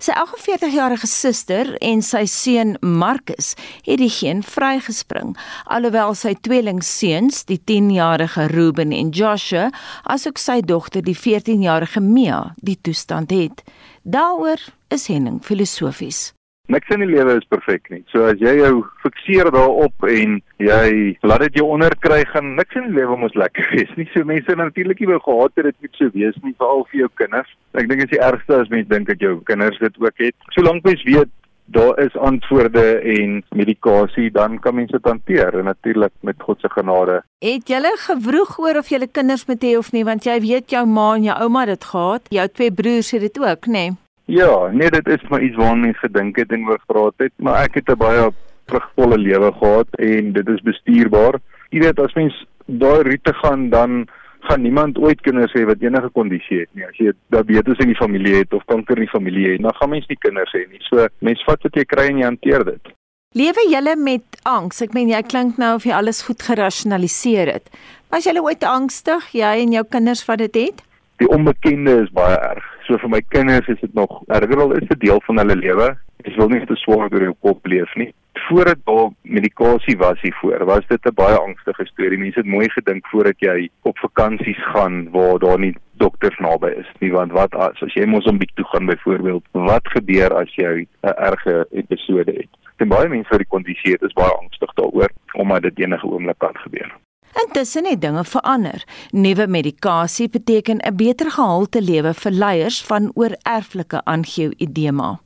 Sy 0.03 0.17
48-jarige 0.19 1.07
suster 1.07 1.71
en 1.79 2.03
sy 2.03 2.25
seun 2.27 2.75
Marcus 2.83 3.53
het 3.87 4.03
die 4.03 4.11
geen 4.11 4.43
vrygespring, 4.43 5.37
alhoewel 5.71 6.17
sy 6.19 6.35
tweelingseuns, 6.43 7.45
die 7.47 7.61
10-jarige 7.71 8.49
Ruben 8.51 8.91
en 8.91 9.15
Joshua, 9.15 9.69
asook 10.11 10.43
sy 10.43 10.59
dogter, 10.59 11.07
die 11.07 11.15
14-jarige 11.15 12.03
Mia, 12.03 12.49
die 12.67 12.79
toestand 12.83 13.31
het. 13.31 13.63
Daaroor 14.03 14.59
is 14.91 15.07
Henning 15.07 15.39
filosofies. 15.47 16.33
Niks 16.71 16.93
in 16.95 17.03
die 17.03 17.11
lewe 17.11 17.35
is 17.41 17.49
perfek 17.51 17.89
nie. 17.91 18.05
So 18.13 18.29
as 18.31 18.39
jy 18.39 18.53
jou 18.61 18.85
fikseer 19.03 19.49
daarop 19.51 20.07
en 20.07 20.37
jy 20.63 21.17
laat 21.27 21.43
dit 21.49 21.59
jou 21.59 21.67
onderkry 21.75 22.21
gaan 22.31 22.53
niks 22.55 22.79
in 22.79 22.87
die 22.87 22.99
lewe 23.01 23.17
mos 23.19 23.35
lekker 23.35 23.73
wees 23.75 23.91
nie. 23.99 24.07
So 24.13 24.23
mense 24.29 24.55
natuurlik 24.55 25.03
nie 25.03 25.11
wou 25.11 25.19
gehad 25.25 25.59
het 25.59 25.71
dit 25.73 25.81
moet 25.83 25.99
so 25.99 26.15
wees 26.15 26.39
nie 26.45 26.55
veral 26.61 26.87
vir 26.93 27.01
jou 27.03 27.11
kinders. 27.19 27.51
Ek 27.75 27.91
dink 27.91 28.05
dit 28.05 28.07
is 28.07 28.15
die 28.15 28.23
ergste 28.23 28.61
as 28.63 28.71
mense 28.71 28.91
dink 28.93 29.11
dat 29.11 29.25
jou 29.25 29.41
kinders 29.49 29.83
dit 29.83 29.99
ook 29.99 30.23
het. 30.23 30.37
Solank 30.55 30.87
mens 30.87 31.03
weet 31.09 31.33
daar 31.75 31.99
is 32.03 32.17
antwoorde 32.19 32.85
en 33.17 33.43
medikasie 33.55 34.31
dan 34.35 34.59
kan 34.63 34.75
mense 34.75 34.95
dit 34.95 35.11
hanteer 35.11 35.59
en 35.59 35.65
natuurlik 35.65 36.13
met 36.21 36.39
God 36.39 36.61
se 36.61 36.71
genade. 36.71 37.23
Het 37.39 37.69
julle 37.69 37.93
gewroeg 37.97 38.59
oor 38.59 38.79
of 38.79 38.89
julle 38.89 39.07
kinders 39.07 39.47
moet 39.47 39.67
hê 39.67 39.75
of 39.79 39.91
nie 39.93 40.05
want 40.05 40.27
jy 40.27 40.39
weet 40.47 40.71
jou 40.71 40.85
ma 40.87 41.15
en 41.15 41.27
jou 41.31 41.37
ouma 41.47 41.67
het 41.67 41.75
dit 41.75 41.91
gehad. 41.95 42.31
Jou 42.31 42.47
twee 42.49 42.73
broers 42.75 43.11
het 43.11 43.27
dit 43.27 43.43
ook, 43.43 43.67
nê? 43.67 43.91
Nee? 43.91 43.99
Ja, 44.31 44.71
nee, 44.71 44.91
dit 44.91 45.09
is 45.09 45.23
maar 45.29 45.43
iets 45.43 45.57
waarna 45.57 45.75
mens 45.75 45.99
gedink 45.99 46.37
het 46.39 46.53
en 46.55 46.69
oor 46.69 46.79
gepraat 46.79 47.15
het, 47.17 47.33
maar 47.37 47.65
ek 47.65 47.75
het 47.75 47.91
'n 47.91 47.99
baie 47.99 48.31
vrugvolle 48.67 49.19
lewe 49.19 49.53
gehad 49.53 49.89
en 49.99 50.33
dit 50.33 50.49
is 50.49 50.63
bestuurbaar. 50.63 51.41
Jy 51.71 51.81
weet 51.81 51.99
as 51.99 52.15
mens 52.15 52.47
daai 52.67 53.03
roete 53.03 53.33
gaan 53.35 53.69
dan 53.71 54.07
gaan 54.41 54.63
niemand 54.63 54.99
ooit 54.99 55.21
kinders 55.21 55.53
hê 55.53 55.65
wat 55.65 55.83
enige 55.83 56.09
kondisie 56.09 56.61
het 56.61 56.69
nie. 56.73 56.87
As 56.87 56.97
jy 56.97 57.13
diabetes 57.29 57.79
in 57.79 57.91
die 57.93 58.03
familie 58.03 58.35
het 58.35 58.55
of 58.55 58.65
kanker 58.65 58.97
in 58.97 59.05
die 59.05 59.15
familie 59.17 59.53
het, 59.53 59.63
dan 59.63 59.75
gaan 59.75 59.91
mens 59.91 60.07
nie 60.07 60.19
kinders 60.19 60.53
hê 60.53 60.63
nie. 60.71 60.81
So 60.81 61.09
mens 61.19 61.43
vat 61.45 61.63
wat 61.63 61.75
jy 61.75 61.85
kry 61.85 62.07
en 62.09 62.19
jy 62.19 62.25
hanteer 62.25 62.65
dit. 62.65 62.93
Lewe 63.35 63.67
julle 63.71 63.97
met 63.97 64.41
angs? 64.43 64.83
Ek 64.83 64.95
meen 64.95 65.09
jy 65.09 65.23
klink 65.23 65.59
nou 65.59 65.75
of 65.75 65.85
jy 65.85 65.93
alles 65.93 66.23
goed 66.23 66.43
gerasionaliseer 66.43 67.53
het. 67.53 67.71
Was 68.11 68.25
jy 68.27 68.39
ooit 68.39 68.65
angstig, 68.65 69.33
jy 69.33 69.53
en 69.63 69.73
jou 69.73 69.85
kinders 69.85 70.25
wat 70.27 70.39
dit 70.39 70.55
het? 70.55 70.83
Die 71.21 71.29
onbekende 71.29 71.99
is 72.03 72.13
baie 72.17 72.37
erg. 72.41 72.65
So 72.87 72.97
vir 73.01 73.11
my 73.13 73.19
kinders 73.29 73.67
is 73.69 73.81
dit 73.83 73.93
nog 73.95 74.23
erger 74.33 74.61
al 74.65 74.71
is 74.79 74.87
dit 74.89 75.01
deel 75.03 75.19
van 75.27 75.41
hulle 75.43 75.57
lewe. 75.61 75.89
Ek 76.25 76.37
wil 76.41 76.49
nie 76.49 76.61
te 76.65 76.77
swaar 76.81 77.13
oor 77.13 77.25
jou 77.27 77.35
kop 77.45 77.69
leef 77.69 77.93
nie. 78.01 78.09
Voordat 78.47 78.81
daar 78.89 79.11
medikasie 79.37 79.99
was 80.01 80.23
hiervoor, 80.25 80.65
was 80.71 80.87
dit 80.89 81.09
'n 81.11 81.15
baie 81.19 81.37
angstige 81.37 81.87
storie. 81.91 82.19
Mense 82.19 82.41
het 82.41 82.49
mooi 82.55 82.71
gedink 82.71 83.07
voordat 83.13 83.37
jy 83.39 83.69
op 83.83 83.99
vakansies 83.99 84.63
gaan 84.73 85.11
waar 85.13 85.39
daar 85.39 85.59
nie 85.59 85.75
dokters 86.01 86.39
naby 86.39 86.73
is 86.81 86.89
nie, 87.01 87.13
want 87.13 87.33
wat 87.33 87.55
as, 87.55 87.83
as 87.83 87.95
jy 87.95 88.07
Mosambiek 88.07 88.55
toe 88.55 88.65
gaan 88.73 88.87
byvoorbeeld, 88.87 89.45
wat 89.53 89.93
gebeur 89.93 90.35
as 90.35 90.55
jy 90.57 90.87
'n 91.05 91.15
erge 91.29 91.67
episode 91.71 92.33
het? 92.33 92.49
En 92.79 92.89
baie 92.89 93.09
mense 93.09 93.29
wat 93.29 93.45
die 93.45 93.55
kondisie 93.57 93.93
het, 93.93 94.03
is 94.03 94.17
baie 94.17 94.33
angstig 94.41 94.73
daaroor 94.75 95.11
omdat 95.33 95.63
dit 95.63 95.79
enige 95.79 96.07
oomblik 96.07 96.39
kan 96.39 96.57
gebeur. 96.57 96.91
Intussen 97.35 97.87
het 97.87 98.01
dinge 98.01 98.25
verander. 98.25 98.85
Nuwe 99.11 99.47
medikasie 99.47 100.29
beteken 100.29 100.79
'n 100.79 100.97
beter 100.97 101.31
gehalte 101.31 101.83
lewe 101.83 102.15
vir 102.15 102.33
leiers 102.33 102.83
van 102.83 103.11
oorerflike 103.15 104.05
angioedema. 104.05 105.21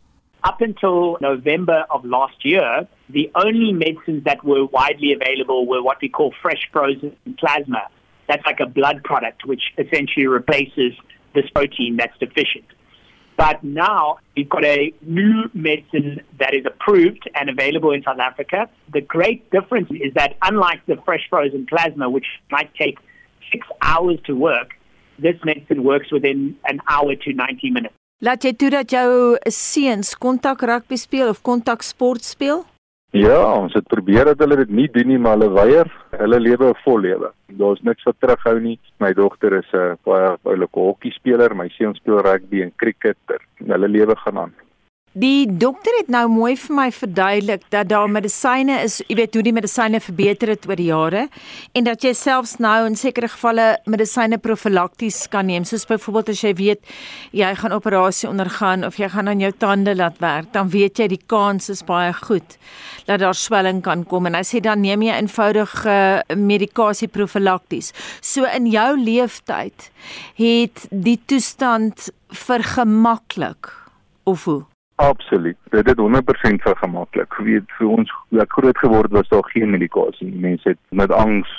Up 0.46 0.60
until 0.60 1.16
November 1.20 1.84
of 1.88 2.04
last 2.04 2.44
year, 2.44 2.86
the 3.12 3.28
only 3.32 3.72
medicines 3.72 4.22
that 4.24 4.42
were 4.42 4.68
widely 4.70 5.12
available 5.14 5.66
were 5.66 5.82
what 5.82 5.96
we 6.00 6.08
call 6.08 6.32
fresh 6.42 6.68
frozen 6.70 7.16
plasma. 7.36 7.88
That's 8.26 8.46
like 8.46 8.62
a 8.62 8.66
blood 8.66 9.02
product 9.02 9.44
which 9.46 9.72
essentially 9.76 10.26
replaces 10.26 10.92
this 11.32 11.50
protein 11.50 11.96
that's 11.96 12.18
deficient. 12.18 12.64
But 13.36 13.62
now 13.64 14.18
we've 14.36 14.48
got 14.48 14.64
a 14.64 14.92
new 15.02 15.50
medicine 15.54 16.20
that 16.38 16.54
is 16.54 16.64
approved 16.66 17.28
and 17.34 17.50
available 17.50 17.90
in 17.92 18.02
South 18.02 18.18
Africa. 18.20 18.68
The 18.92 19.00
great 19.00 19.50
difference 19.50 19.90
is 19.90 20.14
that 20.14 20.36
unlike 20.42 20.86
the 20.86 20.96
fresh 21.04 21.26
frozen 21.28 21.66
plasma, 21.66 22.08
which 22.08 22.26
might 22.50 22.72
take 22.74 22.98
six 23.50 23.66
hours 23.82 24.18
to 24.26 24.36
work, 24.36 24.74
this 25.18 25.36
medicine 25.44 25.84
works 25.84 26.12
within 26.12 26.56
an 26.66 26.80
hour 26.88 27.14
to 27.14 27.32
90 27.32 27.70
minutes. 27.70 27.94
Laat 28.24 28.44
jy 28.46 28.52
toe 28.56 28.70
dat 28.72 28.92
jou 28.94 29.34
seuns 29.52 30.14
kontak 30.16 30.62
rugby 30.64 30.96
speel 30.96 31.28
of 31.28 31.42
kontak 31.44 31.82
sport 31.84 32.24
speel? 32.24 32.62
Ja, 33.14 33.38
ons 33.54 33.70
het 33.78 33.86
probeer 33.86 34.26
dat 34.26 34.40
hulle 34.42 34.56
dit 34.58 34.70
nie 34.74 34.88
doen 34.90 35.06
nie, 35.06 35.18
maar 35.22 35.36
hulle 35.36 35.52
weier. 35.54 35.90
Hulle 36.18 36.40
lewe 36.40 36.70
'n 36.70 36.80
vol 36.82 36.98
lewe. 36.98 37.30
Daar's 37.46 37.82
niks 37.82 38.02
wat 38.02 38.16
terughou 38.18 38.58
nie. 38.60 38.78
My 38.98 39.12
dogter 39.12 39.52
is 39.52 39.70
'n 39.72 39.98
baie 40.02 40.36
oulike 40.42 40.80
hokkiespeler, 40.80 41.54
my 41.54 41.68
seun 41.68 41.94
speel 41.94 42.18
rugby 42.18 42.62
en 42.62 42.72
cricket. 42.76 43.16
Hulle 43.58 43.88
lewe 43.88 44.16
gaan 44.16 44.38
aan. 44.38 44.52
Die 45.14 45.46
dokter 45.46 45.94
het 46.00 46.08
nou 46.10 46.24
mooi 46.26 46.56
vir 46.58 46.74
my 46.74 46.84
verduidelik 46.90 47.68
dat 47.70 47.86
daar 47.86 48.08
medisyne 48.10 48.80
is, 48.82 48.96
jy 49.06 49.14
weet 49.20 49.36
hoe 49.38 49.44
die 49.46 49.52
medisyne 49.54 50.00
verbeter 50.02 50.50
het 50.50 50.64
oor 50.66 50.80
die 50.80 50.88
jare 50.88 51.28
en 51.70 51.86
dat 51.86 52.02
jy 52.02 52.10
selfs 52.18 52.56
nou 52.58 52.80
in 52.88 52.98
sekere 52.98 53.28
gevalle 53.30 53.66
medisyne 53.86 54.40
profylakties 54.42 55.20
kan 55.30 55.46
neem, 55.46 55.62
soos 55.62 55.86
byvoorbeeld 55.86 56.32
as 56.34 56.42
jy 56.42 56.50
weet 56.58 56.90
jy 57.30 57.52
gaan 57.62 57.76
operasie 57.78 58.26
ondergaan 58.32 58.82
of 58.90 58.98
jy 58.98 59.12
gaan 59.14 59.30
aan 59.30 59.46
jou 59.46 59.52
tande 59.54 59.94
laat 59.94 60.18
werk, 60.18 60.50
dan 60.50 60.74
weet 60.74 60.98
jy 60.98 61.08
die 61.14 61.22
kans 61.30 61.70
is 61.70 61.86
baie 61.86 62.10
goed 62.24 62.58
dat 63.06 63.22
daar 63.22 63.38
swelling 63.38 63.84
kan 63.86 64.02
kom 64.10 64.26
en 64.26 64.34
hy 64.34 64.42
sê 64.42 64.58
dan 64.66 64.82
neem 64.82 65.06
jy 65.06 65.14
eenvoudige 65.14 65.96
medikasie 66.34 67.06
profylakties. 67.06 67.94
So 68.18 68.50
in 68.50 68.66
jou 68.66 68.90
leeftyd 68.98 69.90
het 70.42 70.86
die 70.90 71.20
toestand 71.22 72.10
vergemaklik 72.34 73.76
of 74.26 74.50
hoe? 74.50 74.64
Absoluut. 74.96 75.56
Dit 75.70 75.88
het 75.88 75.98
100% 75.98 76.62
vergemaklik. 76.62 77.34
Weet 77.34 77.70
vir 77.78 77.88
ons 77.88 78.10
ek 78.38 78.52
groot 78.58 78.78
geword 78.78 79.10
was 79.10 79.28
daar 79.28 79.46
geen 79.50 79.70
medikasie. 79.74 80.30
Mense 80.30 80.68
het 80.68 80.78
met 80.88 81.12
angs 81.12 81.50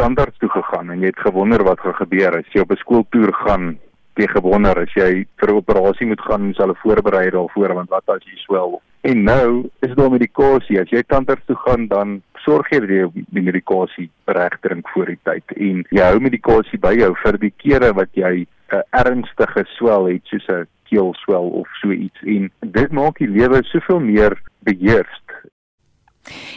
tandarts 0.00 0.38
toe 0.40 0.48
gegaan 0.48 0.90
en 0.90 1.00
jy 1.04 1.12
het 1.12 1.20
gewonder 1.20 1.64
wat 1.64 1.80
gaan 1.84 1.98
gebeur 1.98 2.38
as 2.38 2.52
jy 2.54 2.64
op 2.64 2.72
'n 2.72 2.80
skooltoer 2.80 3.32
gaan. 3.44 3.78
Jy 4.16 4.28
gewonder 4.28 4.78
as 4.80 4.92
jy 4.94 5.26
vir 5.36 5.48
'n 5.48 5.60
operasie 5.60 6.06
moet 6.06 6.20
gaan, 6.20 6.46
moet 6.46 6.56
hulle 6.56 6.74
voorberei 6.82 7.30
daarvoor 7.30 7.74
want 7.74 7.88
wat 7.88 8.08
as 8.08 8.24
jy 8.24 8.36
swel? 8.36 8.82
En 9.00 9.22
nou 9.22 9.70
is 9.80 9.94
daar 9.94 10.10
medikasie. 10.10 10.80
As 10.80 10.88
jy 10.90 11.02
tandarts 11.02 11.46
toe 11.46 11.56
gaan, 11.56 11.86
dan 11.86 12.22
sorg 12.34 12.70
jy 12.70 12.80
dat 12.80 12.88
jy 12.88 13.10
die 13.14 13.42
medikasie 13.42 14.10
reg 14.24 14.56
drink 14.60 14.88
voor 14.88 15.06
die 15.06 15.18
tyd 15.22 15.52
en 15.56 15.84
jy 15.90 16.02
hou 16.02 16.20
medikasie 16.20 16.78
by 16.78 16.94
jou 16.96 17.14
vir 17.22 17.38
die 17.38 17.52
kere 17.56 17.92
wat 17.92 18.08
jy 18.12 18.46
'n 18.72 18.82
ernstige 18.90 19.64
swel 19.64 20.04
het 20.04 20.24
soos 20.24 20.46
'n 20.48 20.66
keelswel 20.88 21.48
of 21.48 21.68
so 21.80 21.90
iets 21.90 22.22
en 22.22 22.50
dit 22.60 22.92
maak 22.92 23.18
die 23.18 23.28
lewe 23.28 23.62
soveel 23.64 24.00
meer 24.00 24.42
beheerst. 24.58 25.26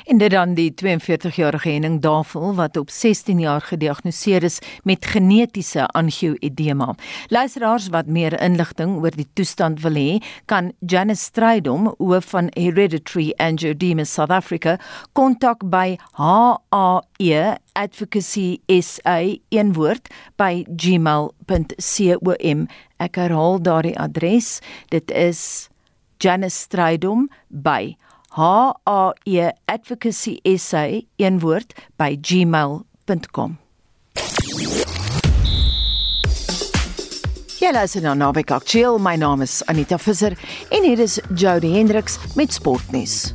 En 0.06 0.18
dit 0.18 0.32
dan 0.32 0.54
die 0.54 0.74
42-jarige 0.76 1.70
Henning 1.70 2.02
Davel 2.02 2.56
wat 2.56 2.78
op 2.78 2.90
16 2.90 3.40
jaar 3.40 3.62
gediagnoseer 3.62 4.44
is 4.44 4.60
met 4.84 5.06
genetiese 5.06 5.86
angioedema. 5.88 6.96
Luisteraars 7.28 7.88
wat 7.88 8.08
meer 8.08 8.42
inligting 8.42 8.98
oor 9.00 9.16
die 9.16 9.28
toestand 9.34 9.82
wil 9.82 9.96
hê, 9.96 10.20
kan 10.46 10.72
Janice 10.80 11.24
Strydom, 11.24 11.94
hoof 11.98 12.26
van 12.36 12.52
Hereditary 12.54 13.34
Angioedema 13.38 14.04
South 14.04 14.32
Africa, 14.32 14.78
kontak 15.14 15.64
by 15.70 15.98
HAE 16.20 17.58
Advocacy 17.74 18.60
SA 18.68 19.20
een 19.50 19.74
woord 19.74 20.12
by 20.36 20.66
gmail.com. 20.76 22.68
Ek 23.04 23.18
herhaal 23.20 23.62
daardie 23.62 23.98
adres. 24.00 24.60
Dit 24.94 25.12
is 25.12 25.70
Janice 26.24 26.68
Strydom 26.68 27.30
by 27.48 27.96
H 27.98 28.13
A 28.36 29.14
E 29.24 29.52
Advocacy 29.66 30.40
SA 30.58 31.02
een 31.16 31.40
woord 31.40 31.74
by 31.96 32.18
gmail.com. 32.22 33.58
Hallo, 37.64 37.80
ek 37.80 37.84
is 37.84 37.94
Naweek 38.02 38.52
Aktueel. 38.52 38.98
My 39.00 39.16
naam 39.16 39.42
is 39.42 39.62
Anita 39.66 39.98
Visser 39.98 40.34
en 40.70 40.84
hier 40.84 41.00
is 41.00 41.20
Jody 41.36 41.72
Hendriks 41.78 42.18
met 42.36 42.54
sportnuus. 42.54 43.34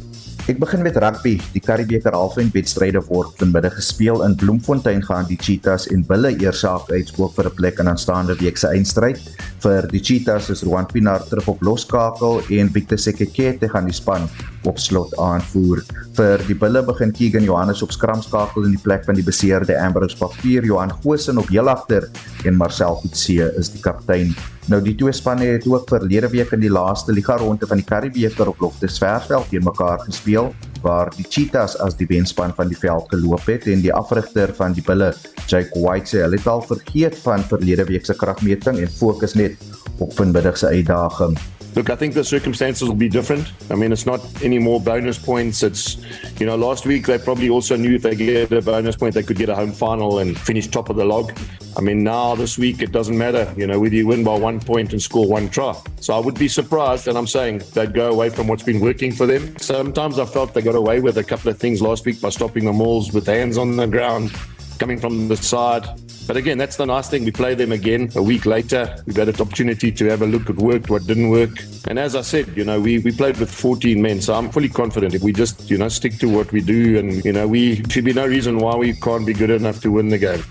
Ek 0.48 0.56
begin 0.56 0.80
met 0.80 0.96
rugby. 0.96 1.34
Die 1.52 1.60
Karibeker 1.60 2.14
halfeindwedstryde 2.16 3.02
word 3.10 3.34
vanmiddag 3.36 3.74
gespeel 3.76 4.22
in 4.24 4.32
Bloemfontein 4.40 5.02
gaan 5.04 5.26
die 5.28 5.36
Cheetahs 5.36 5.84
en 5.92 6.06
Bulle 6.08 6.30
eersaak 6.40 6.88
uitspook 6.88 7.34
vir 7.36 7.50
'n 7.50 7.56
plek 7.58 7.80
in 7.84 7.90
aanstaande 7.92 8.36
week 8.40 8.56
se 8.56 8.68
eindstryd. 8.72 9.20
Vir 9.60 9.86
die 9.92 10.00
Cheetahs 10.00 10.48
is 10.48 10.62
Juan 10.64 10.86
Pinar 10.86 11.20
terug 11.28 11.48
op 11.48 11.60
loskakel 11.60 12.40
en 12.48 12.72
Victor 12.72 12.96
Sekeke 12.98 13.68
gaan 13.68 13.84
die 13.84 13.92
span 13.92 14.24
op 14.68 14.78
slot 14.78 15.14
aanvoer. 15.18 15.82
Vir 16.18 16.44
die 16.48 16.56
Bulle 16.58 16.82
begin 16.86 17.12
Keegan 17.14 17.46
Johannes 17.46 17.82
op 17.84 17.94
skramskakel 17.94 18.68
in 18.68 18.76
die 18.76 18.84
plek 18.84 19.06
van 19.08 19.18
die 19.18 19.26
beseerde 19.26 19.78
Ambrose 19.80 20.18
Papier, 20.18 20.66
Johan 20.66 20.92
Goosen 21.02 21.40
op 21.40 21.50
heel 21.52 21.68
agter 21.72 22.08
en 22.44 22.60
Marcel 22.60 23.00
Coetzee 23.02 23.50
is 23.58 23.72
die 23.74 23.82
kaptein. 23.84 24.34
Nou 24.68 24.82
die 24.84 24.92
twee 25.00 25.14
spanne 25.16 25.46
het 25.48 25.64
ook 25.66 25.88
verlede 25.88 26.28
week 26.28 26.50
in 26.52 26.60
die 26.60 26.72
laaste 26.72 27.14
liga 27.16 27.38
ronde 27.40 27.66
van 27.66 27.80
die 27.80 27.86
Karibeker 27.88 28.50
op 28.50 28.60
Loftusversveld 28.60 29.48
teen 29.48 29.64
mekaar 29.64 30.02
gespeel 30.04 30.52
waar 30.84 31.08
die 31.16 31.24
Cheetahs 31.28 31.78
as 31.82 31.96
die 31.96 32.06
wenspan 32.10 32.52
van 32.54 32.68
die 32.68 32.78
veld 32.78 33.08
geloop 33.10 33.46
het 33.48 33.66
en 33.66 33.80
die 33.82 33.94
afrigter 33.94 34.52
van 34.54 34.76
die 34.76 34.84
Bulle, 34.84 35.14
Jake 35.48 35.72
White, 35.74 36.12
sê 36.12 36.22
hulle 36.22 36.38
het 36.38 36.46
al 36.46 36.62
vergeet 36.68 37.16
van 37.24 37.46
verlede 37.50 37.88
week 37.88 38.06
se 38.06 38.14
kragmeting 38.14 38.82
en 38.82 38.92
fokus 39.00 39.34
net 39.34 39.56
op 39.98 40.12
vanmiddag 40.20 40.60
se 40.60 40.68
uitdaging. 40.68 41.38
Look, 41.78 41.90
I 41.90 41.94
think 41.94 42.14
the 42.14 42.24
circumstances 42.24 42.88
will 42.88 42.96
be 42.96 43.08
different. 43.08 43.52
I 43.70 43.76
mean, 43.76 43.92
it's 43.92 44.04
not 44.04 44.18
any 44.42 44.58
more 44.58 44.80
bonus 44.80 45.16
points. 45.16 45.62
It's, 45.62 45.96
you 46.40 46.44
know, 46.44 46.56
last 46.56 46.86
week 46.86 47.06
they 47.06 47.18
probably 47.18 47.50
also 47.50 47.76
knew 47.76 47.94
if 47.94 48.02
they 48.02 48.16
get 48.16 48.50
a 48.50 48.60
bonus 48.60 48.96
point, 48.96 49.14
they 49.14 49.22
could 49.22 49.36
get 49.36 49.48
a 49.48 49.54
home 49.54 49.70
final 49.70 50.18
and 50.18 50.36
finish 50.36 50.66
top 50.66 50.90
of 50.90 50.96
the 50.96 51.04
log. 51.04 51.38
I 51.76 51.80
mean, 51.80 52.02
now 52.02 52.34
this 52.34 52.58
week 52.58 52.82
it 52.82 52.90
doesn't 52.90 53.16
matter, 53.16 53.54
you 53.56 53.64
know, 53.64 53.78
whether 53.78 53.94
you 53.94 54.08
win 54.08 54.24
by 54.24 54.36
one 54.36 54.58
point 54.58 54.92
and 54.92 55.00
score 55.00 55.28
one 55.28 55.50
try. 55.50 55.80
So 56.00 56.14
I 56.14 56.18
would 56.18 56.36
be 56.36 56.48
surprised, 56.48 57.06
and 57.06 57.16
I'm 57.16 57.28
saying 57.28 57.62
they'd 57.74 57.94
go 57.94 58.10
away 58.10 58.30
from 58.30 58.48
what's 58.48 58.64
been 58.64 58.80
working 58.80 59.12
for 59.12 59.26
them. 59.26 59.56
Sometimes 59.58 60.18
I 60.18 60.24
felt 60.24 60.54
they 60.54 60.62
got 60.62 60.74
away 60.74 60.98
with 60.98 61.16
a 61.18 61.22
couple 61.22 61.48
of 61.48 61.58
things 61.58 61.80
last 61.80 62.04
week 62.06 62.20
by 62.20 62.30
stopping 62.30 62.64
the 62.64 62.72
mauls 62.72 63.12
with 63.12 63.24
hands 63.24 63.56
on 63.56 63.76
the 63.76 63.86
ground, 63.86 64.32
coming 64.78 64.98
from 64.98 65.28
the 65.28 65.36
side. 65.36 65.86
But 66.26 66.36
again, 66.36 66.58
that's 66.58 66.76
the 66.76 66.84
nice 66.84 67.08
thing. 67.08 67.24
We 67.24 67.30
play 67.30 67.54
them 67.54 67.72
again 67.72 68.10
a 68.14 68.22
week 68.22 68.44
later. 68.44 69.02
We've 69.06 69.16
had 69.16 69.28
an 69.28 69.40
opportunity 69.40 69.90
to 69.90 70.04
have 70.10 70.22
a 70.22 70.26
look 70.26 70.50
at 70.50 70.56
worked, 70.56 70.90
what 70.90 71.06
didn't 71.06 71.30
work. 71.30 71.50
And 71.86 71.98
as 71.98 72.14
I 72.14 72.20
said, 72.20 72.54
you 72.56 72.64
know, 72.64 72.78
we, 72.78 72.98
we 72.98 73.12
played 73.12 73.38
with 73.38 73.50
14 73.50 74.00
men. 74.00 74.20
So 74.20 74.34
I'm 74.34 74.50
fully 74.50 74.68
confident 74.68 75.14
if 75.14 75.22
we 75.22 75.32
just, 75.32 75.70
you 75.70 75.78
know, 75.78 75.88
stick 75.88 76.18
to 76.18 76.28
what 76.28 76.52
we 76.52 76.60
do 76.60 76.98
and, 76.98 77.24
you 77.24 77.32
know, 77.32 77.48
we 77.48 77.82
should 77.88 78.04
be 78.04 78.12
no 78.12 78.26
reason 78.26 78.58
why 78.58 78.76
we 78.76 78.92
can't 78.92 79.26
be 79.26 79.32
good 79.32 79.50
enough 79.50 79.80
to 79.82 79.90
win 79.90 80.08
the 80.08 80.18
game. 80.18 80.44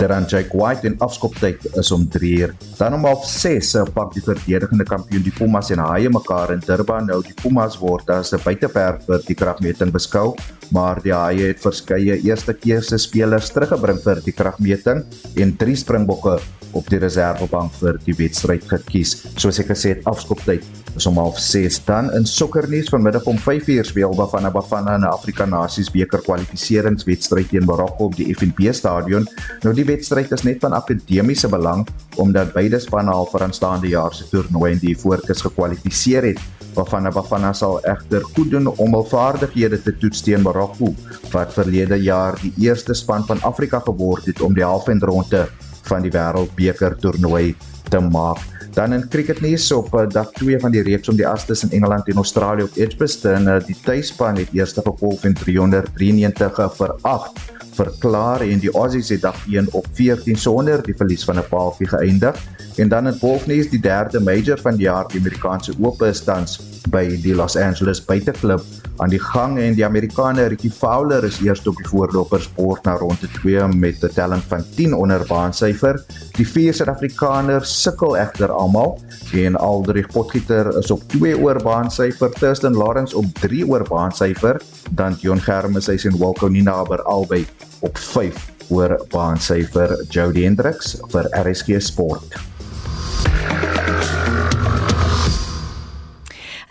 Terran 0.00 0.24
Jake 0.24 0.56
White 0.56 0.88
en 0.88 0.94
afskoptyd 1.04 1.66
is 1.76 1.90
om 1.92 2.06
3 2.08 2.30
uur. 2.38 2.54
Dan 2.78 2.94
om 2.96 3.04
06:30 3.04 3.60
se 3.60 3.82
pak 3.94 4.14
die 4.14 4.22
verdedigende 4.24 4.84
kampioen 4.88 5.22
die 5.22 5.34
Pumas 5.36 5.68
en 5.70 5.82
Haie 5.84 6.08
mekaar 6.08 6.54
in 6.54 6.62
Durban. 6.64 7.06
Nou 7.06 7.20
die 7.22 7.36
Pumas 7.42 7.76
word 7.78 8.08
as 8.10 8.32
'n 8.32 8.40
buiteperk 8.44 9.02
vir 9.06 9.20
die 9.26 9.34
kragmeting 9.34 9.92
beskou, 9.92 10.34
maar 10.72 11.02
die 11.02 11.12
Haie 11.12 11.52
het 11.52 11.60
verskeie 11.60 12.16
eerste 12.24 12.54
keuse 12.54 12.98
spelers 12.98 13.50
teruggebring 13.50 14.00
vir 14.00 14.22
die 14.24 14.32
kragmeting 14.32 15.04
en 15.36 15.56
drie 15.56 15.76
Springbokke 15.76 16.40
op 16.72 16.88
die 16.90 16.98
reservebank 16.98 17.72
vir 17.80 17.98
die 18.04 18.14
wedstryd 18.18 18.66
gekies. 18.70 19.16
Soos 19.36 19.58
ek 19.62 19.72
gesê 19.72 19.94
het, 19.94 20.06
afskoptyd 20.10 20.64
is 20.96 21.06
om 21.06 21.18
06:30 21.18 21.84
dan 21.84 22.12
in 22.12 22.26
sokkernuus 22.26 22.88
vanmiddag 22.88 23.24
om 23.24 23.38
5:00 23.38 23.84
speel 23.86 24.14
Bafana 24.14 24.50
Bafana 24.50 24.96
'n 24.96 25.04
Afrika 25.04 25.44
Nasies 25.44 25.90
beker 25.90 26.20
kwalifikasiewedstryd 26.20 27.48
teen 27.48 27.64
Marokko 27.64 28.04
op 28.04 28.16
die 28.16 28.34
FNB 28.34 28.72
stadion. 28.72 29.28
Nou 29.62 29.74
die 29.74 29.84
wedstryd 29.84 30.32
is 30.32 30.42
net 30.42 30.60
van 30.60 30.72
akademiese 30.72 31.48
belang 31.48 31.86
omdat 32.16 32.52
beide 32.52 32.78
spanne 32.78 33.10
al 33.10 33.26
vir 33.26 33.42
aanstaande 33.42 33.88
jaar 33.88 34.14
se 34.14 34.28
toernooi 34.28 34.72
in 34.72 34.78
die 34.78 34.98
voorkeurs 34.98 35.40
gekwalifiseer 35.40 36.22
het. 36.22 36.40
Bafana 36.74 37.10
Bafana 37.10 37.52
sal 37.52 37.80
egter 37.84 38.22
goed 38.34 38.50
doen 38.50 38.66
om 38.66 38.94
hul 38.94 39.04
vaardighede 39.04 39.82
te 39.82 39.96
toets 39.98 40.22
teen 40.22 40.42
Marokko 40.42 40.94
wat 41.32 41.52
verlede 41.52 41.96
jaar 42.02 42.38
die 42.42 42.52
eerste 42.58 42.94
span 42.94 43.26
van 43.26 43.42
Afrika 43.42 43.78
geword 43.78 44.26
het 44.26 44.40
om 44.40 44.54
die 44.54 44.64
halfeindronde 44.64 45.48
van 45.90 46.06
die 46.06 46.14
Wêreldbeker 46.14 46.96
toernooi 47.02 47.54
te 47.90 48.00
maak. 48.00 48.40
Dan 48.74 48.94
in 48.94 49.08
cricketnuus 49.10 49.66
op 49.74 49.90
uh, 49.94 50.06
dag 50.08 50.30
2 50.38 50.60
van 50.62 50.70
die 50.70 50.82
reeks 50.86 51.10
om 51.10 51.18
die 51.18 51.26
Ashes 51.26 51.64
in 51.66 51.72
Engeland 51.74 52.06
en 52.08 52.20
Australië 52.22 52.68
op 52.68 52.76
Edgbaston, 52.78 53.48
uh, 53.50 53.58
die 53.66 53.76
tuisspan 53.82 54.38
het 54.38 54.52
eerste 54.54 54.84
gevolg 54.86 55.24
in 55.26 55.34
393 55.34 56.76
vir 56.78 56.94
8 57.02 57.42
verklaar 57.80 58.44
en 58.46 58.62
die 58.62 58.70
Aussies 58.74 59.10
het 59.14 59.24
dag 59.26 59.38
1 59.48 59.72
op 59.74 59.86
14 59.98 60.38
sonder 60.38 60.82
die 60.86 60.94
verlies 60.96 61.24
van 61.24 61.38
'n 61.38 61.48
paaltjie 61.50 61.88
geëindig. 61.88 62.36
En 62.76 62.88
dan 62.88 63.06
in 63.06 63.18
golfnuus 63.18 63.70
die 63.70 63.80
derde 63.80 64.20
major 64.20 64.58
van 64.60 64.76
die 64.76 64.86
jaar, 64.86 65.08
die 65.08 65.20
Amerikaanse 65.20 65.74
Ope 65.80 66.12
tans 66.24 66.58
by 66.90 67.04
die 67.22 67.34
Los 67.34 67.56
Angeles 67.56 68.00
Buiteklub 68.04 68.62
aan 69.00 69.12
die 69.12 69.20
gang 69.20 69.56
en 69.58 69.74
die 69.76 69.84
Amerikaner 69.84 70.50
Ricky 70.52 70.70
Fowler 70.70 71.24
is 71.24 71.38
eers 71.40 71.62
op 71.68 71.78
die 71.78 71.88
voorlopersbord 71.88 72.84
na 72.84 72.96
ronde 73.00 73.28
2 73.40 73.68
met 73.72 74.04
'n 74.04 74.12
telling 74.14 74.42
van 74.48 74.64
10 74.76 74.94
onder 74.94 75.24
baansyfer. 75.28 76.04
Die 76.36 76.46
vier 76.46 76.74
Suid-Afrikaners 76.74 77.82
sukkel 77.82 78.16
egter 78.16 78.52
almal 78.52 78.98
en 79.32 79.56
Aldrich 79.56 80.12
Potgieter 80.12 80.76
is 80.78 80.90
op 80.90 81.02
2 81.08 81.38
oor 81.38 81.62
baansyfer, 81.62 82.30
Thurston 82.30 82.76
Lawrence 82.76 83.16
op 83.16 83.24
3 83.40 83.66
oor 83.66 83.84
baansyfer, 83.88 84.60
dan 84.90 85.16
Jon 85.20 85.40
Germes 85.40 85.86
hy 85.86 85.98
en 86.04 86.18
Wilco 86.18 86.48
Ninaber 86.48 87.02
albei 87.02 87.46
op 87.80 87.98
5 87.98 88.34
oor 88.68 89.00
baansyfer. 89.08 90.04
Jody 90.08 90.42
Hendricks 90.42 90.96
vir 91.08 91.28
RSG 91.32 91.80
Sport. 91.80 92.49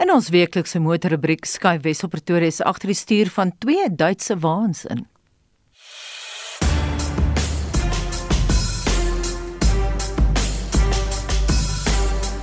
In 0.09 0.15
ons 0.15 0.31
weeklikse 0.33 0.79
motorrubriek 0.81 1.45
skuif 1.45 1.83
Wessel 1.85 2.09
Pretoria 2.09 2.49
se 2.49 2.63
agter 2.65 2.89
die 2.89 2.97
stuur 2.97 3.29
van 3.29 3.51
twee 3.61 3.83
Duitse 3.93 4.39
waans 4.41 4.79
in. 4.89 5.03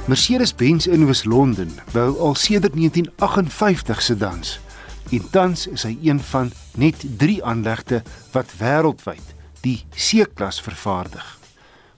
Mercedes-Benz 0.07 0.87
in 0.87 1.02
Oos-London 1.09 1.72
bou 1.90 2.12
al 2.29 2.38
sedert 2.38 2.76
1958 2.79 4.02
se 4.02 4.16
dans. 4.16 4.52
En 5.11 5.24
tans 5.35 5.66
is 5.66 5.83
hy 5.88 5.96
een 6.07 6.20
van 6.29 6.52
net 6.79 7.02
3 7.18 7.40
aanlegte 7.42 8.05
wat 8.37 8.52
wêreldwyd 8.61 9.35
die 9.66 9.81
C-klas 9.90 10.62
vervaardig. 10.62 11.26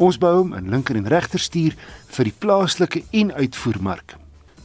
Ons 0.01 0.17
bou 0.17 0.33
hom 0.39 0.57
in 0.57 0.73
linker 0.73 0.97
en 0.97 1.13
regter 1.13 1.45
stuur 1.45 1.77
vir 2.17 2.31
die 2.31 2.35
plaaslike 2.41 3.05
en 3.13 3.35
uitvoermark 3.37 4.17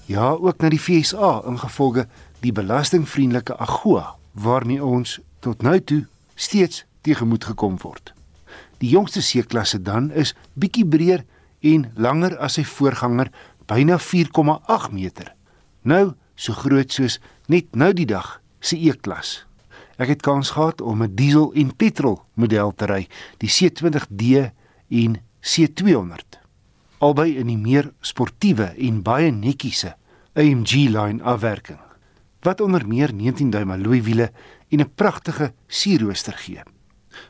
ja 0.05 0.31
ook 0.31 0.61
na 0.61 0.69
die 0.69 0.79
FSA 0.79 1.41
ingevolge 1.47 2.07
die 2.43 2.51
belastingvriendelike 2.51 3.55
AGOA 3.57 4.15
waarmee 4.31 4.83
ons 4.83 5.19
tot 5.39 5.61
nou 5.61 5.79
toe 5.79 6.03
steeds 6.35 6.83
tegemoet 7.01 7.45
gekom 7.45 7.77
word. 7.81 8.13
Die 8.81 8.89
jongste 8.89 9.21
C-klasse 9.21 9.81
dan 9.81 10.11
is 10.11 10.33
bietjie 10.59 10.85
breër 10.85 11.23
en 11.63 11.87
langer 11.95 12.35
as 12.43 12.57
sy 12.57 12.65
voorganger, 12.67 13.31
byna 13.67 13.99
4,8 13.99 14.91
meter. 14.91 15.31
Nou 15.87 16.13
so 16.35 16.53
groot 16.57 16.91
soos 16.91 17.19
net 17.47 17.75
nou 17.75 17.93
die 17.95 18.07
dag 18.09 18.39
se 18.59 18.75
E-klas. 18.75 19.43
Ek 20.01 20.09
het 20.09 20.25
kans 20.25 20.55
gehad 20.57 20.81
om 20.81 21.03
'n 21.03 21.15
diesel 21.15 21.53
en 21.53 21.75
petrol 21.75 22.19
model 22.33 22.73
te 22.75 22.85
ry, 22.85 23.07
die 23.37 23.49
C20D 23.49 24.51
en 24.89 25.21
C200 25.41 26.42
albei 27.03 27.33
in 27.35 27.49
die 27.51 27.59
meer 27.59 27.89
sportiewe 28.05 28.69
en 28.87 29.01
baie 29.03 29.31
netjiese 29.35 29.95
AMG 30.39 30.87
lyn 30.93 31.19
afwerking 31.21 31.81
wat 32.43 32.61
onder 32.61 32.83
meer 32.87 33.13
19 33.15 33.51
duim 33.53 33.71
alloy 33.71 34.01
wiele 34.03 34.31
en 34.69 34.79
'n 34.81 34.93
pragtige 34.95 35.53
sierrooster 35.67 36.33
gee. 36.33 36.63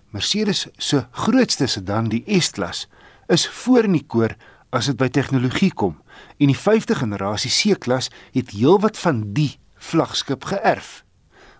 Mercedes 0.09 0.67
se 0.77 1.07
grootste 1.11 1.67
sedan, 1.67 2.09
die 2.09 2.23
S-klas, 2.41 2.87
is 3.27 3.47
voor 3.47 3.83
in 3.83 3.91
die 3.91 4.05
koor 4.07 4.35
as 4.69 4.85
dit 4.85 4.97
by 4.97 5.07
tegnologie 5.07 5.73
kom 5.73 6.01
en 6.37 6.47
die 6.47 6.57
5de 6.57 6.95
generasie 6.95 7.51
C-klas 7.51 8.09
het 8.31 8.49
heelwat 8.51 8.97
van 8.97 9.33
die 9.33 9.59
vlaggenskap 9.75 10.45
geërf. 10.45 11.03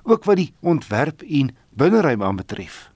ook 0.03 0.23
wat 0.23 0.35
die 0.35 0.53
ontwerp 0.59 1.21
en 1.21 1.55
binneruim 1.69 2.23
aanbetref. 2.23 2.91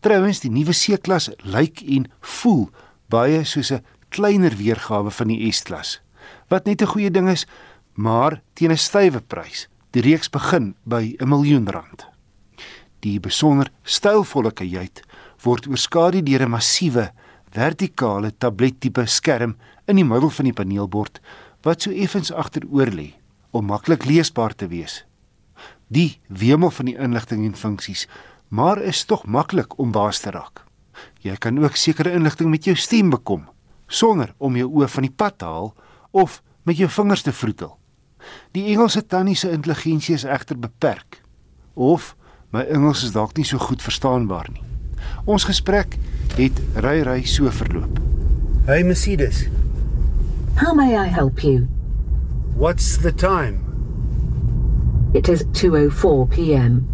Trouwens, 0.00 0.40
die 0.40 0.50
nuwe 0.50 0.74
C-klas 0.74 1.30
lyk 1.42 1.82
en 1.82 2.06
voel 2.20 2.68
baie 3.10 3.44
soos 3.44 3.72
'n 3.72 3.84
kleiner 4.12 4.54
weergawe 4.60 5.10
van 5.10 5.32
die 5.32 5.50
S-klas. 5.52 6.00
Wat 6.48 6.66
net 6.66 6.82
'n 6.82 6.92
goeie 6.92 7.10
ding 7.10 7.28
is, 7.28 7.46
maar 7.94 8.42
teen 8.54 8.72
'n 8.72 8.76
stywe 8.76 9.20
prys. 9.20 9.68
Die 9.90 10.02
reeks 10.02 10.30
begin 10.30 10.74
by 10.84 11.16
'n 11.18 11.28
miljoen 11.28 11.68
rand. 11.68 12.06
Die 13.00 13.20
besonder 13.20 13.70
stylvolle 13.82 14.52
kajuit 14.52 15.02
word 15.42 15.66
oorskadu 15.66 16.22
deur 16.22 16.42
'n 16.42 16.50
massiewe 16.50 17.10
vertikale 17.50 18.32
tablettipe 18.38 19.06
skerm 19.06 19.56
in 19.86 19.96
die 19.96 20.04
middel 20.04 20.30
van 20.30 20.44
die 20.44 20.52
paneelbord 20.52 21.20
wat 21.62 21.82
so 21.82 21.90
effens 21.90 22.32
agteroor 22.32 22.90
lê 22.90 23.12
om 23.50 23.66
maklik 23.66 24.04
leesbaar 24.04 24.54
te 24.54 24.68
wees. 24.68 25.04
Die 25.88 26.20
wemel 26.28 26.70
van 26.70 26.86
die 26.86 26.96
inligting 26.96 27.44
en 27.44 27.56
funksies 27.56 28.06
maar 28.48 28.80
is 28.82 29.04
tog 29.04 29.24
maklik 29.26 29.78
om 29.78 29.92
baas 29.92 30.20
te 30.20 30.30
raak. 30.30 30.64
Jy 31.20 31.36
kan 31.36 31.58
ook 31.58 31.76
sekere 31.76 32.12
inligting 32.12 32.50
met 32.50 32.64
jou 32.64 32.76
stem 32.76 33.10
bekom 33.10 33.48
sonder 33.92 34.32
om 34.38 34.56
jou 34.56 34.68
oë 34.70 34.88
van 34.94 35.06
die 35.06 35.14
pad 35.16 35.38
te 35.38 35.48
haal 35.48 35.72
of 36.10 36.40
met 36.68 36.78
jou 36.80 36.88
vingers 36.90 37.22
te 37.26 37.32
vroetel. 37.32 37.76
Die 38.56 38.64
Engelse 38.72 39.02
tannie 39.06 39.36
se 39.36 39.50
intelligensie 39.50 40.14
is 40.14 40.24
egter 40.24 40.58
beperk. 40.58 41.20
Of 41.74 42.14
my 42.52 42.64
Engels 42.70 43.02
is 43.04 43.12
dalk 43.12 43.36
nie 43.36 43.46
so 43.48 43.58
goed 43.58 43.82
verstaanbaar 43.82 44.48
nie. 44.52 44.64
Ons 45.26 45.44
gesprek 45.48 45.96
het 46.36 46.60
ry 46.84 47.00
ry 47.04 47.22
so 47.26 47.50
verloop. 47.50 47.98
Hey 48.68 48.84
Mercedes. 48.86 49.46
How 50.60 50.74
may 50.74 50.94
I 50.96 51.08
help 51.08 51.42
you? 51.42 51.66
What's 52.54 52.98
the 53.02 53.12
time? 53.12 53.60
It 55.14 55.28
is 55.28 55.44
2:04 55.52 56.30
p.m. 56.30 56.86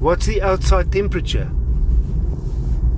What's 0.00 0.26
the 0.26 0.42
outside 0.42 0.90
temperature? 0.92 1.48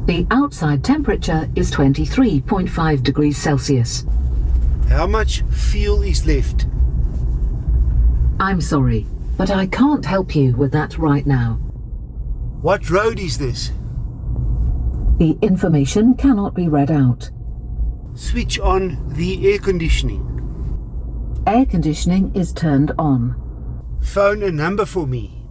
The 0.09 0.27
outside 0.31 0.83
temperature 0.83 1.47
is 1.55 1.71
23.5 1.71 3.03
degrees 3.03 3.37
Celsius. 3.37 4.07
How 4.89 5.07
much 5.07 5.43
fuel 5.51 6.01
is 6.01 6.25
left? 6.27 6.67
I'm 8.41 8.63
sorry, 8.63 9.05
but 9.37 9.51
I 9.51 9.67
can't 9.67 10.03
help 10.03 10.35
you 10.35 10.57
with 10.57 10.73
that 10.73 10.97
right 10.97 11.27
now. 11.27 11.57
What 12.63 12.89
road 12.89 13.21
is 13.21 13.37
this? 13.37 13.71
The 15.19 15.37
information 15.43 16.15
cannot 16.15 16.55
be 16.55 16.69
read 16.69 16.91
out. 16.91 17.31
Switch 18.15 18.59
on 18.59 19.13
the 19.13 19.53
air 19.53 19.59
conditioning. 19.59 20.25
Air 21.47 21.67
conditioning 21.67 22.35
is 22.35 22.55
turned 22.55 22.93
on. 22.99 23.37
Phone 24.01 24.43
a 24.43 24.51
number 24.51 24.87
for 24.87 25.07
me. 25.07 25.45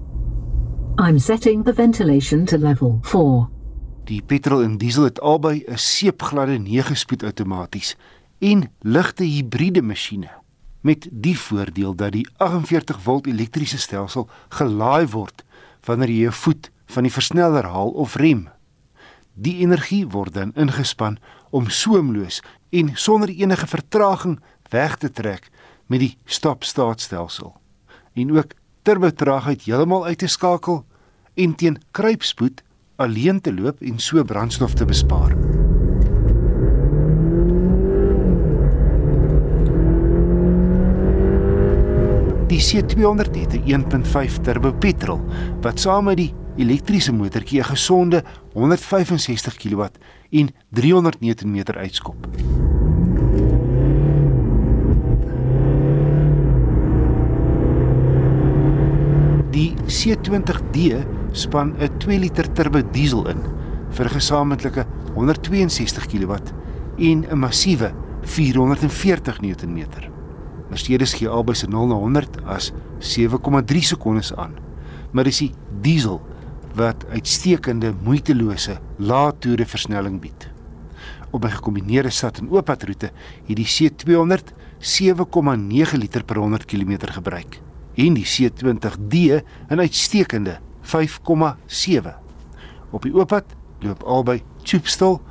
I'm 0.98 1.20
setting 1.20 1.62
the 1.62 1.74
ventilation 1.74 2.48
to 2.48 2.58
level 2.58 3.04
4. 3.06 3.52
Die 4.08 4.22
petrol 4.24 4.62
en 4.64 4.78
diesel 4.80 5.04
het 5.04 5.20
albei 5.20 5.64
'n 5.68 5.78
seepgladde 5.78 6.58
9-spoed 6.58 7.24
outomaties 7.24 7.96
en 8.40 8.72
ligte 8.82 9.24
hibriede 9.24 9.82
masjiene 9.82 10.30
met 10.82 11.08
die 11.12 11.40
voordeel 11.40 11.96
dat 11.96 12.12
die 12.12 12.28
48 12.38 13.02
volt 13.02 13.28
elektriese 13.28 13.78
stelsel 13.78 14.30
gelaai 14.50 15.08
word 15.08 15.44
wanneer 15.84 16.10
jy 16.10 16.22
jou 16.22 16.34
voet 16.34 16.72
van 16.86 17.04
die 17.04 17.12
versneller 17.12 17.66
haal 17.66 17.90
of 17.90 18.16
rem. 18.16 18.48
Die 19.34 19.58
energie 19.60 20.08
word 20.08 20.34
dan 20.34 20.54
ingespan 20.56 21.18
om 21.50 21.70
soemloos 21.70 22.42
en 22.70 22.96
sonder 22.96 23.30
enige 23.30 23.68
vertraging 23.68 24.40
weg 24.70 24.96
te 24.96 25.12
trek 25.12 25.50
met 25.86 26.00
die 26.00 26.18
stop-start 26.26 27.02
stelsel. 27.02 27.56
En 28.14 28.38
ook 28.38 28.56
turbotraagheid 28.82 29.62
heeltemal 29.62 30.06
uit 30.06 30.18
te 30.18 30.28
skakel 30.28 30.86
en 31.34 31.56
teen 31.56 31.82
kruipspoed 31.92 32.64
alleen 32.98 33.42
te 33.42 33.54
loop 33.54 33.82
en 33.82 34.00
so 34.00 34.24
brandstof 34.24 34.74
te 34.74 34.86
bespaar. 34.86 35.36
Die 42.48 42.62
C200 42.64 43.36
het 43.36 43.54
'n 43.54 43.64
1.5 43.66 44.38
turbo 44.42 44.74
petrol 44.74 45.22
wat 45.62 45.80
saam 45.80 46.04
met 46.04 46.18
die 46.18 46.34
elektriese 46.56 47.14
motortjie 47.14 47.60
'n 47.60 47.64
gesonde 47.64 48.24
165 48.54 49.56
kW 49.56 49.84
en 50.30 50.50
300 50.70 51.20
Nm 51.22 51.64
uitskop. 51.78 52.28
Die 59.52 59.74
C20D 59.86 61.06
span 61.32 61.76
'n 61.80 61.98
2 61.98 62.20
liter 62.20 62.52
turbo 62.54 62.82
diesel 62.92 63.28
in 63.28 63.42
vir 63.90 64.06
'n 64.06 64.16
gesamentlike 64.20 64.86
162 65.16 66.06
kW 66.08 66.34
en 66.98 67.26
'n 67.26 67.40
massiewe 67.40 67.94
440 68.22 69.42
Nm. 69.42 69.86
Mercedes 70.70 71.14
gee 71.14 71.30
albei 71.30 71.56
se 71.56 71.68
0 71.68 71.88
na 71.88 71.96
100 71.96 72.44
as 72.46 72.72
7,3 73.00 73.82
sekondes 73.82 74.34
aan. 74.36 74.56
Maar 75.12 75.24
dis 75.24 75.38
die 75.38 75.54
diesel 75.82 76.22
wat 76.76 77.06
uitstekende 77.10 77.94
moeitelose 78.04 78.78
lae 78.98 79.32
toere 79.40 79.66
versnelling 79.66 80.20
bied. 80.22 80.50
Op 81.32 81.46
'n 81.46 81.50
gekombineerde 81.50 82.10
stad 82.10 82.38
en 82.38 82.50
ooppadroete 82.50 83.12
het 83.48 83.56
die 83.56 83.66
C200 83.66 84.54
7,9 84.80 85.98
liter 85.98 86.24
per 86.24 86.38
100 86.38 86.66
km 86.66 86.98
gebruik 87.02 87.62
en 87.96 88.14
die 88.14 88.26
C20D 88.26 89.42
'n 89.70 89.80
uitstekende 89.80 90.60
5,7. 90.88 92.14
Op 92.92 93.04
die 93.04 93.14
ooppad 93.14 93.56
loop 93.80 94.04
albei 94.04 94.42
choopstil 94.64 95.22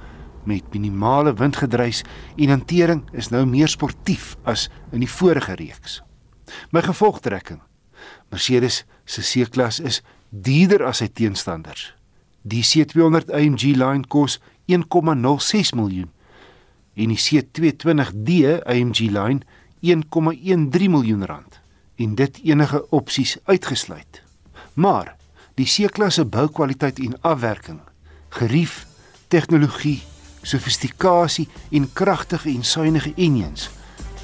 met 0.47 0.73
minimale 0.73 1.35
windgedruis 1.35 2.03
en 2.37 2.49
hantering 2.49 3.03
is 3.13 3.29
nou 3.35 3.47
meer 3.47 3.69
sportief 3.69 4.37
as 4.45 4.69
in 4.93 5.03
die 5.03 5.11
vorige 5.11 5.57
reeks. 5.59 6.03
My 6.71 6.83
gevolgtrekking. 6.87 7.61
Mercedes 8.31 8.85
se 9.05 9.23
C-klas 9.23 9.81
is 9.81 10.03
duurder 10.31 10.85
as 10.87 11.03
sy 11.03 11.09
teenstanders. 11.09 11.91
Die 12.47 12.63
C200 12.63 13.33
AMG 13.35 13.75
line 13.75 14.07
kos 14.09 14.39
1,06 14.71 15.75
miljoen 15.75 16.13
en 16.97 17.13
die 17.13 17.21
C220D 17.21 18.61
AMG 18.65 19.11
line 19.13 19.43
1,13 19.83 20.89
miljoen 20.91 21.27
rand 21.27 21.61
en 21.97 22.15
dit 22.15 22.41
enige 22.45 22.81
opsies 22.91 23.37
uitgesluit. 23.45 24.23
Maar 24.75 25.16
die 25.57 25.65
C-klasse 25.65 26.27
boukwaliteit 26.29 26.99
en 27.01 27.17
afwerking, 27.25 27.81
gerief, 28.37 28.85
tegnologie, 29.33 30.03
sofistikasie 30.47 31.49
en 31.71 31.89
kragtige 31.93 32.53
en 32.53 32.65
suiwige 32.65 33.13
engines 33.17 33.71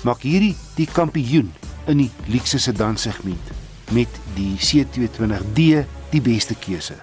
maak 0.07 0.23
hierdie 0.27 0.55
die 0.77 0.87
kampioen 0.91 1.51
in 1.91 2.05
die 2.05 2.11
luukse 2.31 2.61
sedan 2.63 2.99
segment 2.99 3.53
met 3.95 4.21
die 4.37 4.55
C220D 4.59 5.85
die 6.13 6.23
beste 6.23 6.57
keuse. 6.59 7.01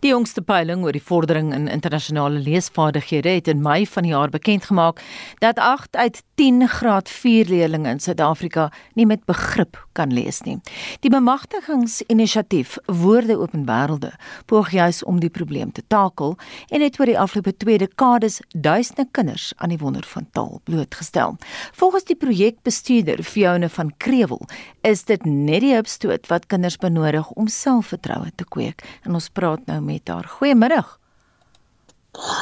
Die 0.00 0.10
jongste 0.10 0.42
peiling 0.44 0.82
oor 0.84 0.92
die 0.92 1.02
vordering 1.02 1.54
in 1.56 1.68
internasionale 1.72 2.40
leesvaardighede 2.44 3.36
het 3.38 3.48
in 3.48 3.62
Mei 3.64 3.86
van 3.88 4.04
die 4.04 4.12
jaar 4.12 4.28
bekend 4.28 4.66
gemaak 4.68 5.00
dat 5.40 5.58
8 5.58 5.96
uit 5.96 6.22
10 6.36 6.68
graad 6.68 7.08
4 7.08 7.48
leerders 7.48 7.88
in 7.88 8.00
Suid-Afrika 8.00 8.68
nie 8.94 9.06
met 9.06 9.24
begrip 9.24 9.78
kan 9.92 10.12
lees 10.12 10.42
nie. 10.44 10.58
Die 11.00 11.10
bemagtigingsinisiatief 11.10 12.76
Woorde 12.86 13.38
Open 13.40 13.64
Wêrelde 13.64 14.12
poog 14.46 14.70
juis 14.70 15.00
om 15.04 15.20
die 15.20 15.30
probleem 15.32 15.72
te 15.72 15.82
takel 15.88 16.36
en 16.68 16.84
het 16.84 17.00
oor 17.00 17.08
die 17.08 17.18
afgelope 17.18 17.56
2 17.56 17.78
dekades 17.78 18.40
duisende 18.52 19.08
kinders 19.10 19.52
aan 19.56 19.72
die 19.72 19.80
wonder 19.80 20.04
van 20.04 20.28
taal 20.32 20.60
blootgestel. 20.68 21.38
Volgens 21.72 22.04
die 22.04 22.16
projekbestuurder 22.16 23.24
Fiona 23.24 23.68
van 23.68 23.94
Krewel 23.96 24.44
is 24.84 25.04
dit 25.08 25.24
net 25.24 25.64
die 25.64 25.74
opstoot 25.78 26.28
wat 26.28 26.46
kinders 26.52 26.76
benodig 26.76 27.30
om 27.30 27.48
selfvertroue 27.48 28.30
te 28.36 28.44
kweek. 28.44 28.84
En 29.02 29.16
ons 29.16 29.28
praat 29.32 29.64
nou 29.66 29.80
met 29.86 30.08
haar. 30.10 30.26
Goeiemiddag. 30.38 30.98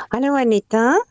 Hallo 0.09 0.37
Anita. 0.39 1.05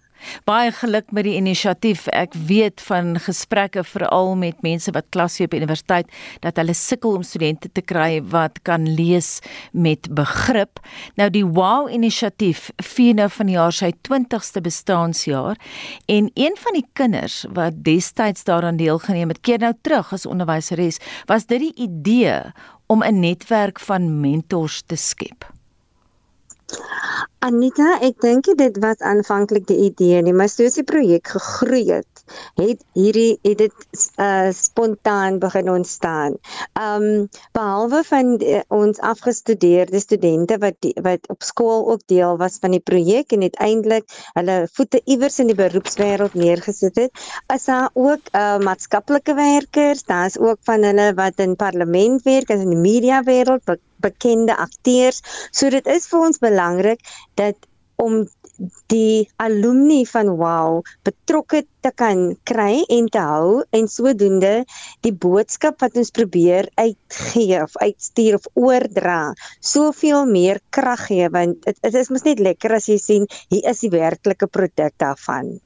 Baie 0.48 0.72
geluk 0.72 1.12
met 1.12 1.26
die 1.28 1.36
inisiatief. 1.38 2.06
Ek 2.16 2.36
weet 2.48 2.82
van 2.88 3.18
gesprekke 3.22 3.84
veral 3.84 4.34
met 4.40 4.62
mense 4.66 4.92
wat 4.96 5.10
klas 5.16 5.38
gee 5.38 5.50
op 5.50 5.56
universiteit 5.58 6.10
dat 6.46 6.60
hulle 6.62 6.76
sukkel 6.78 7.18
om 7.18 7.26
studente 7.28 7.70
te 7.72 7.84
kry 7.84 8.22
wat 8.32 8.62
kan 8.68 8.88
lees 8.96 9.40
met 9.72 10.10
begrip. 10.16 10.80
Nou 11.20 11.30
die 11.34 11.46
Wow 11.46 11.92
inisiatief 11.92 12.70
vier 12.94 13.18
nou 13.20 13.30
van 13.30 13.52
die 13.52 13.58
jaar 13.58 13.76
sy 13.76 13.92
20ste 14.08 14.64
bestaanjaar 14.64 15.60
en 16.08 16.30
een 16.34 16.56
van 16.60 16.80
die 16.80 16.86
kinders 16.98 17.44
wat 17.54 17.84
destyds 17.86 18.48
daaraan 18.48 18.80
deelgeneem 18.80 19.34
het, 19.34 19.44
keer 19.44 19.60
nou 19.60 19.74
terug 19.82 20.14
as 20.16 20.26
onderwyseres, 20.26 21.02
was 21.28 21.46
dit 21.52 21.68
die 21.68 21.76
idee 21.90 22.40
om 22.88 23.04
'n 23.04 23.20
netwerk 23.20 23.80
van 23.80 24.22
mentors 24.22 24.82
te 24.82 24.96
skep. 24.96 25.53
Anita, 27.44 27.88
ek 28.08 28.22
dink 28.24 28.48
dit 28.60 28.78
was 28.84 29.02
aanvanklik 29.04 29.66
die 29.68 29.80
idee 29.90 30.22
nie, 30.24 30.34
maar 30.40 30.52
soos 30.52 30.78
die 30.80 30.86
projek 30.88 31.34
gegroei 31.36 31.84
het, 31.90 32.13
het 32.56 32.84
hierdie 32.94 33.38
het 33.42 33.58
dit 33.58 33.74
uh, 34.18 34.50
spontaan 34.52 35.40
begin 35.40 35.70
ontstaan. 35.70 36.38
Um 36.80 37.30
behalwe 37.52 38.04
van 38.08 38.38
die, 38.38 38.62
ons 38.68 39.00
afgestudeerde 39.00 40.00
studente 40.00 40.58
wat 40.58 40.78
die, 40.86 40.94
wat 41.02 41.28
op 41.30 41.44
skool 41.44 41.90
ook 41.92 42.06
deel 42.06 42.38
was 42.38 42.58
van 42.62 42.76
die 42.76 42.84
projek 42.84 43.32
en 43.32 43.42
uiteindelik 43.42 44.08
hulle 44.34 44.58
voete 44.74 45.02
iewers 45.04 45.40
in 45.40 45.52
die 45.52 45.58
beroepswêreld 45.58 46.34
neergesit 46.34 46.96
het, 46.96 47.26
is 47.54 47.66
daar 47.66 47.90
ook 47.94 48.32
uh, 48.32 48.58
maatskaplike 48.58 49.36
werkers, 49.36 50.04
daar's 50.04 50.38
ook 50.40 50.60
van 50.64 50.84
hulle 50.84 51.12
wat 51.18 51.40
in 51.44 51.56
parlement 51.56 52.22
werk, 52.24 52.50
in 52.50 52.70
die 52.70 52.80
media 52.80 53.24
wêreld, 53.24 53.66
be 53.66 53.80
bekende 54.04 54.56
akteurs. 54.60 55.22
So 55.52 55.70
dit 55.72 55.86
is 55.88 56.10
vir 56.12 56.26
ons 56.28 56.42
belangrik 56.44 57.00
dat 57.40 57.56
om 57.96 58.26
die 58.92 59.30
alumni 59.42 60.04
van 60.10 60.34
WOW 60.38 60.82
betrokke 61.08 61.64
te 61.84 61.92
kan 61.96 62.24
kry 62.48 62.84
en 62.90 63.10
te 63.12 63.22
hou 63.22 63.64
en 63.76 63.88
sodoende 63.92 64.54
die 65.06 65.14
boodskap 65.14 65.82
wat 65.84 65.98
ons 66.00 66.14
probeer 66.16 66.70
uitgee 66.80 67.60
of 67.62 67.76
uitstuur 67.82 68.40
of 68.40 68.48
oordra 68.54 69.34
soveel 69.60 70.26
meer 70.30 70.62
krag 70.74 71.08
gee 71.08 71.28
want 71.34 71.66
dit 71.66 71.96
is 72.00 72.12
mos 72.14 72.26
net 72.28 72.42
lekker 72.44 72.76
as 72.78 72.88
jy 72.90 72.98
sien 73.02 73.28
hier 73.52 73.66
is 73.70 73.82
die 73.84 73.92
werklike 73.94 74.48
produk 74.48 74.94
daarvan. 75.02 75.58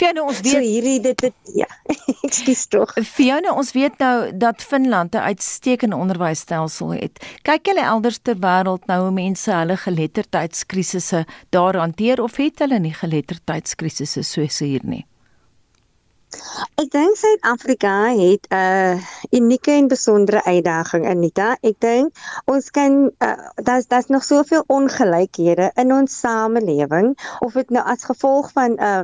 Fiona 0.00 0.24
ons 0.24 0.40
weet 0.44 0.56
so 0.56 0.62
hierdie 0.64 0.98
dit, 1.04 1.24
dit 1.26 1.56
ja, 1.62 1.68
ekskuus 2.26 2.64
tog. 2.72 2.94
Fiona 3.04 3.54
ons 3.56 3.72
weet 3.76 3.98
nou 4.02 4.16
dat 4.36 4.62
Finland 4.62 5.14
'n 5.14 5.26
uitstekende 5.32 5.96
onderwysstelsel 5.96 6.94
het. 6.96 7.20
Kyk 7.42 7.72
hulle 7.72 7.84
elders 7.84 8.18
ter 8.22 8.38
wêreld 8.40 8.86
nou 8.86 9.00
hoe 9.06 9.14
mense 9.14 9.52
hulle 9.52 9.76
geletterdheidskrisisse 9.76 11.24
daar 11.50 11.76
hanteer 11.76 12.22
of 12.22 12.36
het 12.36 12.58
hulle 12.64 12.78
nie 12.78 12.94
geletterdheidskrisisse 12.94 14.22
soos 14.22 14.58
hier 14.58 14.84
nie? 14.84 15.04
Ek 16.76 16.90
dink 16.92 17.16
Suid-Afrika 17.16 17.94
het 18.16 18.46
'n 18.50 18.54
uh, 18.54 18.96
unieke 19.30 19.70
en 19.70 19.88
besondere 19.88 20.44
uitdaging 20.44 21.06
Anita. 21.06 21.56
Ek 21.60 21.80
dink 21.80 22.14
ons 22.44 22.70
kan 22.70 23.10
uh, 23.18 23.48
daar's 23.54 23.86
daar's 23.86 24.06
nog 24.06 24.24
soveel 24.24 24.64
ongelykhede 24.66 25.70
in 25.74 25.92
ons 25.92 26.18
samelewing 26.18 27.14
of 27.40 27.52
dit 27.52 27.70
nou 27.70 27.84
as 27.84 28.04
gevolg 28.04 28.52
van 28.52 28.76
'n 28.76 28.82
uh, 28.82 29.02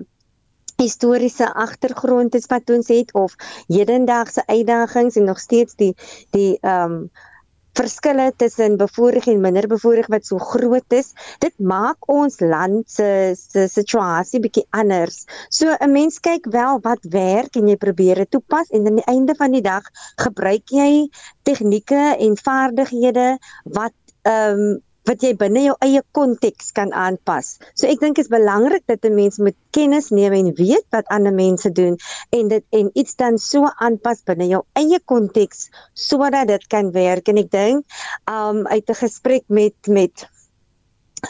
historiese 0.76 1.52
agtergrond 1.54 2.34
is 2.34 2.46
wat 2.46 2.70
ons 2.70 2.88
het 2.88 3.12
of 3.14 3.34
hedendaagse 3.66 4.46
uitdagings 4.46 5.16
en 5.16 5.24
nog 5.24 5.40
steeds 5.40 5.74
die 5.74 5.94
die 6.30 6.58
ehm 6.60 6.92
um, 6.92 7.10
verskille 7.78 8.32
tussen 8.36 8.76
bevoorreg 8.76 9.26
en 9.32 9.40
minder 9.40 9.66
bevoorreg 9.70 10.08
wat 10.12 10.26
so 10.28 10.38
groot 10.38 10.96
is, 10.96 11.12
dit 11.40 11.54
maak 11.58 12.08
ons 12.12 12.38
land 12.40 12.84
se 12.90 13.08
se 13.38 13.66
situasie 13.68 14.40
bietjie 14.44 14.66
anders. 14.70 15.24
So 15.48 15.72
'n 15.72 15.92
mens 15.92 16.20
kyk 16.20 16.46
wel 16.52 16.80
wat 16.82 17.02
werk 17.08 17.56
en 17.56 17.68
jy 17.68 17.76
probeer 17.76 18.24
dit 18.24 18.30
toepas 18.30 18.68
en 18.70 18.86
aan 18.86 19.00
die 19.00 19.10
einde 19.14 19.34
van 19.34 19.52
die 19.52 19.64
dag 19.64 19.84
gebruik 20.16 20.68
jy 20.68 21.08
tegnieke 21.42 22.16
en 22.18 22.36
vaardighede 22.36 23.38
wat 23.64 23.96
ehm 24.22 24.60
um, 24.60 24.80
wat 25.08 25.22
jy 25.22 25.32
binne 25.38 25.64
jou 25.66 25.74
eie 25.84 26.02
konteks 26.16 26.72
kan 26.76 26.92
aanpas. 26.92 27.58
So 27.74 27.86
ek 27.90 28.00
dink 28.00 28.16
dit 28.16 28.24
is 28.24 28.32
belangrik 28.32 28.84
dat 28.86 29.04
'n 29.04 29.14
mens 29.14 29.38
moet 29.38 29.56
kennis 29.70 30.10
neem 30.10 30.32
en 30.32 30.54
weet 30.54 30.86
wat 30.90 31.06
ander 31.08 31.34
mense 31.34 31.70
doen 31.72 31.96
en 32.30 32.48
dit 32.48 32.64
en 32.70 32.90
iets 32.94 33.16
dan 33.16 33.38
so 33.38 33.68
aanpas 33.76 34.22
binne 34.24 34.46
jou 34.46 34.62
eie 34.72 35.00
konteks 35.04 35.70
sodat 35.94 36.48
dit 36.48 36.66
kan 36.66 36.92
werk 36.92 37.28
en 37.28 37.38
ek 37.38 37.50
dink 37.50 37.84
um 38.30 38.66
uit 38.66 38.88
'n 38.88 38.94
gesprek 38.94 39.44
met 39.48 39.74
met 39.86 40.28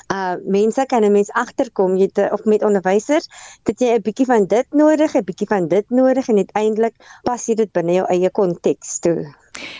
uh 0.09 0.37
mense 0.45 0.85
kan 0.87 1.05
'n 1.05 1.13
mens 1.13 1.31
agterkom 1.31 1.97
jy 1.97 2.09
te, 2.09 2.29
of 2.33 2.45
met 2.45 2.65
onderwysers 2.65 3.29
dat 3.63 3.81
jy 3.81 3.95
'n 3.95 4.03
bietjie 4.03 4.27
van 4.27 4.47
dit 4.47 4.67
nodig, 4.71 5.15
'n 5.15 5.25
bietjie 5.25 5.47
van 5.47 5.69
dit 5.69 5.91
nodig 5.91 6.29
en 6.29 6.37
uiteindelik 6.37 6.95
pas 7.23 7.47
jy 7.47 7.55
dit 7.55 7.73
binne 7.73 7.93
jou 7.93 8.07
eie 8.09 8.31
konteks 8.31 8.99
toe. 8.99 9.35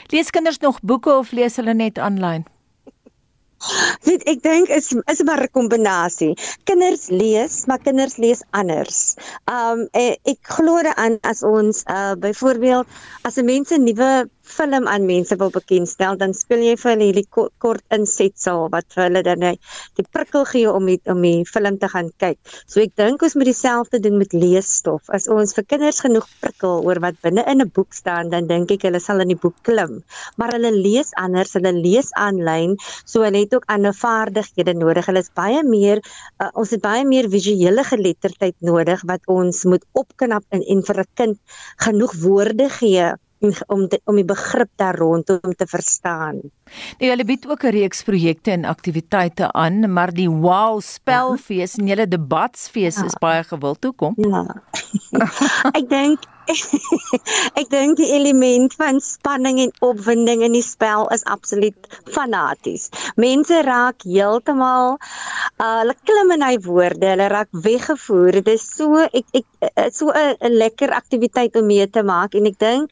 Lees 0.07 0.31
kinders 0.31 0.59
nog 0.59 0.81
boeke 0.81 1.13
of 1.19 1.33
lees 1.33 1.57
hulle 1.57 1.75
net 1.75 1.99
aanlyn? 1.99 2.45
Weet 4.07 4.25
ek 4.27 4.43
dink 4.43 4.71
is 4.75 4.91
is 5.13 5.21
'n 5.23 5.49
kombinasie. 5.57 6.33
Kinders 6.67 7.05
lees, 7.21 7.67
maar 7.67 7.79
kinders 7.79 8.17
lees 8.17 8.43
anders. 8.51 9.15
Um 9.47 9.87
ek, 9.93 10.19
ek 10.33 10.41
glo 10.57 10.83
daaraan 10.83 11.19
as 11.23 11.43
ons 11.43 11.85
uh 11.87 12.15
byvoorbeeld 12.25 12.87
as 13.23 13.39
'n 13.39 13.45
mens 13.47 13.71
'n 13.71 13.85
nuwe 13.87 14.11
film 14.53 14.87
aan 14.91 15.07
mense 15.09 15.37
wil 15.41 15.51
bekendstel, 15.55 16.17
dan 16.21 16.35
speel 16.37 16.63
jy 16.67 16.75
vir 16.81 16.91
hulle 16.93 17.09
hierdie 17.09 17.29
kort 17.33 17.85
insetsel 17.97 18.69
wat 18.73 18.87
vir 18.95 19.07
hulle 19.07 19.23
dan 19.27 19.45
die 19.99 20.05
prikkel 20.13 20.45
gee 20.51 20.71
om 20.71 20.87
die, 20.91 20.99
om 21.11 21.23
die 21.25 21.45
film 21.49 21.79
te 21.81 21.89
gaan 21.93 22.11
kyk. 22.23 22.39
So 22.67 22.83
ek 22.85 22.95
dink 23.01 23.25
ons 23.25 23.37
moet 23.39 23.49
dieselfde 23.51 24.01
doen 24.05 24.19
met 24.21 24.37
leesstof. 24.37 25.09
As 25.17 25.29
ons 25.33 25.57
vir 25.57 25.67
kinders 25.75 26.03
genoeg 26.05 26.29
prikkel 26.45 26.85
oor 26.87 27.01
wat 27.05 27.19
binne 27.25 27.45
in 27.49 27.65
'n 27.65 27.71
boek 27.75 27.97
staan, 27.97 28.31
dan 28.31 28.47
dink 28.47 28.71
ek 28.77 28.87
hulle 28.89 29.01
sal 29.01 29.25
in 29.25 29.33
die 29.33 29.41
boek 29.45 29.57
klim. 29.63 30.03
Maar 30.37 30.57
hulle 30.59 30.73
lees 30.77 31.13
anders, 31.17 31.55
hulle 31.59 31.73
lees 31.73 32.13
aanlyn, 32.13 32.77
so 33.05 33.25
hulle 33.25 33.45
het 33.45 33.55
ook 33.55 33.69
ander 33.69 33.95
vaardighede 33.95 34.75
nodig. 34.75 35.07
Hulle 35.07 35.25
is 35.25 35.33
baie 35.35 35.63
meer 35.65 36.01
uh, 36.41 36.51
ons 36.55 36.71
het 36.71 36.83
baie 36.83 37.05
meer 37.09 37.29
visuele 37.33 37.85
geletterdheid 37.85 38.57
nodig 38.61 39.03
wat 39.09 39.27
ons 39.27 39.65
moet 39.65 39.85
opknap 39.93 40.45
en, 40.51 40.63
en 40.63 40.83
vir 40.83 41.01
'n 41.01 41.11
kind 41.15 41.39
genoeg 41.87 42.15
woorde 42.23 42.69
gee 42.79 43.13
om 43.67 43.89
te, 43.89 44.01
om 44.05 44.19
die 44.19 44.27
begrip 44.27 44.71
daar 44.81 44.97
rondom 44.99 45.55
te 45.57 45.67
verstaan. 45.67 46.41
Nou 46.99 47.11
julle 47.11 47.25
bied 47.29 47.47
ook 47.49 47.65
'n 47.65 47.75
reeks 47.75 48.03
projekte 48.03 48.51
en 48.51 48.65
aktiwiteite 48.65 49.53
aan, 49.53 49.93
maar 49.93 50.13
die 50.13 50.31
Wow 50.31 50.81
spelfees 50.81 51.77
en 51.79 51.87
julle 51.87 52.09
debatsfees 52.09 52.97
ja. 52.97 53.05
is 53.05 53.19
baie 53.21 53.45
gewild. 53.45 53.85
Hoekom? 53.85 54.15
Ja. 54.17 54.63
ek 55.79 55.89
dink 55.89 56.32
ek 57.61 57.69
dink 57.71 57.97
die 58.01 58.11
element 58.17 58.75
van 58.79 59.01
spanning 59.03 59.61
en 59.63 59.73
opwinding 59.85 60.43
in 60.47 60.57
die 60.57 60.65
spel 60.65 61.07
is 61.15 61.25
absoluut 61.31 61.77
fanaties. 62.11 62.89
Mense 63.21 63.63
raak 63.67 64.03
heeltemal 64.07 64.97
uh, 64.97 65.79
hulle 65.83 65.95
klim 66.03 66.35
in 66.37 66.45
hy 66.47 66.57
woorde, 66.65 67.13
hulle 67.15 67.29
raak 67.33 67.51
weggevoer. 67.67 68.41
Dit 68.41 68.57
is 68.57 68.67
so 68.67 69.05
ek 69.05 69.27
ek 69.39 69.47
uh, 69.71 69.89
so 69.95 70.11
'n 70.13 70.59
lekker 70.59 70.93
aktiwiteit 70.97 71.57
om 71.57 71.67
mee 71.67 71.87
te 71.87 72.03
maak 72.03 72.35
en 72.39 72.49
ek 72.51 72.59
dink 72.59 72.91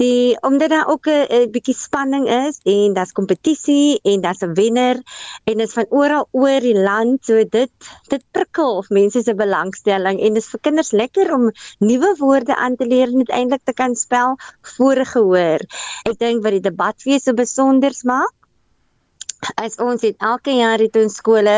die 0.00 0.36
omdat 0.46 0.72
daar 0.72 0.88
ook 0.92 1.08
'n 1.08 1.50
bietjie 1.52 1.76
spanning 1.76 2.28
is 2.28 2.60
en 2.64 2.94
daar's 2.96 3.12
kompetisie 3.12 4.00
en 4.04 4.20
daar's 4.20 4.42
'n 4.42 4.54
wenner 4.54 4.96
en 5.44 5.58
dit 5.58 5.68
is 5.68 5.76
van 5.76 5.86
oral 5.90 6.28
oor 6.32 6.60
die 6.60 6.78
land, 6.78 7.24
so 7.24 7.44
dit 7.44 7.70
dit 8.08 8.24
prikkel 8.32 8.76
of 8.80 8.88
mense 8.90 9.22
se 9.22 9.34
belangstelling 9.34 10.20
en 10.20 10.34
dit 10.34 10.42
is 10.42 10.50
vir 10.50 10.60
kinders 10.60 10.92
lekker 10.92 11.32
om 11.34 11.50
nuwe 11.78 12.14
woorde 12.18 12.56
aan 12.56 12.76
te 12.76 12.85
leer 12.86 13.12
en 13.12 13.24
uiteindelik 13.26 13.64
te 13.64 13.72
kan 13.72 13.94
spel 13.94 14.36
vorige 14.76 15.18
hoor. 15.18 15.62
Ek 16.08 16.18
dink 16.18 16.42
wat 16.42 16.58
die 16.58 16.66
debat 16.70 17.02
weer 17.04 17.20
so 17.20 17.34
besonder 17.34 17.92
maak 18.04 18.34
is 19.64 19.76
ons 19.82 20.02
het 20.02 20.16
elke 20.18 20.54
jaar 20.56 20.80
het 20.82 20.96
ons 20.96 21.18
skole 21.20 21.56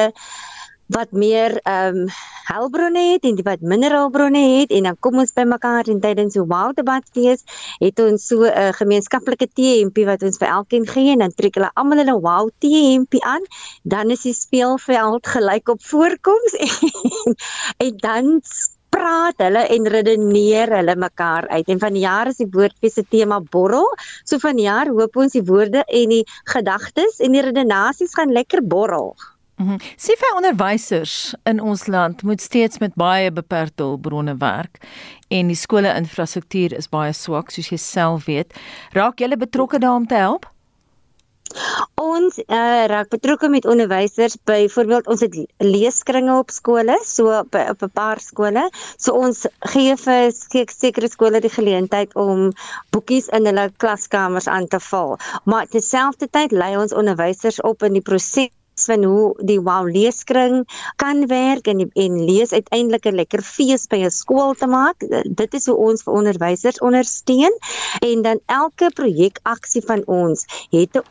wat 0.89 1.13
meer 1.13 1.61
ehm 1.63 2.05
um, 2.05 2.11
hulpbronne 2.49 3.01
het 3.13 3.27
en 3.29 3.35
die 3.37 3.45
wat 3.45 3.61
minder 3.61 3.93
hulpbronne 3.93 4.41
het 4.41 4.71
en 4.73 4.87
dan 4.89 4.97
kom 5.05 5.19
ons 5.21 5.35
bymekaar 5.37 5.91
en 5.93 5.99
tydens 6.01 6.33
so 6.39 6.47
wow 6.49 6.71
debatfees 6.77 7.45
het 7.83 8.01
ons 8.01 8.25
so 8.31 8.47
'n 8.47 8.55
uh, 8.63 8.73
gemeenskaplike 8.79 9.49
teehempie 9.53 10.07
wat 10.09 10.23
ons 10.23 10.41
vir 10.41 10.49
elkeen 10.49 10.87
gee 10.95 11.13
en 11.13 11.25
dan 11.25 11.35
trek 11.37 11.61
hulle 11.61 11.71
almal 11.75 12.01
hulle 12.03 12.17
wow 12.29 12.49
teehempie 12.65 13.25
aan 13.35 13.45
dan 13.85 14.11
is 14.17 14.25
die 14.25 14.33
speelveld 14.33 15.27
gelyk 15.27 15.69
op 15.69 15.83
voorkoms 15.83 16.57
en, 16.69 17.37
en 17.77 17.97
dan 17.97 18.41
praat 18.95 19.41
hulle 19.43 19.65
en 19.75 19.89
redeneer 19.93 20.73
hulle 20.77 20.97
mekaar 20.97 21.49
uit. 21.49 21.69
En 21.69 21.79
van 21.79 21.97
die 21.97 22.05
jaar 22.05 22.31
is 22.31 22.41
die 22.43 22.51
woordfees 22.51 22.99
se 22.99 23.05
tema 23.09 23.41
borrel. 23.41 23.89
So 24.25 24.39
van 24.43 24.57
die 24.57 24.69
jaar 24.69 24.91
hoop 24.93 25.17
ons 25.17 25.37
die 25.37 25.45
woorde 25.45 25.85
en 25.87 26.15
die 26.15 26.25
gedagtes 26.53 27.21
en 27.21 27.37
die 27.37 27.45
redenasies 27.45 28.15
gaan 28.15 28.33
lekker 28.33 28.65
borrel. 28.67 29.15
Mm 29.59 29.67
-hmm. 29.67 29.79
Sien 29.97 30.17
vir 30.19 30.37
onderwysers 30.37 31.35
in 31.43 31.61
ons 31.61 31.87
land 31.87 32.23
moet 32.23 32.41
steeds 32.41 32.79
met 32.79 32.95
baie 32.95 33.33
beperkte 33.33 33.83
hulpbronne 33.83 34.37
werk 34.39 34.79
en 35.29 35.47
die 35.47 35.57
skole 35.57 35.95
infrastruktuur 35.95 36.77
is 36.77 36.89
baie 36.89 37.13
swak 37.13 37.51
soos 37.51 37.69
jy 37.69 37.77
self 37.77 38.25
weet. 38.25 38.55
Raak 38.93 39.19
julle 39.19 39.37
betrokke 39.37 39.79
daarom 39.79 40.07
te 40.07 40.15
help? 40.15 40.47
Ons 41.99 42.39
uh, 42.39 42.85
raak 42.93 43.09
betrokke 43.13 43.49
met 43.49 43.67
onderwysers 43.67 44.37
byvoorbeeld 44.51 45.07
ons 45.15 45.23
het 45.25 45.39
leeskringe 45.65 46.35
op 46.39 46.53
skole 46.53 46.99
so 47.05 47.33
op, 47.39 47.55
op 47.55 47.83
'n 47.87 47.91
paar 48.01 48.21
skole. 48.21 48.67
So 48.97 49.13
ons 49.13 49.47
gee 49.73 49.97
vir 49.97 50.33
sekere 50.75 51.09
skole 51.09 51.41
die 51.41 51.55
geleentheid 51.57 52.15
om 52.15 52.53
boekies 52.91 53.33
in 53.39 53.47
hulle 53.47 53.71
klaskamers 53.77 54.47
aan 54.47 54.69
te 54.69 54.81
vul. 54.91 55.17
Maar 55.45 55.67
terselfdertyd 55.67 56.53
lei 56.53 56.77
ons 56.77 56.93
onderwysers 56.93 57.61
op 57.61 57.83
in 57.83 57.93
die 57.93 58.07
proses 58.13 58.53
van 58.87 59.05
hoe 59.05 59.35
die 59.43 59.61
wow 59.61 59.89
leeskring 59.91 60.63
kan 60.97 61.27
werk 61.27 61.67
en 61.67 61.91
en 61.93 62.25
lees 62.25 62.53
uiteindelik 62.53 63.07
'n 63.07 63.15
lekker 63.15 63.43
fees 63.43 63.87
by 63.87 64.05
'n 64.05 64.11
skool 64.11 64.55
te 64.55 64.67
maak. 64.67 64.97
Dit 65.25 65.55
is 65.55 65.67
hoe 65.67 65.77
ons 65.77 66.03
vir 66.03 66.13
onderwysers 66.13 66.79
ondersteun. 66.79 67.55
En 68.01 68.23
dan 68.23 68.41
elke 68.47 68.91
projekaksie 68.95 69.83
van 69.83 70.03
ons 70.07 70.45
het 70.71 70.97
'n 70.97 71.03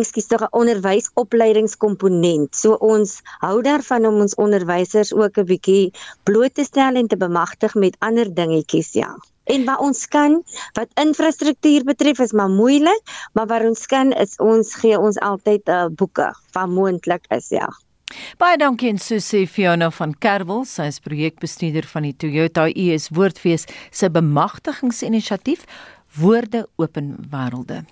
ekskuus 0.00 0.26
tog 0.26 0.42
'n 0.42 0.56
onderwysopleidingskomponent. 0.60 2.56
So 2.56 2.74
ons 2.80 3.20
hou 3.38 3.62
daarvan 3.62 4.06
om 4.06 4.20
ons 4.20 4.34
onderwysers 4.34 5.12
ook 5.12 5.38
'n 5.38 5.44
bietjie 5.44 5.92
bloot 6.22 6.54
te 6.54 6.64
stel 6.64 6.94
en 6.94 7.06
te 7.06 7.16
bemagtig 7.16 7.74
met 7.74 7.96
ander 7.98 8.34
dingetjies, 8.34 8.92
ja. 8.92 9.16
En 9.44 9.64
wat 9.64 9.78
ons 9.78 10.06
kan, 10.08 10.42
wat 10.72 10.88
infrastruktuur 10.94 11.84
betref 11.84 12.18
is 12.18 12.32
maar 12.32 12.48
moeilik, 12.48 13.02
maar 13.32 13.46
wat 13.46 13.62
ons 13.62 13.86
kan 13.86 14.12
is 14.12 14.36
ons 14.36 14.74
gee 14.74 14.98
ons 14.98 15.18
altyd 15.18 15.68
'n 15.68 15.70
uh, 15.70 15.86
boeke 15.88 16.34
wat 16.52 16.68
moontlik 16.68 17.24
is, 17.28 17.48
ja. 17.48 17.68
Baie 18.38 18.56
dankie 18.60 18.92
so 18.98 19.16
sê 19.16 19.46
Fiona 19.48 19.90
van 19.90 20.14
Kerwel, 20.18 20.64
sy 20.64 20.86
is 20.92 21.00
projekbestuurder 21.00 21.86
van 21.86 22.02
die 22.02 22.14
Toyota 22.16 22.66
US 22.68 23.08
Woordfees 23.08 23.66
se 23.90 24.10
bemagtigingsinisiatief 24.10 25.64
Woorde 26.20 26.68
Open 26.76 27.16
Wêrelde. 27.30 27.84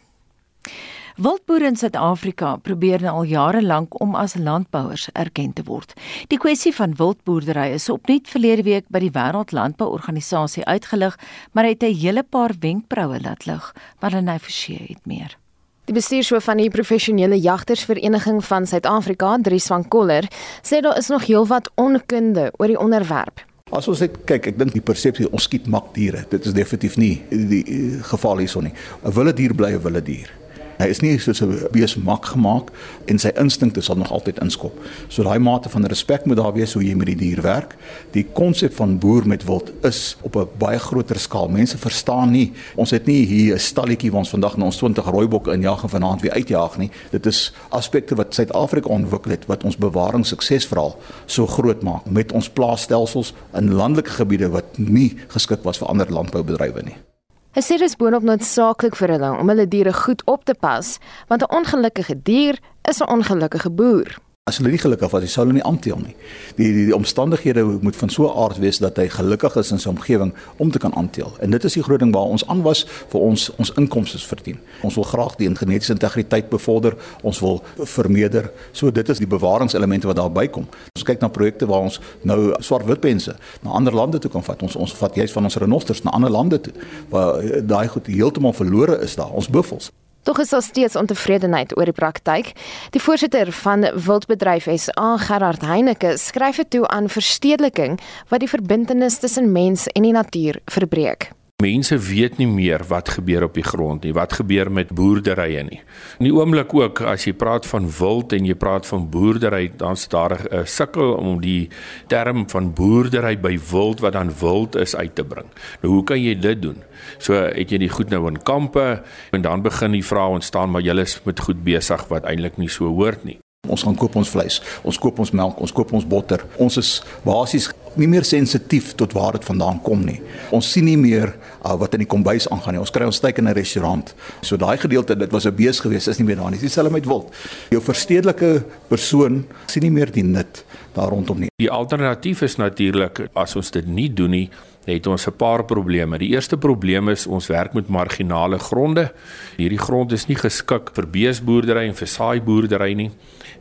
Wildboere 1.17 1.67
in 1.69 1.77
Suid-Afrika 1.77 2.55
probeer 2.57 3.03
al 3.09 3.27
jare 3.29 3.61
lank 3.63 4.01
om 4.01 4.15
as 4.17 4.35
landbouers 4.35 5.11
erken 5.13 5.53
te 5.53 5.63
word. 5.67 5.93
Die 6.33 6.39
kwessie 6.41 6.73
van 6.73 6.95
wildboerdery 6.97 7.67
is 7.77 7.91
opnuut 7.93 8.31
verlede 8.33 8.65
week 8.65 8.89
by 8.89 9.03
die 9.05 9.13
Wêreldlandbouorganisasie 9.13 10.65
uitgelig, 10.65 11.19
maar 11.53 11.69
het 11.69 11.83
'n 11.83 11.95
hele 11.95 12.23
paar 12.23 12.55
wenkbroue 12.61 13.21
laat 13.21 13.45
lig, 13.47 13.75
maar 14.01 14.13
hulle 14.13 14.39
verseë 14.39 14.89
het 14.89 15.07
meer. 15.07 15.37
Die 15.85 15.95
bestuurshoof 15.95 16.45
van 16.45 16.57
die 16.57 16.71
professionele 16.71 17.41
jagtersvereniging 17.41 18.45
van 18.45 18.67
Suid-Afrika, 18.67 19.39
Dries 19.43 19.67
van 19.67 19.89
Koller, 19.89 20.25
sê 20.63 20.81
daar 20.81 20.97
is 20.97 21.09
nog 21.09 21.27
heelwat 21.27 21.71
onkunde 21.75 22.53
oor 22.57 22.67
die 22.67 22.79
onderwerp. 22.79 23.45
As 23.71 23.89
ons 23.89 24.01
net 24.01 24.25
kyk, 24.25 24.47
ek 24.47 24.59
dink 24.59 24.73
die 24.73 24.81
persepsie 24.81 25.31
ons 25.33 25.43
skiet 25.43 25.67
makdiere. 25.67 26.25
Dit 26.29 26.47
is 26.47 26.53
definitief 26.53 26.97
nie 26.97 27.23
die, 27.31 27.65
die 27.65 28.03
geval 28.03 28.39
hierson 28.39 28.65
nie. 28.65 28.73
'n 29.05 29.13
Wilde 29.13 29.33
dier 29.33 29.55
bly 29.55 29.73
'n 29.73 29.83
wilde 29.83 30.03
dier. 30.03 30.42
Hy 30.83 30.89
is 30.91 31.01
nie 31.01 31.19
soos 31.23 31.41
'n 31.43 31.69
bees 31.71 31.95
mak 31.97 32.25
gemaak 32.27 32.73
en 33.07 33.19
sy 33.19 33.31
instinkte 33.39 33.81
sal 33.81 33.97
nog 33.97 34.11
altyd 34.11 34.41
inskop. 34.43 34.75
So 35.09 35.23
daai 35.23 35.39
mate 35.39 35.69
van 35.69 35.87
respek 35.87 36.25
moet 36.27 36.37
daar 36.37 36.53
wees 36.53 36.73
hoe 36.73 36.83
jy 36.83 36.95
met 36.95 37.07
die 37.07 37.17
dier 37.17 37.43
werk. 37.43 37.77
Die 38.11 38.27
konsep 38.33 38.75
van 38.75 38.99
boer 38.99 39.27
met 39.27 39.45
wild 39.45 39.71
is 39.83 40.17
op 40.23 40.37
'n 40.37 40.49
baie 40.59 40.79
groter 40.79 41.19
skaal. 41.19 41.49
Mense 41.49 41.79
verstaan 41.79 42.31
nie. 42.31 42.53
Ons 42.75 42.91
het 42.91 43.07
nie 43.07 43.27
hier 43.27 43.55
'n 43.55 43.59
stalletjie 43.59 44.11
waar 44.11 44.19
ons 44.19 44.31
vandag 44.31 44.57
na 44.57 44.65
ons 44.65 44.77
20 44.77 45.05
rooibokke 45.05 45.53
injag 45.53 45.83
en 45.83 45.89
vanaand 45.89 46.21
weer 46.21 46.33
uitjaag 46.33 46.79
nie. 46.79 46.91
Dit 47.11 47.27
is 47.27 47.53
aspekte 47.69 48.15
wat 48.15 48.35
Suid-Afrika 48.35 48.89
ontwikkel 48.89 49.31
het 49.31 49.47
wat 49.47 49.65
ons 49.65 49.77
bewaring 49.77 50.27
suksesverhaal 50.27 50.97
so 51.27 51.47
groot 51.47 51.83
maak 51.83 52.11
met 52.11 52.33
ons 52.33 52.49
plaasstelsels 52.49 53.35
in 53.55 53.73
landelike 53.73 54.11
gebiede 54.11 54.49
wat 54.49 54.79
nie 54.79 55.17
geskik 55.29 55.63
was 55.63 55.79
vir 55.79 55.89
ander 55.89 56.13
landboubedrywe 56.13 56.83
nie. 56.83 57.12
Hy 57.53 57.61
sê 57.61 57.77
dit 57.77 57.85
is 57.85 57.99
boonop 58.01 58.25
noodsaaklik 58.25 58.95
vir 58.97 59.11
hulle 59.13 59.29
om 59.37 59.51
hulle 59.53 59.67
diere 59.69 59.93
goed 59.93 60.23
op 60.25 60.47
te 60.49 60.55
pas, 60.57 60.95
want 61.29 61.43
'n 61.45 61.53
ongelukkige 61.59 62.17
dier 62.25 62.57
is 62.89 63.03
'n 63.03 63.13
ongelukkige 63.13 63.71
boer. 63.71 64.09
As 64.51 64.57
hulle 64.59 64.73
nie 64.75 64.79
gelukkig 64.83 65.13
was, 65.15 65.25
sou 65.31 65.45
hulle 65.45 65.55
nie 65.55 65.63
aanteel 65.63 66.01
nie. 66.03 66.17
Die 66.59 66.73
die, 66.75 66.87
die 66.89 66.95
omstandighede 66.97 67.63
moet 67.63 67.95
van 67.95 68.11
so 68.11 68.27
'n 68.27 68.39
aard 68.43 68.59
wees 68.59 68.81
dat 68.83 68.97
hy 68.99 69.07
gelukkig 69.09 69.55
is 69.57 69.71
in 69.71 69.79
sy 69.79 69.89
omgewing 69.89 70.33
om 70.57 70.71
te 70.71 70.79
kan 70.79 70.95
aanteel. 70.95 71.31
En 71.41 71.51
dit 71.51 71.65
is 71.65 71.73
die 71.73 71.83
groot 71.83 72.01
ding 72.01 72.13
waar 72.13 72.27
ons 72.27 72.47
aan 72.47 72.63
was 72.63 72.85
vir 73.13 73.21
ons 73.21 73.51
ons 73.57 73.73
inkomste 73.79 74.19
verdien. 74.19 74.59
Ons 74.83 74.95
wil 74.95 75.05
graag 75.05 75.37
die 75.37 75.55
genetiese 75.55 75.93
integriteit 75.93 76.49
bevorder, 76.51 76.97
ons 77.23 77.39
wil 77.41 77.63
vermeerder. 77.77 78.51
So 78.73 78.91
dit 78.91 79.09
is 79.09 79.19
die 79.19 79.27
bewaringselemente 79.27 80.07
wat 80.07 80.17
daarby 80.17 80.49
kom. 80.49 80.67
Ons 80.97 81.05
kyk 81.05 81.21
na 81.21 81.29
projekte 81.29 81.67
waar 81.67 81.87
ons 81.87 82.01
nou 82.23 82.53
swart-witpense 82.59 83.37
na 83.63 83.71
ander 83.71 83.95
lande 83.95 84.19
toe 84.19 84.31
kan 84.31 84.43
vat. 84.43 84.63
Ons 84.63 84.77
ons 84.77 84.93
vat 84.93 85.15
juist 85.15 85.33
van 85.33 85.45
ons 85.45 85.57
renosters 85.57 86.03
na 86.03 86.11
ander 86.11 86.31
lande 86.31 86.61
toe 86.61 86.73
waar 87.09 87.39
eh, 87.39 87.63
daai 87.63 87.89
goed 87.89 88.07
heeltemal 88.07 88.53
verlore 88.53 88.99
is 89.03 89.15
daar. 89.15 89.31
Ons 89.31 89.49
buffels. 89.49 89.93
Tog 90.23 90.39
is 90.39 90.49
daar 90.49 90.63
steeds 90.63 90.97
ontevredenheid 90.97 91.77
oor 91.77 91.91
die 91.91 91.97
praktyk. 91.97 92.53
Die 92.95 93.03
voorsitter 93.03 93.53
van 93.53 93.83
Wildbedryf 94.07 94.69
SA, 94.77 95.17
Gerard 95.19 95.67
Heineke, 95.67 96.15
skryf 96.17 96.63
dit 96.63 96.71
toe 96.71 96.87
aan 96.89 97.11
verstedeliking 97.11 97.99
wat 98.31 98.41
die 98.41 98.51
verbintenis 98.51 99.19
tussen 99.19 99.53
mens 99.53 99.87
en 99.87 100.07
die 100.07 100.15
natuur 100.15 100.61
verbreek. 100.71 101.33
Mense 101.63 101.95
weet 101.99 102.39
nie 102.41 102.49
meer 102.49 102.83
wat 102.91 103.13
gebeur 103.17 103.45
op 103.47 103.55
die 103.55 103.65
grond 103.67 104.03
nie, 104.07 104.13
wat 104.17 104.33
gebeur 104.41 104.71
met 104.73 104.91
boerderye 104.97 105.63
nie. 105.69 105.79
In 106.19 106.27
die 106.27 106.35
oomblik 106.35 106.73
ook 106.75 107.03
as 107.07 107.27
jy 107.29 107.35
praat 107.39 107.69
van 107.71 107.87
wild 107.99 108.35
en 108.35 108.49
jy 108.49 108.57
praat 108.59 108.89
van 108.89 109.05
boerdery, 109.13 109.69
dan's 109.79 110.09
daar 110.11 110.35
'n 110.41 110.67
sukkel 110.67 111.15
om 111.15 111.41
die 111.41 111.69
term 112.09 112.49
van 112.51 112.73
boerdery 112.75 113.37
by 113.39 113.59
wild 113.71 114.01
wat 114.01 114.13
dan 114.13 114.33
wild 114.41 114.77
is 114.77 114.97
uit 114.97 115.15
te 115.15 115.25
bring. 115.25 115.47
Nou 115.83 115.95
hoe 115.95 116.05
kan 116.05 116.21
jy 116.23 116.35
dit 116.35 116.63
doen? 116.63 116.83
So 117.19 117.35
het 117.35 117.71
jy 117.71 117.79
die 117.79 117.93
goed 117.93 118.11
nou 118.11 118.27
in 118.27 118.43
kampe 118.43 119.03
en 119.31 119.43
dan 119.43 119.63
begin 119.63 119.93
die 119.93 120.05
vrae 120.05 120.29
ontstaan 120.29 120.71
maar 120.71 120.83
jy 120.83 120.99
is 121.01 121.21
met 121.25 121.41
goed 121.41 121.65
besig 121.65 122.09
wat 122.09 122.25
eintlik 122.25 122.57
nie 122.57 122.69
so 122.69 122.87
hoort 122.87 123.25
nie. 123.25 123.39
Ons 123.69 123.83
gaan 123.83 123.95
koop 123.95 124.17
ons 124.17 124.29
vleis, 124.29 124.63
ons 124.83 124.99
koop 124.99 125.19
ons 125.19 125.31
melk, 125.31 125.61
ons 125.61 125.73
koop 125.73 125.93
ons 125.93 126.07
botter. 126.07 126.43
Ons 126.59 126.77
is 126.77 127.03
basies 127.23 127.71
nie 127.97 128.09
meer 128.09 128.25
sensitief 128.25 128.95
tot 128.95 129.13
waar 129.13 129.33
dit 129.33 129.45
vandaan 129.45 129.81
kom 129.83 130.05
nie. 130.05 130.21
Ons 130.51 130.71
sien 130.73 130.85
nie 130.85 130.97
meer 130.97 131.35
uh, 131.65 131.75
wat 131.81 131.95
in 131.95 132.05
die 132.05 132.11
kombuis 132.11 132.49
aangaan 132.49 132.77
nie. 132.77 132.83
Ons 132.83 132.91
kry 132.95 133.05
ons 133.05 133.17
steek 133.17 133.39
in 133.39 133.49
'n 133.49 133.55
restaurant. 133.55 134.15
So 134.41 134.57
daai 134.57 134.77
gedeelte, 134.79 135.17
dit 135.17 135.33
was 135.33 135.47
'n 135.47 135.55
bees 135.55 135.81
geweest, 135.81 136.09
is 136.09 136.19
nie 136.19 136.27
meer 136.27 136.37
daar 136.37 136.51
nie. 136.51 136.59
Dis 136.59 136.73
dieselfde 136.73 136.93
met 136.93 137.07
wild. 137.07 137.35
Jou 137.71 137.83
verstedelike 137.83 138.65
persoon 138.89 139.45
sien 139.67 139.83
nie 139.83 139.91
meer 139.91 140.11
die 140.11 140.25
nut 140.25 140.65
daar 140.93 141.09
rondom 141.09 141.39
nie. 141.39 141.49
Die 141.57 141.71
alternatief 141.71 142.43
is 142.43 142.57
natuurlik 142.57 143.29
as 143.35 143.57
ons 143.57 143.71
dit 143.71 143.87
nie 143.87 144.09
doen 144.13 144.31
nie, 144.31 144.51
het 144.85 145.07
ons 145.07 145.27
'n 145.27 145.37
paar 145.37 145.65
probleme. 145.65 146.19
Die 146.19 146.31
eerste 146.35 146.57
probleem 146.57 147.09
is 147.09 147.27
ons 147.27 147.47
werk 147.47 147.73
met 147.75 147.89
marginale 147.89 148.59
gronde. 148.59 149.13
Hierdie 149.57 149.79
grond 149.79 150.13
is 150.13 150.27
nie 150.27 150.37
geskik 150.37 150.91
vir 150.95 151.07
beesboerdery 151.07 151.87
en 151.89 151.95
vir 151.95 152.07
saaiboerdery 152.07 152.95
nie. 152.95 153.11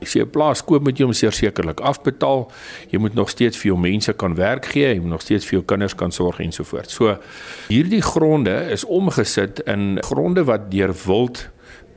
As 0.02 0.14
jy 0.14 0.22
'n 0.22 0.30
plaas 0.30 0.64
koop, 0.64 0.84
moet 0.84 0.98
jy 0.98 1.06
hom 1.06 1.14
sekerlik 1.14 1.80
afbetaal. 1.80 2.52
Jy 2.90 3.00
moet 3.00 3.14
nog 3.14 3.30
steeds 3.30 3.58
vir 3.58 3.72
jou 3.72 3.80
mense 3.80 4.14
kan 4.14 4.36
werk 4.36 4.66
gee, 4.66 4.94
jy 4.94 5.00
moet 5.00 5.10
nog 5.10 5.22
steeds 5.22 5.46
vir 5.46 5.60
jou 5.60 5.64
kinders 5.64 5.96
kan 5.96 6.12
sorg 6.12 6.40
en 6.40 6.52
so 6.52 6.64
voort. 6.64 6.90
So 6.90 7.18
hierdie 7.68 8.02
gronde 8.02 8.72
is 8.72 8.86
omgesit 8.86 9.60
in 9.60 10.00
gronde 10.02 10.44
wat 10.44 10.72
deur 10.72 10.94
wild 11.06 11.50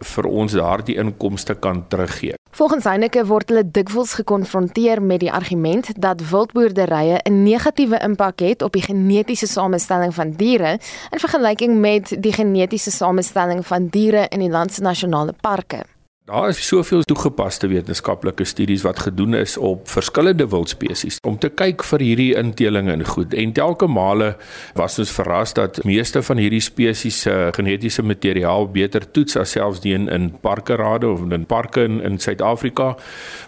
vir 0.05 0.27
ons 0.29 0.53
daardie 0.53 0.97
inkomste 1.01 1.55
kan 1.55 1.85
teruggee. 1.89 2.35
Volgens 2.55 2.85
Heineke 2.85 3.25
word 3.27 3.49
hulle 3.51 3.65
dikwels 3.67 4.13
gekonfronteer 4.15 5.03
met 5.03 5.25
die 5.25 5.33
argument 5.33 5.89
dat 5.99 6.23
wildboerderye 6.31 7.19
'n 7.25 7.43
negatiewe 7.43 7.99
impak 7.99 8.41
het 8.41 8.63
op 8.63 8.73
die 8.73 8.83
genetiese 8.83 9.47
samestelling 9.47 10.15
van 10.15 10.31
diere 10.31 10.79
in 11.11 11.19
vergelyking 11.19 11.81
met 11.81 12.15
die 12.23 12.33
genetiese 12.33 12.91
samestelling 12.91 13.67
van 13.67 13.89
diere 13.89 14.27
in 14.29 14.41
die 14.41 14.51
land 14.51 14.73
se 14.73 14.83
nasionale 14.83 15.35
parke. 15.41 15.94
Daar 16.25 16.49
is 16.49 16.67
soveel 16.67 17.03
toegepaste 17.03 17.69
wetenskaplike 17.69 18.45
studies 18.45 18.83
wat 18.83 18.99
gedoen 18.99 19.35
is 19.35 19.57
op 19.57 19.89
verskillende 19.93 20.47
wildspesies 20.49 21.19
om 21.29 21.37
te 21.39 21.51
kyk 21.53 21.85
vir 21.85 22.01
hierdie 22.01 22.31
inteling 22.41 22.89
en 22.89 23.05
goed. 23.05 23.37
En 23.37 23.53
telke 23.53 23.85
male 23.93 24.31
was 24.73 24.97
ons 25.05 25.13
verras 25.13 25.53
dat 25.53 25.83
meeste 25.85 26.23
van 26.25 26.41
hierdie 26.41 26.65
spesies 26.65 27.21
se 27.27 27.35
genetiese 27.53 28.03
materiaal 28.03 28.71
beter 28.73 29.05
toets 29.05 29.37
as 29.37 29.53
selfs 29.53 29.85
die 29.85 29.93
in, 29.93 30.09
in 30.09 30.31
parkerade 30.41 31.13
of 31.13 31.29
in 31.29 31.45
parke 31.45 31.85
in, 31.85 32.01
in 32.01 32.17
Suid-Afrika 32.17 32.95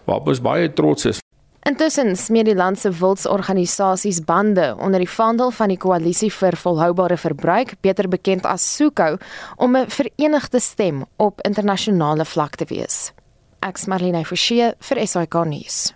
waarop 0.05 0.29
ons 0.29 0.45
baie 0.45 0.69
trots 0.69 1.09
is. 1.15 1.26
Intussen 1.67 2.13
smeer 2.15 2.47
die 2.47 2.55
land 2.55 2.79
se 2.79 2.93
wildsorganisasies 2.95 4.21
bande 4.23 4.69
onder 4.79 5.03
die 5.03 5.11
vaandel 5.11 5.51
van 5.51 5.73
die 5.73 5.79
koalisie 5.83 6.29
vir 6.31 6.55
volhoubare 6.55 7.17
verbruik, 7.19 7.73
beter 7.83 8.07
bekend 8.07 8.47
as 8.47 8.63
SUKO, 8.77 9.17
om 9.57 9.75
'n 9.77 9.91
verenigde 9.91 10.61
stem 10.61 11.05
op 11.17 11.41
internasionale 11.41 12.25
vlak 12.25 12.55
te 12.55 12.65
wees. 12.69 13.13
Ek's 13.61 13.87
Marlene 13.87 14.25
Forsie 14.25 14.75
vir 14.79 15.07
SAK 15.07 15.35
nuus. 15.45 15.93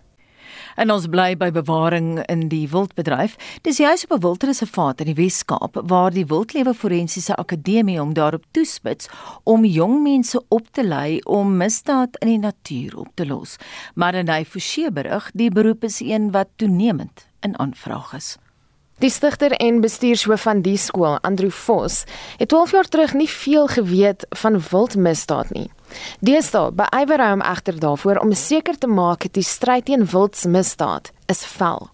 En 0.81 0.89
ons 0.89 1.05
bly 1.13 1.35
by 1.37 1.51
bewaring 1.53 2.23
in 2.33 2.47
die 2.49 2.65
wildbedryf. 2.73 3.35
Dis 3.67 3.83
juis 3.83 4.07
op 4.07 4.13
'n 4.17 4.23
wildreservaat 4.25 5.01
in 5.01 5.13
die 5.13 5.19
Wes-Kaap 5.23 5.77
waar 5.85 6.11
die 6.11 6.25
Wildlewe 6.27 6.75
Forensiese 6.75 7.37
Akademie 7.37 8.01
om 8.01 8.15
daarop 8.15 8.45
toespits 8.51 9.09
om 9.45 9.65
jong 9.65 10.03
mense 10.03 10.43
op 10.49 10.73
te 10.73 10.85
lei 10.85 11.21
om 11.21 11.57
misdaad 11.57 12.17
in 12.17 12.29
die 12.29 12.39
natuur 12.39 12.97
op 12.97 13.09
te 13.15 13.27
los. 13.27 13.57
Maar 13.95 14.15
in 14.15 14.29
hy 14.29 14.45
Forsie 14.45 14.91
berig, 14.91 15.31
die 15.35 15.51
beroep 15.51 15.85
is 15.85 16.01
een 16.01 16.31
wat 16.31 16.49
toenemend 16.57 17.27
in 17.41 17.59
aanvraag 17.59 18.15
is. 18.15 18.37
Die 18.99 19.11
stigter 19.11 19.53
en 19.53 19.81
bestuurshoof 19.81 20.41
van 20.41 20.63
die 20.63 20.77
skool, 20.77 21.19
Andrew 21.21 21.51
Vos, 21.51 22.05
het 22.37 22.49
12 22.49 22.71
jaar 22.71 22.89
terug 22.89 23.15
nie 23.15 23.29
veel 23.29 23.67
geweet 23.67 24.27
van 24.29 24.61
wildmisdaad 24.71 25.51
nie. 25.51 25.71
Deesdae 26.25 26.73
beywer 26.81 27.23
hy 27.23 27.31
hom 27.35 27.45
daarvoor 27.85 28.21
om 28.23 28.35
seker 28.35 28.77
te 28.79 28.87
maak 28.87 29.27
die 29.33 29.47
stryd 29.47 29.87
teen 29.87 30.07
wildsmisdaad 30.13 31.11
is 31.29 31.45
vel. 31.57 31.91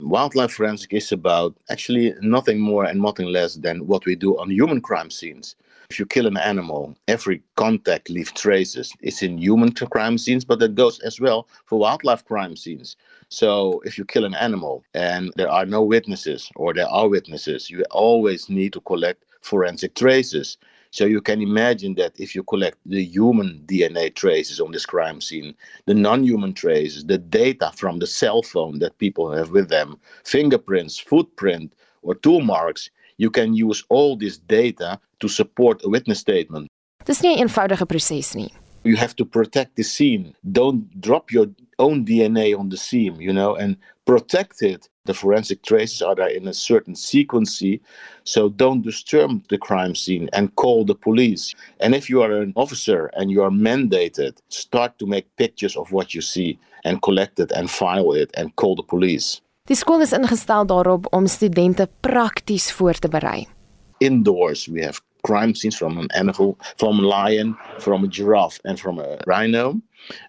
Wildlife 0.00 0.54
forensic 0.54 0.92
is 0.92 1.10
about 1.12 1.56
actually 1.70 2.14
nothing 2.20 2.60
more 2.60 2.84
and 2.84 3.00
nothing 3.00 3.26
less 3.26 3.56
than 3.56 3.86
what 3.86 4.06
we 4.06 4.14
do 4.14 4.38
on 4.38 4.50
human 4.50 4.80
crime 4.80 5.10
scenes. 5.10 5.56
If 5.90 5.98
you 5.98 6.04
kill 6.04 6.26
an 6.26 6.36
animal, 6.36 6.94
every 7.08 7.42
contact 7.56 8.10
leaves 8.10 8.30
traces. 8.32 8.92
It's 9.00 9.22
in 9.22 9.38
human 9.38 9.72
crime 9.72 10.18
scenes, 10.18 10.44
but 10.44 10.58
that 10.58 10.74
goes 10.74 11.00
as 11.00 11.18
well 11.18 11.48
for 11.64 11.78
wildlife 11.78 12.24
crime 12.26 12.56
scenes. 12.56 12.94
So 13.30 13.80
if 13.84 13.96
you 13.96 14.04
kill 14.04 14.24
an 14.24 14.34
animal 14.34 14.84
and 14.92 15.32
there 15.36 15.50
are 15.50 15.64
no 15.64 15.82
witnesses 15.82 16.50
or 16.56 16.74
there 16.74 16.88
are 16.88 17.08
witnesses, 17.08 17.70
you 17.70 17.84
always 17.90 18.48
need 18.50 18.74
to 18.74 18.80
collect 18.82 19.24
forensic 19.40 19.94
traces. 19.94 20.58
So 20.90 21.04
you 21.04 21.20
can 21.20 21.42
imagine 21.42 21.94
that 21.96 22.18
if 22.18 22.34
you 22.34 22.42
collect 22.42 22.78
the 22.86 23.04
human 23.04 23.62
DNA 23.66 24.14
traces 24.14 24.60
on 24.60 24.72
this 24.72 24.86
crime 24.86 25.20
scene, 25.20 25.54
the 25.86 25.94
non-human 25.94 26.54
traces, 26.54 27.04
the 27.04 27.18
data 27.18 27.72
from 27.76 27.98
the 27.98 28.06
cell 28.06 28.42
phone 28.42 28.78
that 28.78 28.98
people 28.98 29.30
have 29.30 29.50
with 29.50 29.68
them, 29.68 29.98
fingerprints, 30.24 30.98
footprint, 30.98 31.74
or 32.02 32.14
tool 32.14 32.40
marks, 32.40 32.90
you 33.18 33.30
can 33.30 33.54
use 33.54 33.84
all 33.90 34.16
this 34.16 34.38
data 34.38 34.98
to 35.20 35.28
support 35.28 35.84
a 35.84 35.88
witness 35.88 36.20
statement. 36.20 36.68
Dis 37.04 37.22
nie 37.22 37.34
'n 37.34 37.38
eenvoudige 37.38 37.86
proses 37.86 38.34
nie. 38.34 38.50
You 38.84 38.96
have 38.96 39.14
to 39.16 39.24
protect 39.24 39.76
the 39.76 39.82
scene. 39.82 40.34
Don't 40.52 40.88
drop 41.00 41.32
your 41.32 41.48
own 41.78 42.04
DNA 42.04 42.54
on 42.54 42.68
the 42.68 42.76
scene, 42.76 43.16
you 43.20 43.32
know, 43.32 43.56
and 43.56 43.76
protect 44.04 44.62
it. 44.62 44.88
The 45.08 45.14
forensic 45.14 45.62
traces 45.62 46.02
are 46.02 46.14
there 46.14 46.28
in 46.28 46.46
a 46.48 46.52
certain 46.52 46.94
sequence, 46.94 47.62
so 48.24 48.50
don't 48.50 48.82
disturb 48.82 49.48
the 49.48 49.56
crime 49.56 49.94
scene 49.94 50.28
and 50.34 50.54
call 50.56 50.84
the 50.84 50.94
police. 50.94 51.54
And 51.80 51.94
if 51.94 52.10
you 52.10 52.20
are 52.20 52.30
an 52.42 52.52
officer 52.56 53.10
and 53.16 53.30
you 53.30 53.42
are 53.42 53.50
mandated, 53.50 54.36
start 54.50 54.98
to 54.98 55.06
make 55.06 55.34
pictures 55.36 55.76
of 55.78 55.92
what 55.92 56.12
you 56.12 56.20
see 56.20 56.58
and 56.84 57.00
collect 57.00 57.40
it 57.40 57.50
and 57.52 57.70
file 57.70 58.12
it 58.12 58.30
and 58.34 58.54
call 58.56 58.76
the 58.76 58.82
police. 58.82 59.40
Die 59.64 59.76
skool 59.76 60.04
is 60.04 60.12
ingestel 60.12 60.68
daarop 60.68 61.08
om 61.16 61.26
studente 61.26 61.88
prakties 62.00 62.68
voor 62.72 63.00
te 63.00 63.08
berei. 63.08 63.46
Indoors, 64.04 64.66
we 64.66 64.84
have 64.84 65.00
crime 65.22 65.54
scenes 65.54 65.76
from 65.76 65.98
an 65.98 66.10
animal, 66.14 66.58
from 66.76 66.98
a 66.98 67.02
lion, 67.02 67.56
from 67.78 68.04
a 68.04 68.08
giraffe, 68.08 68.60
and 68.64 68.78
from 68.78 68.98
a 68.98 69.16
rhino. 69.26 69.80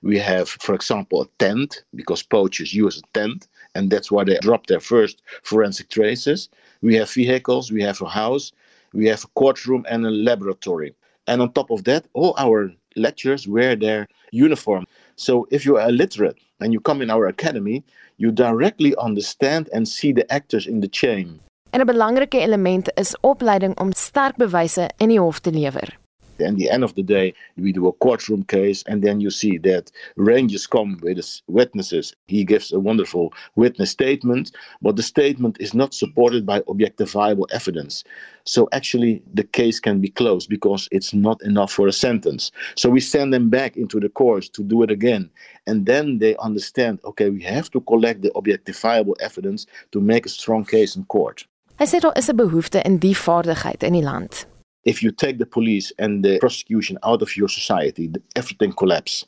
We 0.03 0.19
have, 0.19 0.47
for 0.47 0.73
example, 0.73 1.21
a 1.21 1.27
tent 1.38 1.84
because 1.95 2.23
poachers 2.23 2.73
use 2.73 2.97
a 2.97 3.07
tent, 3.13 3.47
and 3.76 3.89
that's 3.89 4.11
why 4.11 4.24
they 4.24 4.38
drop 4.41 4.67
their 4.67 4.80
first 4.80 5.22
forensic 5.43 5.89
traces. 5.89 6.49
We 6.82 6.95
have 6.95 7.09
vehicles, 7.11 7.72
we 7.72 7.82
have 7.84 8.01
a 8.01 8.09
house, 8.09 8.51
we 8.93 9.05
have 9.07 9.24
a 9.24 9.28
courtroom, 9.36 9.86
and 9.89 10.05
a 10.05 10.09
laboratory. 10.09 10.95
And 11.28 11.41
on 11.41 11.53
top 11.53 11.70
of 11.70 11.84
that, 11.84 12.05
all 12.13 12.34
our 12.38 12.72
lecturers 12.95 13.47
wear 13.47 13.76
their 13.76 14.07
uniform. 14.32 14.86
So 15.15 15.47
if 15.51 15.65
you 15.65 15.78
are 15.78 15.89
illiterate 15.89 16.38
and 16.59 16.74
you 16.74 16.80
come 16.80 17.01
in 17.01 17.09
our 17.09 17.28
academy, 17.28 17.84
you 18.17 18.32
directly 18.32 18.95
understand 18.97 19.70
and 19.74 19.88
see 19.88 20.11
the 20.11 20.32
actors 20.32 20.65
in 20.67 20.82
the 20.82 20.88
chain. 20.88 21.39
En 21.72 21.82
'n 21.82 21.86
belangrike 21.86 22.39
element 22.41 22.91
is 22.97 23.17
opleiding 23.22 23.78
om 23.78 23.93
sterk 23.93 24.36
bewyse 24.38 24.89
in 24.97 25.09
die 25.09 25.20
hof 25.20 25.39
te 25.39 25.51
lewer. 25.51 25.97
At 26.41 26.55
the 26.55 26.69
end 26.69 26.83
of 26.83 26.95
the 26.95 27.03
day, 27.03 27.33
we 27.57 27.71
do 27.71 27.87
a 27.87 27.93
courtroom 27.93 28.43
case, 28.43 28.83
and 28.87 29.03
then 29.03 29.19
you 29.19 29.29
see 29.29 29.57
that 29.59 29.91
Rangers 30.15 30.67
come 30.67 30.97
with 31.01 31.17
his 31.17 31.41
witnesses. 31.47 32.13
He 32.27 32.43
gives 32.43 32.71
a 32.71 32.79
wonderful 32.79 33.33
witness 33.55 33.91
statement, 33.91 34.51
but 34.81 34.95
the 34.95 35.03
statement 35.03 35.57
is 35.59 35.73
not 35.73 35.93
supported 35.93 36.45
by 36.45 36.61
objectifiable 36.61 37.47
evidence. 37.51 38.03
So 38.45 38.69
actually, 38.71 39.21
the 39.33 39.43
case 39.43 39.79
can 39.79 39.99
be 39.99 40.09
closed 40.09 40.49
because 40.49 40.87
it's 40.91 41.13
not 41.13 41.41
enough 41.43 41.71
for 41.71 41.87
a 41.87 41.91
sentence. 41.91 42.51
So 42.75 42.89
we 42.89 43.01
send 43.01 43.33
them 43.33 43.49
back 43.49 43.75
into 43.77 43.99
the 43.99 44.09
courts 44.09 44.49
to 44.49 44.63
do 44.63 44.81
it 44.83 44.91
again, 44.91 45.29
and 45.67 45.85
then 45.85 46.19
they 46.19 46.35
understand. 46.37 46.99
Okay, 47.03 47.29
we 47.29 47.43
have 47.43 47.69
to 47.71 47.81
collect 47.81 48.21
the 48.21 48.31
objectifiable 48.31 49.15
evidence 49.19 49.65
to 49.91 49.99
make 50.01 50.25
a 50.25 50.29
strong 50.29 50.65
case 50.65 50.95
in 50.95 51.05
court. 51.05 51.45
Hy 51.79 51.85
sê 51.85 51.99
daar 51.99 52.17
is 52.17 52.27
'n 52.27 52.35
behoefte 52.35 52.81
in 52.81 52.97
die 52.99 53.15
vaardigheid 53.15 53.83
in 53.83 53.93
die 53.93 54.03
land. 54.03 54.47
If 54.86 55.03
you 55.03 55.11
take 55.11 55.38
the 55.39 55.45
police 55.45 55.91
and 55.99 56.23
the 56.23 56.39
prosecution 56.39 56.97
out 57.03 57.21
of 57.21 57.36
your 57.36 57.49
society, 57.49 58.11
everything 58.36 58.73
collapses. 58.73 59.25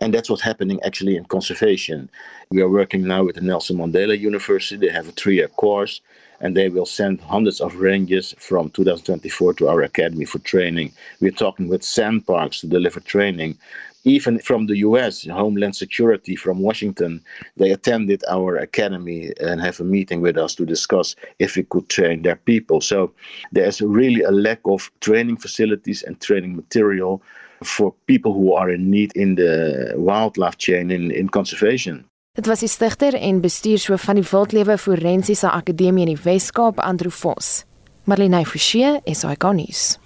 And 0.00 0.12
that's 0.12 0.28
what's 0.28 0.42
happening 0.42 0.78
actually 0.84 1.16
in 1.16 1.24
conservation. 1.24 2.10
We 2.50 2.60
are 2.60 2.68
working 2.68 3.06
now 3.06 3.24
with 3.24 3.36
the 3.36 3.40
Nelson 3.40 3.78
Mandela 3.78 4.18
University. 4.18 4.76
They 4.76 4.92
have 4.92 5.08
a 5.08 5.12
three 5.12 5.36
year 5.36 5.48
course, 5.48 6.02
and 6.40 6.56
they 6.56 6.68
will 6.68 6.86
send 6.86 7.20
hundreds 7.20 7.60
of 7.60 7.76
rangers 7.76 8.34
from 8.38 8.70
2024 8.70 9.54
to 9.54 9.68
our 9.68 9.82
academy 9.82 10.26
for 10.26 10.38
training. 10.40 10.92
We're 11.20 11.30
talking 11.30 11.68
with 11.68 11.82
sandparks 11.82 12.60
to 12.60 12.66
deliver 12.66 13.00
training 13.00 13.58
even 14.04 14.38
from 14.38 14.66
the 14.66 14.78
US, 14.78 15.26
Homeland 15.26 15.76
Security 15.76 16.36
from 16.36 16.60
Washington, 16.60 17.22
they 17.56 17.70
attended 17.70 18.22
our 18.28 18.56
academy 18.56 19.32
and 19.40 19.60
have 19.60 19.80
a 19.80 19.84
meeting 19.84 20.20
with 20.20 20.36
us 20.36 20.54
to 20.54 20.64
discuss 20.64 21.16
if 21.38 21.56
we 21.56 21.62
could 21.64 21.88
train 21.88 22.22
their 22.22 22.36
people. 22.36 22.80
So 22.80 23.12
there's 23.52 23.80
really 23.80 24.22
a 24.22 24.30
lack 24.30 24.60
of 24.64 24.90
training 25.00 25.36
facilities 25.36 26.02
and 26.02 26.20
training 26.20 26.56
material 26.56 27.22
for 27.62 27.92
people 28.06 28.32
who 28.32 28.54
are 28.54 28.70
in 28.70 28.90
need 28.90 29.12
in 29.14 29.34
the 29.34 29.92
wildlife 29.96 30.56
chain 30.56 30.90
in, 30.90 31.10
in 31.10 31.28
conservation. 31.28 32.04
Dit 32.32 32.46
was 32.46 32.60
die 32.62 32.68
stigter 32.70 33.14
en 33.14 33.40
bestuurshoof 33.42 34.04
van 34.06 34.14
die 34.14 34.24
Wildlewe 34.24 34.78
Forensiese 34.78 35.50
Akademie 35.50 36.06
in 36.06 36.14
die 36.14 36.22
Wes-Kaap, 36.22 36.78
Andrew 36.78 37.10
Vos. 37.10 37.64
Marlene 38.04 38.44
Forsie, 38.46 39.00
SAK 39.04 39.50
nuus. 39.52 39.98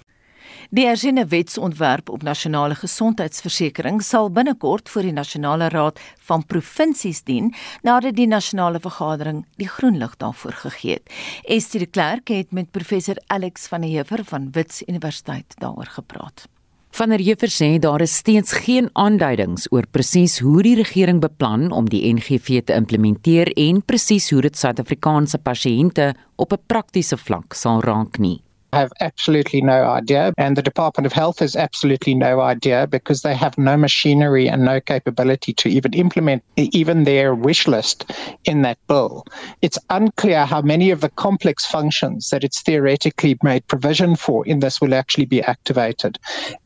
Die 0.75 0.83
ersiene 0.83 1.23
wetsontwerp 1.31 2.09
op 2.11 2.23
nasionale 2.27 2.75
gesondheidsversekering 2.75 4.01
sal 4.03 4.27
binnekort 4.35 4.89
voor 4.91 5.05
die 5.07 5.13
nasionale 5.15 5.69
raad 5.71 6.01
van 6.27 6.43
provinsies 6.43 7.21
dien 7.23 7.53
nadat 7.87 8.17
die 8.17 8.27
nasionale 8.27 8.81
vergadering 8.83 9.45
die 9.55 9.69
groen 9.71 10.01
lig 10.01 10.17
daarvoor 10.19 10.57
gegee 10.65 10.97
het. 10.97 11.13
Estie 11.47 11.79
de 11.79 11.87
Klerk 11.87 12.27
het 12.27 12.51
met 12.51 12.73
professor 12.75 13.15
Alex 13.27 13.69
van 13.71 13.87
der 13.87 13.89
Heever 13.93 14.25
van 14.27 14.51
Wits 14.51 14.83
Universiteit 14.89 15.55
daaroor 15.63 15.87
gepraat. 15.95 16.47
Van 16.91 17.09
der 17.09 17.23
Heever 17.23 17.51
sê 17.51 17.79
daar 17.79 18.03
is 18.03 18.15
steeds 18.15 18.51
geen 18.51 18.89
aanduidings 18.93 19.71
oor 19.71 19.87
presies 19.91 20.39
hoe 20.39 20.61
die 20.63 20.75
regering 20.75 21.21
beplan 21.23 21.71
om 21.71 21.87
die 21.87 22.03
NGV 22.13 22.65
te 22.65 22.75
implementeer 22.75 23.53
en 23.55 23.79
presies 23.85 24.27
hoe 24.31 24.41
dit 24.41 24.57
Suid-Afrikaanse 24.57 25.37
pasiënte 25.37 26.15
op 26.35 26.51
'n 26.51 26.63
praktiese 26.67 27.17
vlak 27.17 27.53
sal 27.53 27.79
raak 27.79 28.19
nie. 28.19 28.44
Have 28.75 28.91
absolutely 28.99 29.61
no 29.61 29.85
idea. 29.85 30.33
And 30.37 30.57
the 30.57 30.61
Department 30.61 31.05
of 31.05 31.13
Health 31.13 31.39
has 31.39 31.55
absolutely 31.55 32.13
no 32.13 32.41
idea 32.41 32.87
because 32.87 33.21
they 33.21 33.33
have 33.33 33.57
no 33.57 33.77
machinery 33.77 34.49
and 34.49 34.65
no 34.65 34.81
capability 34.81 35.53
to 35.53 35.69
even 35.69 35.93
implement 35.93 36.43
even 36.57 37.05
their 37.05 37.33
wish 37.33 37.67
list 37.67 38.11
in 38.43 38.61
that 38.63 38.77
bill. 38.87 39.25
It's 39.61 39.79
unclear 39.89 40.45
how 40.45 40.61
many 40.61 40.91
of 40.91 41.01
the 41.01 41.09
complex 41.09 41.65
functions 41.65 42.29
that 42.29 42.43
it's 42.43 42.61
theoretically 42.61 43.37
made 43.43 43.65
provision 43.67 44.15
for 44.15 44.45
in 44.45 44.59
this 44.59 44.81
will 44.81 44.93
actually 44.93 45.25
be 45.25 45.41
activated 45.41 46.19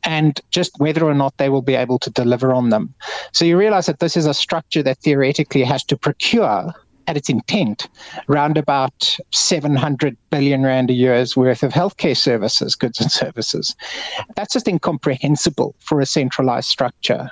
and 0.03 0.41
just 0.51 0.71
whether 0.79 1.05
or 1.05 1.13
not 1.13 1.37
they 1.37 1.49
will 1.49 1.61
be 1.61 1.75
able 1.75 1.99
to 1.99 2.09
deliver 2.09 2.53
on 2.53 2.69
them. 2.69 2.93
So 3.33 3.45
you 3.45 3.57
realize 3.57 3.85
that 3.85 3.99
this 3.99 4.17
is 4.17 4.25
a 4.25 4.33
structure 4.33 4.83
that 4.83 4.99
theoretically 4.99 5.63
has 5.63 5.83
to 5.85 5.97
procure 5.97 6.73
at 7.09 7.17
its 7.17 7.29
intent 7.29 7.89
round 8.27 8.55
about 8.55 9.17
700 9.31 10.15
billion 10.29 10.61
rand 10.63 10.91
a 10.91 10.93
year's 10.93 11.35
worth 11.35 11.63
of 11.63 11.73
healthcare 11.73 12.15
services, 12.15 12.75
goods 12.75 13.01
and 13.01 13.11
services. 13.11 13.75
That's 14.35 14.53
just 14.53 14.67
incomprehensible 14.67 15.75
for 15.79 15.99
a 15.99 16.05
centralized 16.05 16.69
structure. 16.69 17.31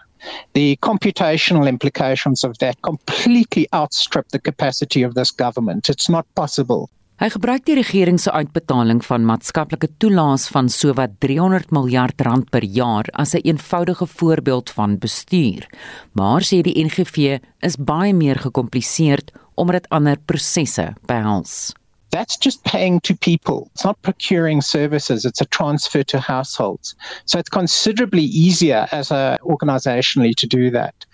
The 0.53 0.77
computational 0.81 1.69
implications 1.69 2.43
of 2.43 2.57
that 2.57 2.81
completely 2.81 3.67
outstrip 3.73 4.29
the 4.29 4.39
capacity 4.39 5.03
of 5.03 5.13
this 5.13 5.31
government. 5.31 5.89
It's 5.89 6.09
not 6.09 6.25
possible. 6.33 6.89
Hy 7.17 7.31
gebruik 7.33 7.63
die 7.65 7.73
regering 7.79 8.19
se 8.21 8.29
uitbetaling 8.29 8.99
van 9.01 9.23
maatskaplike 9.25 9.87
toelaas 9.97 10.43
van 10.53 10.67
sowat 10.69 11.15
300 11.25 11.71
miljard 11.73 12.21
rand 12.21 12.51
per 12.53 12.61
jaar 12.61 13.09
as 13.13 13.33
'n 13.33 13.41
eenvoudige 13.41 14.05
voorbeeld 14.05 14.69
van 14.69 14.97
bestuur. 14.97 15.65
Maar 16.13 16.41
sê 16.45 16.61
die 16.61 16.77
NGV 16.85 17.39
is 17.59 17.75
baie 17.77 18.13
meer 18.13 18.37
gekompliseerd 18.37 19.31
omdat 19.57 19.81
dit 19.81 19.91
ander 19.91 20.17
prosesse 20.25 20.93
behels. 21.05 21.73
That's 22.09 22.37
just 22.37 22.63
paying 22.63 23.01
to 23.01 23.15
people. 23.15 23.69
It's 23.73 23.83
not 23.83 24.01
procuring 24.01 24.61
services, 24.61 25.25
it's 25.25 25.41
a 25.41 25.45
transfer 25.45 26.03
to 26.03 26.19
households. 26.19 26.95
So 27.25 27.37
it's 27.39 27.49
considerably 27.49 28.23
easier 28.23 28.87
as 28.91 29.11
a 29.11 29.37
organizationally 29.43 30.33
to 30.35 30.47
do 30.47 30.71
that. 30.71 31.05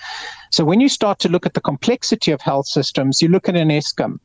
So 0.51 0.63
when 0.63 0.81
you 0.81 0.89
start 0.89 1.19
to 1.19 1.29
look 1.29 1.45
at 1.45 1.53
the 1.53 1.61
complexity 1.61 2.31
of 2.31 2.41
health 2.41 2.67
systems, 2.67 3.21
you 3.21 3.29
look 3.29 3.49
at 3.49 3.55
an 3.55 3.69
ESCOM 3.69 4.19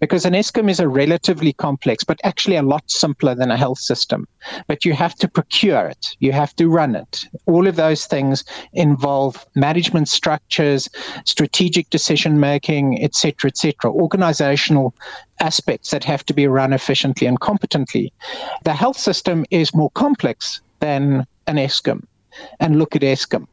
because 0.00 0.24
an 0.24 0.34
ESCOM 0.34 0.70
is 0.70 0.80
a 0.80 0.88
relatively 0.88 1.52
complex, 1.52 2.04
but 2.04 2.20
actually 2.24 2.56
a 2.56 2.62
lot 2.62 2.90
simpler 2.90 3.34
than 3.34 3.50
a 3.50 3.56
health 3.56 3.78
system. 3.78 4.26
But 4.66 4.84
you 4.84 4.92
have 4.92 5.14
to 5.16 5.28
procure 5.28 5.86
it, 5.86 6.06
you 6.18 6.32
have 6.32 6.54
to 6.56 6.68
run 6.68 6.94
it. 6.94 7.24
All 7.46 7.66
of 7.66 7.76
those 7.76 8.06
things 8.06 8.44
involve 8.72 9.46
management 9.54 10.08
structures, 10.08 10.88
strategic 11.24 11.90
decision 11.90 12.40
making, 12.40 13.02
etc., 13.02 13.48
etc., 13.48 13.92
organizational 13.92 14.94
aspects 15.40 15.90
that 15.90 16.04
have 16.04 16.24
to 16.26 16.34
be 16.34 16.46
run 16.46 16.72
efficiently 16.72 17.26
and 17.26 17.40
competently. 17.40 18.12
The 18.64 18.74
health 18.74 18.98
system 18.98 19.44
is 19.50 19.74
more 19.74 19.90
complex 19.90 20.60
than 20.80 21.26
an 21.46 21.56
ESCOM. 21.56 22.04
And 22.60 22.78
look 22.78 22.94
at 22.96 23.02
ESCOM. 23.02 23.46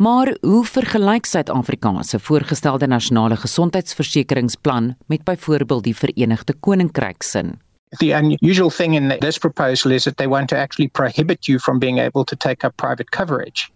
Maar 0.00 0.36
hoe 0.40 0.64
vergelyk 0.64 1.26
Suid-Afrika 1.26 2.02
se 2.02 2.18
voorgestelde 2.18 2.86
nasionale 2.86 3.36
gesondheidsversekeringsplan 3.36 4.94
met 5.06 5.24
byvoorbeeld 5.24 5.84
die 5.84 5.96
Verenigde 5.96 6.54
Koninkryk 6.60 7.22
se? 7.22 7.44
The 7.98 8.12
unusual 8.12 8.70
thing 8.70 8.94
in 8.94 9.08
this 9.20 9.36
proposal 9.36 9.90
is 9.90 10.04
that 10.04 10.16
they 10.16 10.28
want 10.28 10.48
to 10.50 10.56
actually 10.56 10.88
prohibit 10.88 11.48
you 11.48 11.58
from 11.58 11.80
being 11.80 11.98
able 11.98 12.24
to 12.24 12.36
take 12.36 12.64
up 12.64 12.76
private 12.76 13.10
coverage. 13.10 13.68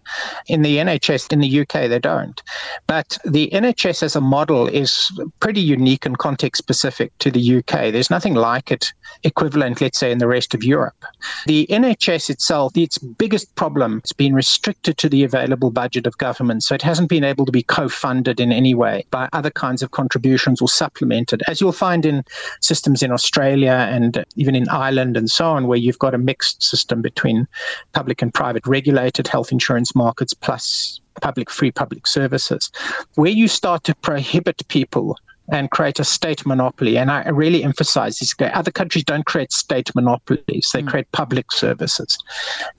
In 0.47 0.61
the 0.61 0.77
NHS 0.77 1.33
in 1.33 1.41
the 1.41 1.59
UK, 1.59 1.89
they 1.89 1.99
don't. 1.99 2.41
But 2.87 3.17
the 3.25 3.49
NHS 3.51 4.03
as 4.03 4.15
a 4.15 4.21
model 4.21 4.67
is 4.67 5.11
pretty 5.41 5.59
unique 5.59 6.05
and 6.05 6.17
context 6.17 6.59
specific 6.59 7.11
to 7.19 7.29
the 7.29 7.57
UK. 7.57 7.91
There's 7.91 8.09
nothing 8.09 8.35
like 8.35 8.71
it 8.71 8.93
equivalent, 9.23 9.81
let's 9.81 9.99
say, 9.99 10.13
in 10.13 10.19
the 10.19 10.27
rest 10.27 10.53
of 10.53 10.63
Europe. 10.63 11.03
The 11.45 11.67
NHS 11.69 12.29
itself, 12.29 12.77
its 12.77 12.97
biggest 12.97 13.53
problem 13.55 13.99
has 14.01 14.13
been 14.13 14.33
restricted 14.33 14.97
to 14.99 15.09
the 15.09 15.25
available 15.25 15.71
budget 15.71 16.07
of 16.07 16.17
government. 16.19 16.63
So 16.63 16.73
it 16.73 16.81
hasn't 16.81 17.09
been 17.09 17.25
able 17.25 17.45
to 17.45 17.51
be 17.51 17.63
co 17.63 17.89
funded 17.89 18.39
in 18.39 18.53
any 18.53 18.75
way 18.75 19.05
by 19.11 19.27
other 19.33 19.51
kinds 19.51 19.81
of 19.81 19.91
contributions 19.91 20.61
or 20.61 20.69
supplemented, 20.69 21.43
as 21.49 21.59
you'll 21.59 21.73
find 21.73 22.05
in 22.05 22.23
systems 22.61 23.03
in 23.03 23.11
Australia 23.11 23.87
and 23.91 24.04
and 24.05 24.25
even 24.35 24.55
in 24.55 24.69
Ireland 24.69 25.17
and 25.17 25.29
so 25.29 25.47
on, 25.47 25.67
where 25.67 25.77
you've 25.77 25.99
got 25.99 26.13
a 26.13 26.17
mixed 26.17 26.63
system 26.63 27.01
between 27.01 27.47
public 27.93 28.21
and 28.21 28.33
private 28.33 28.65
regulated 28.67 29.27
health 29.27 29.51
insurance 29.51 29.95
markets 29.95 30.33
plus 30.33 30.99
public 31.21 31.49
free 31.49 31.71
public 31.71 32.07
services, 32.07 32.71
where 33.15 33.31
you 33.31 33.47
start 33.47 33.83
to 33.85 33.95
prohibit 33.95 34.67
people 34.67 35.17
and 35.49 35.69
create 35.71 35.99
a 35.99 36.03
state 36.03 36.45
monopoly. 36.45 36.97
And 36.97 37.11
I 37.11 37.29
really 37.29 37.63
emphasize 37.63 38.19
this. 38.19 38.33
Other 38.39 38.71
countries 38.71 39.03
don't 39.03 39.25
create 39.25 39.51
state 39.51 39.93
monopolies, 39.95 40.69
they 40.73 40.81
mm. 40.81 40.87
create 40.87 41.11
public 41.11 41.51
services. 41.51 42.17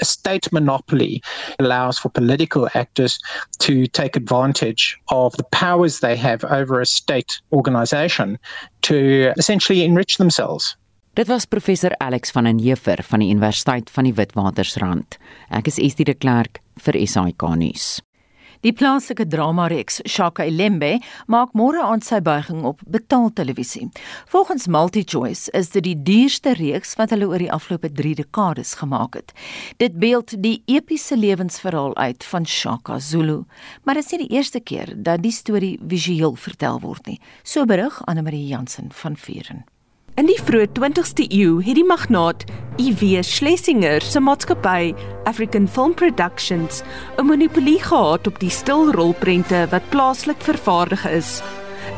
A 0.01 0.05
state 0.05 0.53
monopoly 0.53 1.23
allows 1.59 1.99
for 1.99 2.09
political 2.09 2.69
actors 2.75 3.19
to 3.61 3.87
take 3.87 4.17
advantage 4.17 4.99
of 5.09 5.37
the 5.37 5.45
powers 5.45 6.01
they 6.01 6.17
have 6.17 6.45
over 6.45 6.81
a 6.81 6.87
state 6.87 7.41
organization 7.53 8.39
to 8.83 9.33
essentially 9.37 9.85
enrich 9.85 10.19
themselves. 10.19 10.77
Dit 11.17 11.27
was 11.27 11.47
professor 11.47 11.97
Alex 11.97 12.31
van 12.31 12.45
den 12.45 12.59
Heever 12.59 13.01
van 13.03 13.19
die 13.19 13.31
Universiteit 13.31 13.91
van 13.91 14.05
die 14.05 14.13
Witwatersrand. 14.15 15.17
Ek 15.49 15.71
is 15.71 15.79
Estie 15.81 16.05
de 16.05 16.13
Klerk 16.13 16.59
vir 16.85 16.99
SAK 17.09 17.45
nuus. 17.57 17.87
Die 18.61 18.75
plaaslike 18.77 19.25
drama-reeks 19.33 20.03
Shaka 20.05 20.45
Ilembe 20.45 20.99
maak 21.33 21.55
môre 21.57 21.81
aan 21.81 22.03
sy 22.05 22.19
buiging 22.21 22.67
op 22.69 22.83
betaaltelevisie. 22.93 23.87
Volgens 24.29 24.67
MultiChoice 24.69 25.55
is 25.57 25.71
dit 25.73 25.87
die 25.87 25.95
duurste 25.97 26.53
reeks 26.59 26.93
wat 27.01 27.15
hulle 27.15 27.31
oor 27.31 27.41
die 27.41 27.53
afgelope 27.55 27.89
3 27.97 28.13
dekades 28.19 28.75
gemaak 28.83 29.17
het. 29.17 29.33
Dit 29.81 29.97
beeld 30.03 30.35
die 30.45 30.59
epiese 30.69 31.17
lewensverhaal 31.17 31.97
uit 31.97 32.27
van 32.29 32.45
Shaka 32.45 32.99
Zulu, 33.01 33.47
maar 33.89 33.97
dit 33.97 34.05
is 34.05 34.13
nie 34.13 34.21
die 34.27 34.37
eerste 34.37 34.61
keer 34.61 34.93
dat 34.93 35.25
die 35.25 35.33
storie 35.33 35.79
visueel 35.81 36.37
vertel 36.37 36.83
word 36.85 37.09
nie. 37.09 37.17
So 37.41 37.65
berig 37.65 38.03
Anne 38.05 38.27
Marie 38.27 38.45
Jansen 38.53 38.93
van 38.93 39.17
Vuren. 39.17 39.65
In 40.17 40.31
die 40.31 40.39
vroeë 40.41 40.71
20ste 40.73 41.27
eeu 41.29 41.59
het 41.61 41.77
die 41.77 41.85
magnaat 41.85 42.47
I.W. 42.81 43.19
Schlesinger 43.21 44.01
se 44.01 44.21
maatskappy 44.25 44.95
African 45.29 45.67
Film 45.69 45.93
Productions 45.93 46.81
'n 47.21 47.27
monopolie 47.29 47.83
gehad 47.85 48.27
op 48.27 48.39
die 48.41 48.51
stilrolprente 48.51 49.67
wat 49.71 49.89
plaaslik 49.91 50.41
vervaardig 50.41 51.05
is. 51.05 51.43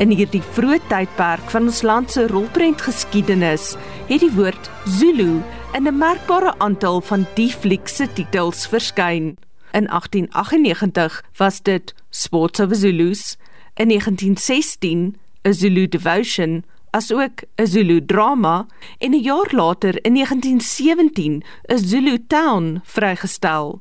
In 0.02 0.10
hierdie 0.10 0.42
vroeë 0.42 0.80
tydperk 0.90 1.46
van 1.54 1.70
ons 1.70 1.82
land 1.82 2.10
se 2.10 2.26
rolprentgeskiedenis 2.26 3.76
het 4.08 4.20
die 4.20 4.34
woord 4.34 4.70
Zulu 4.84 5.38
in 5.78 5.86
'n 5.86 5.98
merkbare 5.98 6.58
aantal 6.58 7.00
van 7.00 7.26
die 7.34 7.52
fliek 7.52 7.86
se 7.88 8.12
titels 8.12 8.66
verskyn. 8.66 9.38
In 9.72 9.86
1898 9.86 11.22
was 11.36 11.62
dit 11.62 11.94
Sports 12.10 12.60
of 12.60 12.74
Zulus, 12.74 13.36
in 13.76 13.88
1916 13.88 15.16
A 15.46 15.52
Zulu 15.52 15.88
Devotion 15.88 16.64
asook 16.90 17.42
'n 17.56 17.66
Zulu 17.66 18.04
drama 18.04 18.66
en 18.98 19.10
'n 19.14 19.22
jaar 19.22 19.48
later 19.50 20.04
in 20.04 20.12
1917 20.12 21.42
'n 21.66 21.78
Zulu 21.78 22.18
Town 22.26 22.80
vrygestel. 22.84 23.80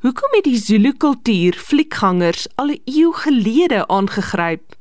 Hoekom 0.00 0.30
het 0.30 0.44
die 0.44 0.58
Zulu 0.58 0.92
kultuur 0.92 1.54
fliekgangers 1.54 2.46
al 2.54 2.68
'n 2.70 2.80
eeu 2.84 3.12
gelede 3.12 3.86
aangegryp? 3.86 4.76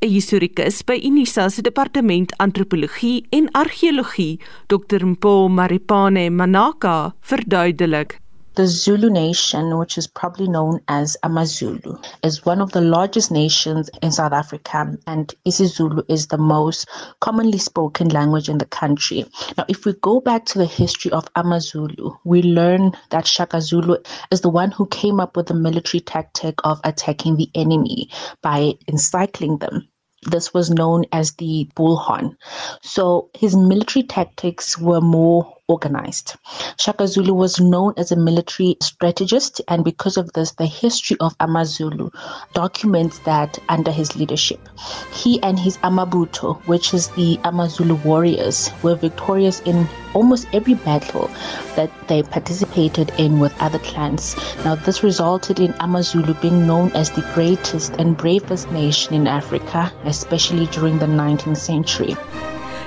'n 0.00 0.08
Historikus 0.08 0.84
by 0.84 1.00
Unisa 1.04 1.48
se 1.48 1.62
departement 1.62 2.36
antropologie 2.36 3.26
en 3.30 3.50
argeologie, 3.50 4.40
Dr 4.66 5.06
Mpo 5.06 5.48
Maripane 5.48 6.30
Manaka, 6.30 7.14
verduidelik 7.20 8.20
The 8.54 8.66
Zulu 8.66 9.08
nation, 9.08 9.78
which 9.78 9.96
is 9.96 10.06
probably 10.06 10.46
known 10.46 10.80
as 10.86 11.16
AmaZulu, 11.24 12.04
is 12.22 12.44
one 12.44 12.60
of 12.60 12.72
the 12.72 12.82
largest 12.82 13.30
nations 13.30 13.88
in 14.02 14.12
South 14.12 14.34
Africa, 14.34 14.94
and 15.06 15.34
isiZulu 15.46 16.04
is 16.06 16.26
the 16.26 16.36
most 16.36 16.86
commonly 17.20 17.56
spoken 17.56 18.08
language 18.08 18.50
in 18.50 18.58
the 18.58 18.66
country. 18.66 19.24
Now, 19.56 19.64
if 19.68 19.86
we 19.86 19.94
go 19.94 20.20
back 20.20 20.44
to 20.46 20.58
the 20.58 20.66
history 20.66 21.10
of 21.12 21.32
AmaZulu, 21.32 22.18
we 22.24 22.42
learn 22.42 22.92
that 23.08 23.26
Shaka 23.26 23.62
Zulu 23.62 23.96
is 24.30 24.42
the 24.42 24.50
one 24.50 24.70
who 24.70 24.84
came 24.88 25.18
up 25.18 25.34
with 25.34 25.46
the 25.46 25.54
military 25.54 26.02
tactic 26.02 26.56
of 26.62 26.78
attacking 26.84 27.36
the 27.36 27.48
enemy 27.54 28.10
by 28.42 28.74
encircling 28.86 29.58
them 29.58 29.88
this 30.24 30.54
was 30.54 30.70
known 30.70 31.04
as 31.10 31.32
the 31.32 31.68
bullhorn. 31.74 32.36
So 32.82 33.30
his 33.34 33.56
military 33.56 34.04
tactics 34.04 34.78
were 34.78 35.00
more 35.00 35.52
organized. 35.68 36.36
Shaka 36.78 37.06
Zulu 37.06 37.34
was 37.34 37.60
known 37.60 37.94
as 37.96 38.12
a 38.12 38.16
military 38.16 38.76
strategist, 38.80 39.60
and 39.68 39.84
because 39.84 40.16
of 40.16 40.32
this, 40.32 40.52
the 40.52 40.66
history 40.66 41.16
of 41.20 41.36
AmaZulu 41.38 42.12
documents 42.52 43.18
that 43.20 43.58
under 43.68 43.90
his 43.90 44.16
leadership. 44.16 44.68
He 45.12 45.42
and 45.42 45.58
his 45.58 45.78
Amabuto, 45.78 46.60
which 46.66 46.92
is 46.94 47.08
the 47.10 47.38
AmaZulu 47.44 48.04
warriors, 48.04 48.70
were 48.82 48.94
victorious 48.94 49.60
in 49.60 49.88
almost 50.14 50.46
every 50.52 50.74
battle 50.74 51.30
that 51.76 51.90
they 52.08 52.22
participated 52.22 53.10
in 53.18 53.40
with 53.40 53.54
other 53.60 53.78
clans. 53.78 54.36
Now, 54.64 54.74
this 54.74 55.02
resulted 55.02 55.60
in 55.60 55.72
AmaZulu 55.74 56.40
being 56.42 56.66
known 56.66 56.92
as 56.92 57.10
the 57.10 57.28
greatest 57.34 57.92
and 57.94 58.16
bravest 58.16 58.70
nation 58.70 59.14
in 59.14 59.26
Africa, 59.26 59.92
especially 60.04 60.66
during 60.66 60.98
the 60.98 61.06
19th 61.06 61.56
century. 61.56 62.16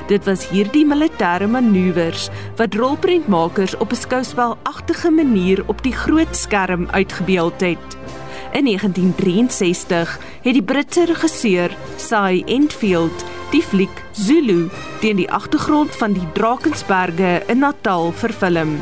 Dit 0.06 0.28
was 0.30 0.44
hierdie 0.54 0.84
militêre 0.86 1.48
manoeuvres 1.50 2.28
wat 2.60 2.76
rolprentmakers 2.78 3.74
op 3.78 3.92
'n 3.92 4.02
skouspelagtige 4.06 5.10
manier 5.10 5.64
op 5.66 5.82
die 5.84 5.94
groot 5.94 6.36
skerm 6.36 6.88
uitgebeeld 6.92 7.62
het. 7.62 7.98
In 8.54 8.64
1963 8.64 10.20
het 10.42 10.54
die 10.54 10.64
Britse 10.64 11.06
regisseur 11.06 11.72
Cy 11.96 12.44
Enfield 12.46 13.26
die 13.52 13.64
fliek 13.64 14.04
Zulu 14.12 14.70
teen 15.00 15.16
die 15.16 15.32
agtergrond 15.32 15.96
van 15.96 16.14
die 16.14 16.28
Drakensberge 16.34 17.44
in 17.48 17.60
Natal 17.60 18.12
vervilm. 18.12 18.78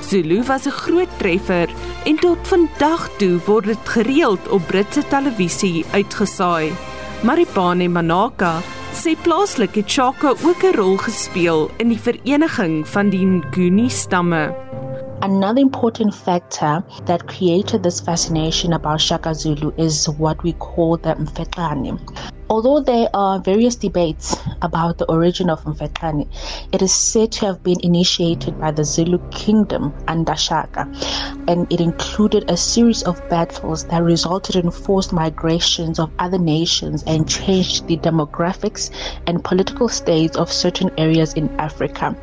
Zulu 0.00 0.42
was 0.42 0.66
'n 0.66 0.70
groot 0.70 1.18
treffer 1.18 1.68
en 2.04 2.16
tot 2.16 2.38
vandag 2.48 3.08
toe 3.16 3.40
word 3.46 3.64
dit 3.64 3.88
gereeld 3.88 4.48
op 4.48 4.66
Britse 4.66 5.02
televisie 5.08 5.84
uitgesaai. 5.92 6.72
Maripane 7.22 7.88
Manaka 7.88 8.60
sê 9.04 9.12
plaaslik 9.20 9.74
het 9.76 9.90
Chaka 9.94 10.30
ook 10.48 10.62
'n 10.64 10.76
rol 10.80 10.96
gespeel 10.96 11.70
in 11.76 11.88
die 11.92 12.00
vereniging 12.08 12.88
van 12.88 13.10
die 13.10 13.26
Nguni 13.26 13.88
stamme. 13.90 14.54
Another 15.20 15.60
important 15.60 16.14
factor 16.14 16.82
that 17.04 17.26
created 17.26 17.82
this 17.82 18.00
fascination 18.00 18.72
about 18.72 19.00
Shaka 19.00 19.34
Zulu 19.34 19.72
is 19.76 20.08
what 20.18 20.42
we 20.42 20.52
call 20.58 20.96
the 20.96 21.14
Mfeqane. 21.18 21.98
Although 22.54 22.82
there 22.82 23.08
are 23.12 23.40
various 23.40 23.74
debates 23.74 24.36
about 24.62 24.98
the 24.98 25.06
origin 25.10 25.50
of 25.50 25.64
Mfeqane, 25.64 26.28
it 26.70 26.82
is 26.82 26.94
said 26.94 27.32
to 27.32 27.46
have 27.46 27.64
been 27.64 27.80
initiated 27.80 28.60
by 28.60 28.70
the 28.70 28.84
Zulu 28.84 29.18
kingdom 29.32 29.92
under 30.06 30.36
Shaka, 30.36 30.86
and 31.48 31.66
it 31.72 31.80
included 31.80 32.44
a 32.48 32.56
series 32.56 33.02
of 33.02 33.20
battles 33.28 33.82
that 33.86 34.04
resulted 34.04 34.54
in 34.54 34.70
forced 34.70 35.12
migrations 35.12 35.98
of 35.98 36.12
other 36.20 36.38
nations 36.38 37.02
and 37.08 37.28
changed 37.28 37.88
the 37.88 37.96
demographics 37.96 38.88
and 39.26 39.42
political 39.42 39.88
states 39.88 40.36
of 40.36 40.52
certain 40.52 40.92
areas 40.96 41.32
in 41.32 41.50
Africa. 41.58 42.14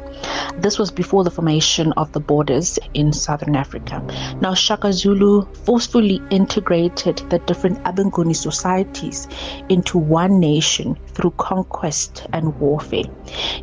This 0.58 0.78
was 0.78 0.92
before 0.92 1.24
the 1.24 1.32
formation 1.32 1.92
of 1.94 2.12
the 2.12 2.20
borders 2.20 2.78
in 2.94 3.14
southern 3.14 3.56
Africa. 3.56 4.04
Now, 4.42 4.54
Shaka 4.54 4.94
Zulu 4.94 5.46
forcefully 5.66 6.22
integrated 6.30 7.18
the 7.30 7.40
different 7.40 7.84
Abenguni 7.84 8.36
societies 8.36 9.28
into 9.70 9.98
one 9.98 10.40
nation 10.40 10.98
through 11.14 11.32
conquest 11.32 12.28
and 12.34 12.60
warfare. 12.60 13.06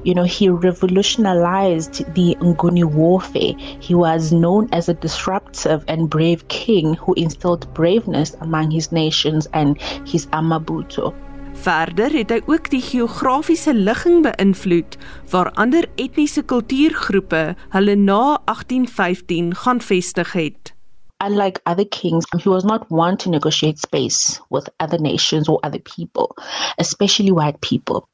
You 0.04 0.14
know, 0.14 0.24
he 0.24 0.48
revolutionized 0.48 2.14
the 2.14 2.36
Nguni 2.40 2.84
warfare. 2.84 3.52
He 3.80 3.94
was 3.94 4.32
known 4.32 4.68
as 4.72 4.88
a 4.88 4.94
disruptive 4.94 5.84
and 5.88 6.10
brave 6.10 6.48
king 6.48 6.94
who 6.94 7.14
instilled 7.14 7.72
braveness 7.74 8.34
among 8.40 8.70
his 8.70 8.92
nations 8.92 9.46
and 9.52 9.80
his 10.06 10.26
Amabuto. 10.28 11.14
Verder 11.58 12.12
het 12.14 12.30
hy 12.30 12.38
ook 12.46 12.68
die 12.70 12.82
geografiese 12.82 13.74
ligging 13.74 14.22
beïnvloed 14.22 14.94
waar 15.32 15.50
ander 15.58 15.88
etniese 15.98 16.44
kultuurgroepe 16.46 17.42
hulle 17.74 17.96
na 17.98 18.38
1815 18.46 19.54
gaan 19.64 19.80
vestig 19.82 20.32
het. 20.38 20.77
Unlike 21.20 21.60
other 21.66 21.84
kings, 21.84 22.24
he 22.38 22.48
was 22.48 22.64
not 22.64 22.90
one 22.90 23.16
to 23.18 23.30
negotiate 23.30 23.78
space 23.78 24.40
with 24.50 24.68
other 24.80 24.98
nations 24.98 25.48
or 25.48 25.60
other 25.62 25.78
people, 25.78 26.36
especially 26.78 27.30
white 27.30 27.60
people. 27.60 28.08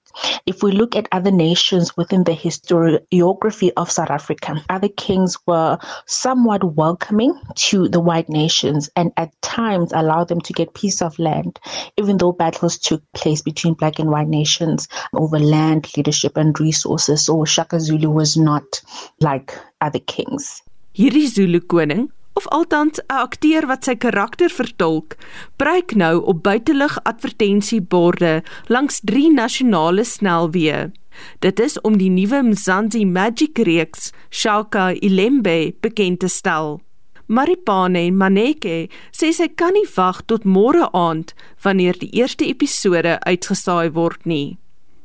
If 0.46 0.62
we 0.62 0.70
look 0.70 0.94
at 0.94 1.08
other 1.10 1.32
nations 1.32 1.96
within 1.96 2.24
the 2.24 2.32
historiography 2.32 3.72
of 3.76 3.90
South 3.90 4.10
Africa, 4.10 4.62
other 4.68 4.88
kings 4.88 5.36
were 5.46 5.78
somewhat 6.06 6.62
welcoming 6.76 7.34
to 7.56 7.88
the 7.88 8.00
white 8.00 8.28
nations 8.28 8.88
and 8.94 9.12
at 9.16 9.30
times 9.42 9.92
allowed 9.92 10.28
them 10.28 10.40
to 10.42 10.52
get 10.52 10.74
piece 10.74 11.02
of 11.02 11.18
land, 11.18 11.58
even 11.96 12.18
though 12.18 12.32
battles 12.32 12.78
took 12.78 13.02
place 13.12 13.42
between 13.42 13.74
black 13.74 13.98
and 13.98 14.10
white 14.10 14.28
nations 14.28 14.86
over 15.12 15.38
land, 15.38 15.88
leadership, 15.96 16.36
and 16.36 16.60
resources. 16.60 17.24
So 17.24 17.44
Shaka 17.44 17.80
Zulu 17.80 18.10
was 18.10 18.36
not 18.36 18.82
like 19.20 19.58
other 19.80 19.98
kings. 19.98 20.62
Hierdie 20.94 21.26
Zulu 21.26 21.60
koning 21.60 22.12
of 22.34 22.48
althans 22.48 22.98
'n 22.98 23.16
akteur 23.26 23.66
wat 23.66 23.84
sy 23.84 23.94
karakter 23.94 24.50
vertolk, 24.50 25.16
pryk 25.56 25.94
nou 25.94 26.22
op 26.22 26.42
buitelug 26.42 26.98
advertensieborde 27.02 28.42
langs 28.66 29.00
drie 29.00 29.30
nasionale 29.32 30.04
snelweë. 30.04 30.92
Dit 31.38 31.60
is 31.60 31.80
om 31.80 31.98
die 31.98 32.10
nuwe 32.10 32.42
Mzansi 32.42 33.04
Magic 33.06 33.58
reeks 33.58 34.10
Shaka 34.30 34.92
Ilembe 34.92 35.74
bekend 35.80 36.20
te 36.20 36.28
stel. 36.28 36.80
Maripane 37.26 38.10
Maneke 38.12 38.90
sê 39.12 39.30
sy 39.32 39.48
kan 39.48 39.72
nie 39.72 39.86
wag 39.96 40.20
tot 40.28 40.44
môre 40.44 40.90
aand 40.92 41.32
wanneer 41.64 41.96
die 41.98 42.10
eerste 42.20 42.44
episode 42.44 43.16
uitgesaai 43.24 43.94
word 43.96 44.26
nie. 44.28 44.58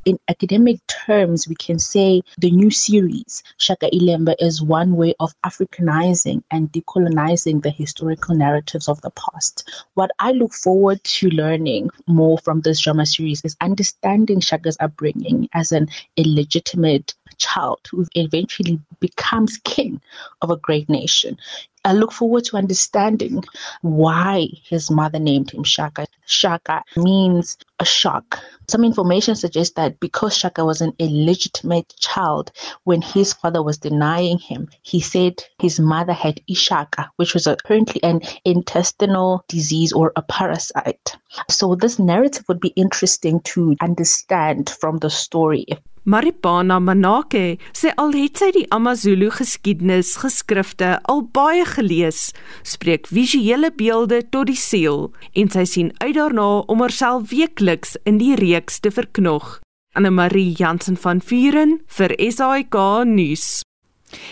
In 0.09 0.19
academic 0.27 0.79
terms, 0.87 1.47
we 1.47 1.53
can 1.53 1.77
say 1.77 2.23
the 2.39 2.49
new 2.49 2.71
series, 2.71 3.43
Shaka 3.57 3.89
Ilembe, 3.91 4.33
is 4.39 4.61
one 4.61 4.95
way 4.95 5.13
of 5.19 5.33
Africanizing 5.45 6.41
and 6.49 6.71
decolonizing 6.71 7.61
the 7.61 7.69
historical 7.69 8.35
narratives 8.35 8.89
of 8.89 8.99
the 9.01 9.11
past. 9.11 9.69
What 9.93 10.09
I 10.17 10.31
look 10.31 10.53
forward 10.53 11.03
to 11.03 11.29
learning 11.29 11.91
more 12.07 12.39
from 12.39 12.61
this 12.61 12.81
drama 12.81 13.05
series 13.05 13.45
is 13.45 13.55
understanding 13.61 14.39
Shaka's 14.39 14.77
upbringing 14.79 15.47
as 15.53 15.71
an 15.71 15.89
illegitimate 16.17 17.13
child 17.37 17.79
who 17.91 18.05
eventually 18.15 18.79
becomes 18.99 19.57
king 19.63 20.01
of 20.41 20.49
a 20.49 20.57
great 20.57 20.89
nation. 20.89 21.37
I 21.85 21.93
look 21.93 22.11
forward 22.11 22.45
to 22.45 22.57
understanding 22.57 23.43
why 23.81 24.47
his 24.63 24.91
mother 24.91 25.19
named 25.19 25.51
him 25.51 25.63
Shaka. 25.63 26.07
Shaka 26.25 26.83
means 26.97 27.57
a 27.79 27.85
shock. 27.85 28.39
Some 28.67 28.83
information 28.83 29.35
suggests 29.35 29.73
that 29.75 29.99
because 29.99 30.37
Shaka 30.37 30.63
was 30.63 30.81
an 30.81 30.93
illegitimate 30.99 31.93
child, 31.97 32.51
when 32.83 33.01
his 33.01 33.33
father 33.33 33.63
was 33.63 33.77
denying 33.77 34.37
him, 34.37 34.69
he 34.81 34.99
said 34.99 35.43
his 35.59 35.79
mother 35.79 36.13
had 36.13 36.41
Ishaka, 36.47 37.09
which 37.15 37.33
was 37.33 37.47
apparently 37.47 38.03
an 38.03 38.21
intestinal 38.45 39.43
disease 39.47 39.93
or 39.93 40.11
a 40.15 40.21
parasite. 40.21 41.15
So, 41.49 41.75
this 41.75 41.99
narrative 41.99 42.45
would 42.47 42.59
be 42.59 42.73
interesting 42.75 43.39
to 43.53 43.75
understand 43.81 44.69
from 44.69 44.97
the 44.97 45.09
story. 45.09 45.65
Maripana 46.09 46.79
Manake 46.79 47.59
sê 47.75 47.91
al 48.01 48.15
het 48.15 48.39
sy 48.39 48.47
die 48.55 48.65
AmaZulu 48.73 49.27
geskiedenis 49.35 50.15
geskrifte 50.17 50.95
al 51.11 51.21
baie 51.35 51.65
gelees, 51.69 52.31
spreek 52.65 53.05
visuele 53.13 53.69
beelde 53.77 54.23
tot 54.33 54.49
die 54.49 54.57
siel 54.57 55.11
en 55.37 55.51
sy 55.53 55.67
sien 55.69 55.91
uit 55.99 56.15
daarna 56.17 56.47
om 56.71 56.81
haarself 56.81 57.27
weekliks 57.29 57.68
in 58.03 58.17
die 58.17 58.35
reeks 58.35 58.79
te 58.79 58.91
verknog. 58.91 59.59
Anne 59.93 60.09
Marie 60.09 60.53
Jansen 60.57 60.97
van 60.97 61.21
Vuren 61.21 61.79
vir 61.85 62.13
SAK 62.17 62.75
nuus. 63.05 63.61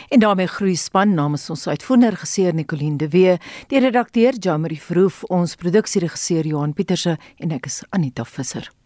En 0.09 0.19
daarmee 0.19 0.47
groet 0.47 0.79
span 0.79 1.13
namens 1.13 1.49
ons 1.49 1.67
uitvoerende 1.67 2.09
regisseur 2.09 2.53
Nicoline 2.53 2.97
de 2.97 3.09
Wee, 3.09 3.37
die 3.67 3.79
redakteur 3.79 4.33
Jamie 4.39 4.81
Verhoef, 4.81 5.23
ons 5.23 5.55
produksieregisseur 5.55 6.45
Johan 6.45 6.73
Pieterse 6.73 7.17
en 7.37 7.51
ek 7.51 7.65
is 7.65 7.83
Anita 7.89 8.25
Visser. 8.25 8.76